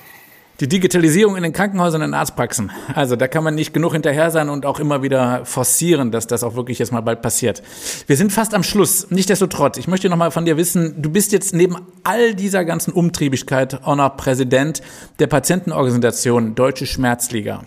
Die 0.59 0.69
Digitalisierung 0.69 1.35
in 1.35 1.41
den 1.41 1.51
Krankenhäusern 1.51 2.03
und 2.03 2.13
Arztpraxen. 2.13 2.71
Also 2.93 3.15
da 3.15 3.27
kann 3.27 3.43
man 3.43 3.55
nicht 3.55 3.73
genug 3.73 3.93
hinterher 3.93 4.29
sein 4.29 4.49
und 4.49 4.67
auch 4.67 4.79
immer 4.79 5.01
wieder 5.01 5.45
forcieren, 5.45 6.11
dass 6.11 6.27
das 6.27 6.43
auch 6.43 6.55
wirklich 6.55 6.77
jetzt 6.77 6.91
mal 6.91 7.01
bald 7.01 7.23
passiert. 7.23 7.63
Wir 8.05 8.15
sind 8.15 8.31
fast 8.31 8.53
am 8.53 8.61
Schluss. 8.61 9.07
Nichtsdestotrotz, 9.09 9.77
ich 9.77 9.87
möchte 9.87 10.09
noch 10.09 10.15
mal 10.15 10.29
von 10.29 10.45
dir 10.45 10.55
wissen, 10.55 11.01
du 11.01 11.09
bist 11.09 11.31
jetzt 11.31 11.55
neben 11.55 11.77
all 12.03 12.35
dieser 12.35 12.65
ganzen 12.65 12.93
Umtriebigkeit 12.93 13.83
auch 13.83 13.95
noch 13.95 14.15
Präsident 14.15 14.83
der 15.17 15.25
Patientenorganisation 15.25 16.53
Deutsche 16.53 16.85
Schmerzliga. 16.85 17.63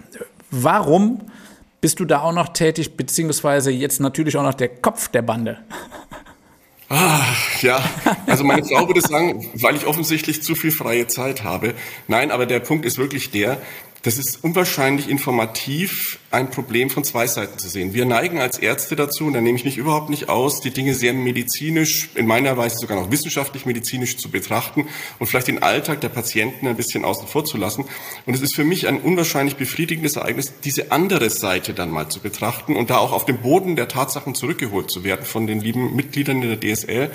Warum 0.53 1.23
bist 1.81 1.99
du 1.99 2.05
da 2.05 2.21
auch 2.21 2.33
noch 2.33 2.51
tätig, 2.51 2.97
beziehungsweise 2.97 3.73
jetzt 3.73 4.01
natürlich 4.01 4.37
auch 4.37 4.45
noch 4.45 4.55
der 4.55 4.69
Kopf 4.69 5.09
der 5.09 5.23
Bande? 5.23 5.59
Ah, 6.89 7.25
ja, 7.63 7.83
also 8.27 8.45
meine 8.45 8.65
Frau 8.65 8.87
würde 8.87 9.01
sagen, 9.01 9.51
weil 9.55 9.75
ich 9.75 9.87
offensichtlich 9.87 10.43
zu 10.43 10.55
viel 10.55 10.71
freie 10.71 11.09
Zeit 11.09 11.43
habe. 11.43 11.75
Nein, 12.07 12.31
aber 12.31 12.47
der 12.47 12.61
Punkt 12.61 12.85
ist 12.85 12.97
wirklich 12.97 13.33
der, 13.33 13.59
das 14.07 14.19
ist 14.19 14.45
unwahrscheinlich 14.45 15.09
informativ, 15.09 16.21
ein 16.31 16.49
Problem 16.49 16.91
von 16.91 17.03
zwei 17.03 17.27
Seiten 17.27 17.59
zu 17.59 17.69
sehen. 17.69 17.93
Wir 17.93 18.05
neigen 18.05 18.39
als 18.39 18.57
Ärzte 18.57 18.95
dazu, 18.95 19.25
und 19.25 19.33
da 19.33 19.41
nehme 19.41 19.59
ich 19.59 19.65
mich 19.65 19.79
überhaupt 19.79 20.11
nicht 20.11 20.29
aus, 20.29 20.61
die 20.61 20.71
Dinge 20.71 20.95
sehr 20.95 21.13
medizinisch, 21.13 22.11
in 22.15 22.25
meiner 22.25 22.57
Weise 22.57 22.77
sogar 22.77 23.01
noch 23.01 23.11
wissenschaftlich 23.11 23.67
medizinisch 23.67 24.17
zu 24.17 24.31
betrachten 24.31 24.87
und 25.19 25.27
vielleicht 25.27 25.49
den 25.49 25.61
Alltag 25.61 26.03
der 26.03 26.09
Patienten 26.09 26.69
ein 26.69 26.77
bisschen 26.77 27.05
außen 27.05 27.27
vor 27.27 27.45
zu 27.45 27.57
lassen. 27.57 27.85
Und 28.27 28.35
es 28.35 28.43
ist 28.43 28.55
für 28.55 28.63
mich 28.63 28.87
ein 28.87 29.01
unwahrscheinlich 29.01 29.57
befriedigendes 29.57 30.15
Ereignis, 30.15 30.53
diese 30.63 30.93
andere 30.93 31.29
Seite 31.29 31.75
dann 31.75 31.91
mal 31.91 32.09
zu 32.09 32.21
betrachten 32.21 32.77
und 32.77 32.91
da 32.91 32.99
auch 32.99 33.11
auf 33.11 33.25
den 33.25 33.39
Boden 33.39 33.75
der 33.75 33.89
Tatsachen 33.89 34.37
zurückgeholt 34.37 34.89
zu 34.89 35.03
werden 35.03 35.27
von 35.27 35.49
den 35.49 35.59
lieben 35.59 35.97
Mitgliedern 35.97 36.43
der 36.43 36.61
DSL. 36.61 37.11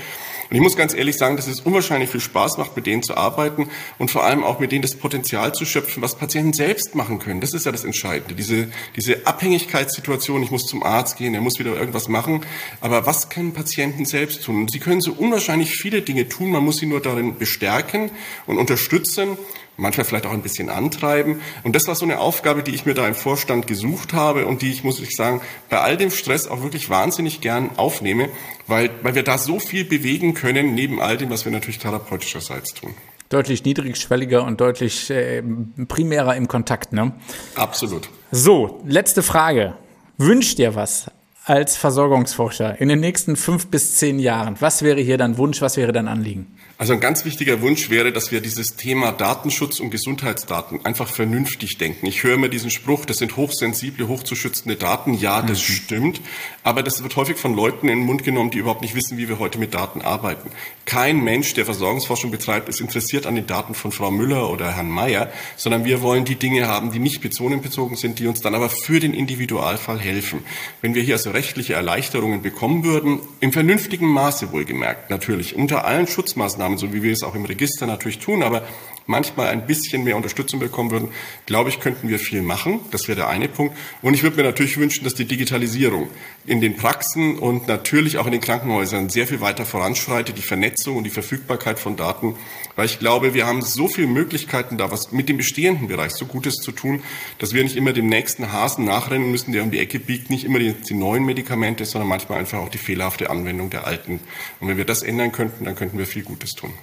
Und 0.50 0.58
ich 0.58 0.62
muss 0.62 0.76
ganz 0.76 0.94
ehrlich 0.94 1.16
sagen, 1.16 1.38
dass 1.38 1.48
es 1.48 1.62
unwahrscheinlich 1.62 2.10
viel 2.10 2.20
Spaß 2.20 2.58
macht, 2.58 2.76
mit 2.76 2.86
denen 2.86 3.04
zu 3.04 3.16
arbeiten 3.16 3.70
und 3.98 4.12
vor 4.12 4.26
allem 4.26 4.44
auch 4.44 4.60
mit 4.60 4.74
denen 4.74 4.82
das 4.82 4.96
Potenzial 4.96 5.54
zu 5.54 5.64
schöpfen, 5.64 6.04
was 6.04 6.16
Patienten 6.16 6.52
selbst 6.52 6.81
machen 6.96 7.20
können. 7.20 7.42
Das 7.42 7.54
ist 7.54 7.66
ja 7.66 7.72
das 7.72 7.84
Entscheidende. 7.84 8.36
Diese, 8.36 8.68
diese 8.96 9.26
Abhängigkeitssituation, 9.26 10.44
ich 10.44 10.52
muss 10.52 10.66
zum 10.66 10.84
Arzt 10.84 11.18
gehen, 11.18 11.34
er 11.34 11.42
muss 11.42 11.60
wieder 11.60 11.76
irgendwas 11.76 12.08
machen. 12.08 12.46
Aber 12.82 13.06
was 13.06 13.30
können 13.30 13.54
Patienten 13.54 14.06
selbst 14.06 14.44
tun? 14.44 14.68
Sie 14.68 14.80
können 14.80 15.02
so 15.02 15.14
unwahrscheinlich 15.14 15.72
viele 15.76 16.02
Dinge 16.02 16.28
tun. 16.30 16.52
Man 16.52 16.64
muss 16.64 16.78
sie 16.78 16.86
nur 16.86 17.02
darin 17.02 17.38
bestärken 17.38 18.12
und 18.46 18.58
unterstützen 18.58 19.38
manchmal 19.78 20.06
vielleicht 20.06 20.26
auch 20.26 20.32
ein 20.32 20.42
bisschen 20.42 20.70
antreiben. 20.70 21.42
Und 21.64 21.76
das 21.76 21.88
war 21.88 21.96
so 21.96 22.06
eine 22.06 22.20
Aufgabe, 22.20 22.64
die 22.64 22.72
ich 22.72 22.86
mir 22.86 22.94
da 22.94 23.08
im 23.08 23.16
Vorstand 23.16 23.68
gesucht 23.68 24.14
habe 24.14 24.46
und 24.46 24.62
die 24.62 24.72
ich, 24.72 24.84
muss 24.84 25.00
ich 25.00 25.16
sagen, 25.16 25.42
bei 25.70 25.80
all 25.80 25.98
dem 25.98 26.12
Stress 26.12 26.48
auch 26.48 26.62
wirklich 26.62 26.90
wahnsinnig 26.90 27.42
gern 27.42 27.72
aufnehme, 27.78 28.30
weil, 28.68 28.92
weil 29.02 29.16
wir 29.16 29.24
da 29.24 29.38
so 29.38 29.60
viel 29.60 29.84
bewegen 29.84 30.34
können, 30.34 30.76
neben 30.76 31.02
all 31.02 31.18
dem, 31.18 31.30
was 31.30 31.46
wir 31.46 31.52
natürlich 31.52 31.80
therapeutischerseits 31.80 32.74
tun. 32.74 32.94
Deutlich 33.32 33.64
niedrigschwelliger 33.64 34.44
und 34.44 34.62
deutlich 34.62 35.10
äh, 35.10 35.42
primärer 35.88 36.36
im 36.36 36.48
Kontakt, 36.48 36.92
ne? 36.94 37.14
Absolut. 37.56 38.10
So, 38.30 38.82
letzte 38.86 39.24
Frage. 39.24 39.74
Wünscht 40.18 40.58
dir 40.58 40.76
was 40.76 41.10
als 41.46 41.78
Versorgungsforscher 41.78 42.80
in 42.80 42.90
den 42.90 43.00
nächsten 43.00 43.36
fünf 43.36 43.68
bis 43.68 43.96
zehn 43.96 44.20
Jahren? 44.20 44.58
Was 44.60 44.84
wäre 44.84 45.00
hier 45.00 45.18
dein 45.18 45.38
Wunsch, 45.38 45.62
was 45.62 45.78
wäre 45.78 45.94
dein 45.94 46.08
Anliegen? 46.08 46.58
Also 46.82 46.94
ein 46.94 47.00
ganz 47.00 47.26
wichtiger 47.26 47.62
Wunsch 47.62 47.92
wäre, 47.92 48.12
dass 48.12 48.32
wir 48.32 48.42
dieses 48.42 48.76
Thema 48.76 49.12
Datenschutz 49.12 49.80
und 49.80 49.92
Gesundheitsdaten 49.92 50.84
einfach 50.84 51.08
vernünftig 51.08 51.78
denken. 51.78 52.08
Ich 52.08 52.24
höre 52.24 52.34
immer 52.34 52.50
diesen 52.50 52.72
Spruch, 52.72 53.06
das 53.06 53.18
sind 53.18 53.38
hochsensible, 53.38 54.08
hochzuschützende 54.08 54.78
Daten. 54.78 55.14
Ja, 55.14 55.44
das 55.44 55.60
mhm. 55.60 55.74
stimmt. 55.74 56.22
Aber 56.64 56.82
das 56.82 57.04
wird 57.04 57.16
häufig 57.18 57.38
von 57.38 57.56
Leuten 57.56 57.88
in 57.88 58.00
den 58.00 58.08
Mund 58.08 58.24
genommen, 58.24 58.50
die 58.50 58.58
überhaupt 58.58 58.82
nicht 58.82 58.96
wissen, 58.96 59.20
wie 59.20 59.30
wir 59.30 59.38
heute 59.38 59.60
mit 59.60 59.76
Daten 59.76 60.02
arbeiten. 60.02 60.50
Kein 60.86 61.24
Mensch, 61.24 61.54
der 61.54 61.66
Versorgungsforschung 61.66 62.32
betreibt, 62.32 62.68
ist 62.68 62.82
interessiert 62.82 63.28
an 63.28 63.36
den 63.36 63.46
Daten 63.46 63.76
von 63.76 63.92
Frau 63.92 64.10
Müller 64.10 64.50
oder 64.50 64.76
Herrn 64.76 64.90
Mayer, 64.90 65.32
sondern 65.58 65.86
wir 65.86 66.02
wollen 66.02 66.26
die 66.26 66.38
Dinge 66.38 66.68
haben, 66.68 66.92
die 66.92 66.98
nicht 66.98 67.22
personenbezogen 67.22 67.96
sind, 67.96 68.18
die 68.18 68.26
uns 68.26 68.42
dann 68.42 68.56
aber 68.56 68.72
für 68.72 69.00
den 69.00 69.14
Individualfall 69.14 70.00
helfen. 70.00 70.40
Wenn 70.82 70.96
wir 70.96 71.04
hier 71.04 71.14
also 71.14 71.30
rechtliche 71.30 71.76
Erleichterungen 71.76 72.42
bekommen 72.42 72.84
würden, 72.84 73.20
im 73.40 73.54
vernünftigen 73.54 74.08
Maße 74.08 74.52
wohlgemerkt, 74.52 75.12
natürlich, 75.12 75.56
unter 75.56 75.86
allen 75.86 76.08
Schutzmaßnahmen, 76.08 76.71
so 76.78 76.94
wie 76.94 77.04
wir 77.04 77.14
es 77.14 77.24
auch 77.24 77.36
im 77.36 77.46
Register 77.46 77.86
natürlich 77.88 78.20
tun, 78.20 78.44
aber 78.44 78.64
manchmal 79.06 79.48
ein 79.48 79.66
bisschen 79.66 80.04
mehr 80.04 80.16
Unterstützung 80.16 80.60
bekommen 80.60 80.92
würden, 80.92 81.10
glaube 81.46 81.70
ich, 81.70 81.80
könnten 81.80 82.10
wir 82.10 82.20
viel 82.20 82.42
machen. 82.42 82.80
Das 82.92 83.08
wäre 83.08 83.16
der 83.16 83.30
eine 83.30 83.48
Punkt. 83.48 83.76
Und 84.02 84.14
ich 84.14 84.24
würde 84.24 84.38
mir 84.38 84.44
natürlich 84.44 84.78
wünschen, 84.78 85.04
dass 85.04 85.14
die 85.14 85.26
Digitalisierung 85.26 86.10
in 86.46 86.62
den 86.62 86.76
Praxen 86.76 87.38
und 87.38 87.68
natürlich 87.68 88.18
auch 88.18 88.26
in 88.26 88.32
den 88.32 88.42
Krankenhäusern 88.42 89.10
sehr 89.10 89.28
viel 89.28 89.42
weiter 89.42 89.66
voranschreitet, 89.66 90.38
die 90.38 90.42
Vernetzung 90.42 90.98
und 90.98 91.04
die 91.04 91.10
Verfügbarkeit 91.10 91.80
von 91.80 91.96
Daten, 91.96 92.36
weil 92.76 92.86
ich 92.86 93.00
glaube, 93.00 93.34
wir 93.34 93.46
haben 93.46 93.62
so 93.62 93.88
viele 93.88 94.08
Möglichkeiten 94.08 94.78
da, 94.78 94.92
was 94.92 95.12
mit 95.12 95.30
dem 95.30 95.38
bestehenden 95.38 95.88
Bereich 95.88 96.14
so 96.14 96.26
Gutes 96.26 96.56
zu 96.56 96.72
tun, 96.72 97.04
dass 97.38 97.54
wir 97.54 97.64
nicht 97.64 97.76
immer 97.76 97.94
dem 97.94 98.08
nächsten 98.08 98.52
Hasen 98.52 98.86
nachrennen 98.86 99.30
müssen, 99.30 99.52
der 99.52 99.64
um 99.64 99.72
die 99.72 99.80
Ecke 99.80 100.00
biegt, 100.00 100.30
nicht 100.30 100.46
immer 100.46 100.60
die, 100.60 100.74
die 100.74 100.94
neuen 100.94 101.26
Medikamente, 101.26 101.86
sondern 101.86 102.08
manchmal 102.10 102.40
einfach 102.40 102.60
auch 102.60 102.70
die 102.70 102.78
fehlerhafte 102.78 103.30
Anwendung 103.30 103.70
der 103.70 103.86
alten. 103.86 104.20
Und 104.60 104.68
wenn 104.68 104.78
wir 104.78 104.86
das 104.86 105.04
ändern 105.04 105.32
könnten, 105.32 105.66
dann 105.66 105.76
könnten 105.76 105.98
wir 105.98 106.06
viel 106.06 106.24
Gutes 106.24 106.54
tun. 106.54 106.74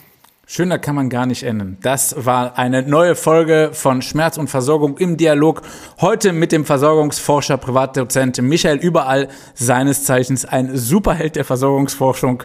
Schöner 0.50 0.78
kann 0.78 0.94
man 0.94 1.10
gar 1.10 1.26
nicht 1.26 1.42
enden. 1.42 1.76
Das 1.82 2.24
war 2.24 2.56
eine 2.56 2.82
neue 2.82 3.14
Folge 3.16 3.68
von 3.74 4.00
Schmerz 4.00 4.38
und 4.38 4.48
Versorgung 4.48 4.96
im 4.96 5.18
Dialog. 5.18 5.60
Heute 6.00 6.32
mit 6.32 6.52
dem 6.52 6.64
Versorgungsforscher, 6.64 7.58
Privatdozent 7.58 8.40
Michael 8.40 8.78
Überall, 8.78 9.28
seines 9.52 10.04
Zeichens 10.04 10.46
ein 10.46 10.74
Superheld 10.74 11.36
der 11.36 11.44
Versorgungsforschung. 11.44 12.44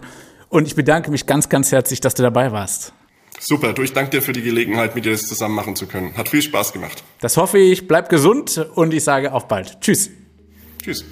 Und 0.49 0.67
ich 0.67 0.75
bedanke 0.75 1.11
mich 1.11 1.25
ganz, 1.27 1.47
ganz 1.47 1.71
herzlich, 1.71 2.01
dass 2.01 2.13
du 2.13 2.23
dabei 2.23 2.51
warst. 2.51 2.91
Super, 3.39 3.71
du, 3.71 3.83
ich 3.83 3.93
danke 3.93 4.11
dir 4.11 4.21
für 4.21 4.33
die 4.33 4.41
Gelegenheit, 4.41 4.95
mit 4.95 5.05
dir 5.05 5.13
das 5.13 5.25
zusammen 5.25 5.55
machen 5.55 5.77
zu 5.77 5.87
können. 5.87 6.17
Hat 6.17 6.27
viel 6.27 6.41
Spaß 6.41 6.73
gemacht. 6.73 7.05
Das 7.21 7.37
hoffe 7.37 7.57
ich. 7.57 7.87
Bleib 7.87 8.09
gesund 8.09 8.67
und 8.75 8.93
ich 8.93 9.05
sage 9.05 9.31
auf 9.31 9.47
bald. 9.47 9.79
Tschüss. 9.79 10.09
Tschüss. 10.83 11.05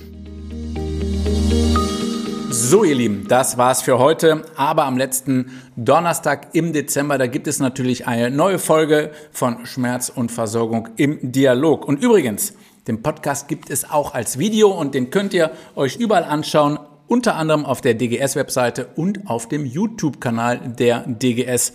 So, 2.63 2.83
ihr 2.83 2.93
Lieben, 2.93 3.25
das 3.27 3.57
war's 3.57 3.81
für 3.81 3.97
heute. 3.97 4.43
Aber 4.55 4.85
am 4.85 4.95
letzten 4.95 5.63
Donnerstag 5.75 6.49
im 6.53 6.73
Dezember, 6.73 7.17
da 7.17 7.25
gibt 7.25 7.47
es 7.47 7.59
natürlich 7.59 8.05
eine 8.05 8.29
neue 8.29 8.59
Folge 8.59 9.09
von 9.31 9.65
Schmerz 9.65 10.09
und 10.09 10.31
Versorgung 10.31 10.89
im 10.95 11.31
Dialog. 11.31 11.87
Und 11.87 12.03
übrigens, 12.03 12.53
den 12.87 13.01
Podcast 13.01 13.47
gibt 13.47 13.71
es 13.71 13.89
auch 13.89 14.13
als 14.13 14.37
Video 14.37 14.69
und 14.69 14.93
den 14.93 15.09
könnt 15.09 15.33
ihr 15.33 15.49
euch 15.75 15.95
überall 15.95 16.23
anschauen, 16.23 16.77
unter 17.07 17.35
anderem 17.35 17.65
auf 17.65 17.81
der 17.81 17.95
DGS-Webseite 17.95 18.89
und 18.95 19.27
auf 19.27 19.49
dem 19.49 19.65
YouTube-Kanal 19.65 20.59
der 20.77 21.03
DGS. 21.07 21.73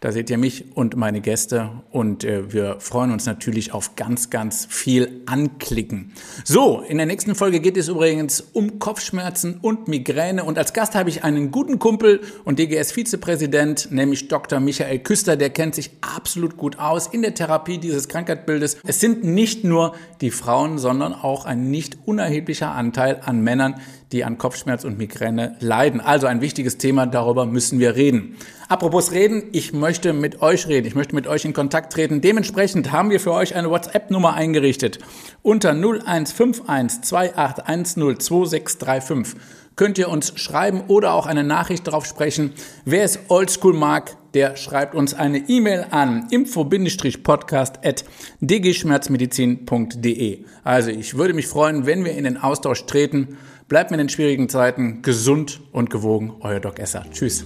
Da 0.00 0.12
seht 0.12 0.30
ihr 0.30 0.38
mich 0.38 0.76
und 0.76 0.94
meine 0.94 1.20
Gäste 1.20 1.70
und 1.90 2.22
äh, 2.22 2.52
wir 2.52 2.76
freuen 2.78 3.10
uns 3.10 3.26
natürlich 3.26 3.72
auf 3.72 3.96
ganz, 3.96 4.30
ganz 4.30 4.64
viel 4.70 5.22
Anklicken. 5.26 6.12
So, 6.44 6.84
in 6.86 6.98
der 6.98 7.06
nächsten 7.06 7.34
Folge 7.34 7.58
geht 7.58 7.76
es 7.76 7.88
übrigens 7.88 8.40
um 8.52 8.78
Kopfschmerzen 8.78 9.58
und 9.60 9.88
Migräne 9.88 10.44
und 10.44 10.56
als 10.56 10.72
Gast 10.72 10.94
habe 10.94 11.10
ich 11.10 11.24
einen 11.24 11.50
guten 11.50 11.80
Kumpel 11.80 12.20
und 12.44 12.60
DGS-Vizepräsident, 12.60 13.88
nämlich 13.90 14.28
Dr. 14.28 14.60
Michael 14.60 15.00
Küster, 15.00 15.36
der 15.36 15.50
kennt 15.50 15.74
sich 15.74 15.90
absolut 16.00 16.56
gut 16.56 16.78
aus 16.78 17.08
in 17.08 17.22
der 17.22 17.34
Therapie 17.34 17.78
dieses 17.78 18.06
Krankheitsbildes. 18.06 18.76
Es 18.86 19.00
sind 19.00 19.24
nicht 19.24 19.64
nur 19.64 19.96
die 20.20 20.30
Frauen, 20.30 20.78
sondern 20.78 21.12
auch 21.12 21.44
ein 21.44 21.72
nicht 21.72 21.98
unerheblicher 22.04 22.70
Anteil 22.70 23.20
an 23.24 23.40
Männern, 23.40 23.80
die 24.12 24.24
an 24.24 24.38
Kopfschmerz 24.38 24.84
und 24.84 24.98
Migräne 24.98 25.56
leiden. 25.60 26.00
Also 26.00 26.26
ein 26.26 26.40
wichtiges 26.40 26.78
Thema, 26.78 27.06
darüber 27.06 27.46
müssen 27.46 27.78
wir 27.78 27.96
reden. 27.96 28.36
Apropos 28.68 29.12
reden, 29.12 29.44
ich 29.52 29.72
möchte 29.72 30.12
mit 30.12 30.42
euch 30.42 30.66
reden, 30.66 30.86
ich 30.86 30.94
möchte 30.94 31.14
mit 31.14 31.26
euch 31.26 31.44
in 31.44 31.52
Kontakt 31.52 31.92
treten. 31.92 32.20
Dementsprechend 32.20 32.92
haben 32.92 33.10
wir 33.10 33.20
für 33.20 33.32
euch 33.32 33.54
eine 33.54 33.70
WhatsApp-Nummer 33.70 34.34
eingerichtet. 34.34 34.98
Unter 35.42 35.70
0151 35.70 37.02
28102635 37.02 39.36
könnt 39.78 39.96
ihr 39.96 40.08
uns 40.08 40.38
schreiben 40.38 40.82
oder 40.88 41.14
auch 41.14 41.26
eine 41.26 41.44
Nachricht 41.44 41.86
drauf 41.86 42.04
sprechen. 42.04 42.52
Wer 42.84 43.04
es 43.04 43.20
oldschool 43.28 43.74
mag, 43.74 44.16
der 44.34 44.56
schreibt 44.56 44.96
uns 44.96 45.14
eine 45.14 45.48
E-Mail 45.48 45.86
an 45.90 46.26
info-podcast 46.30 47.78
at 47.84 48.04
dgschmerzmedizin.de. 48.40 50.44
Also 50.64 50.90
ich 50.90 51.16
würde 51.16 51.32
mich 51.32 51.46
freuen, 51.46 51.86
wenn 51.86 52.04
wir 52.04 52.12
in 52.12 52.24
den 52.24 52.36
Austausch 52.36 52.84
treten. 52.86 53.38
Bleibt 53.68 53.90
mir 53.90 53.96
in 53.96 54.06
den 54.06 54.08
schwierigen 54.08 54.48
Zeiten 54.48 55.02
gesund 55.02 55.60
und 55.72 55.90
gewogen. 55.90 56.36
Euer 56.40 56.58
Doc 56.58 56.78
Esser. 56.78 57.04
Tschüss. 57.12 57.44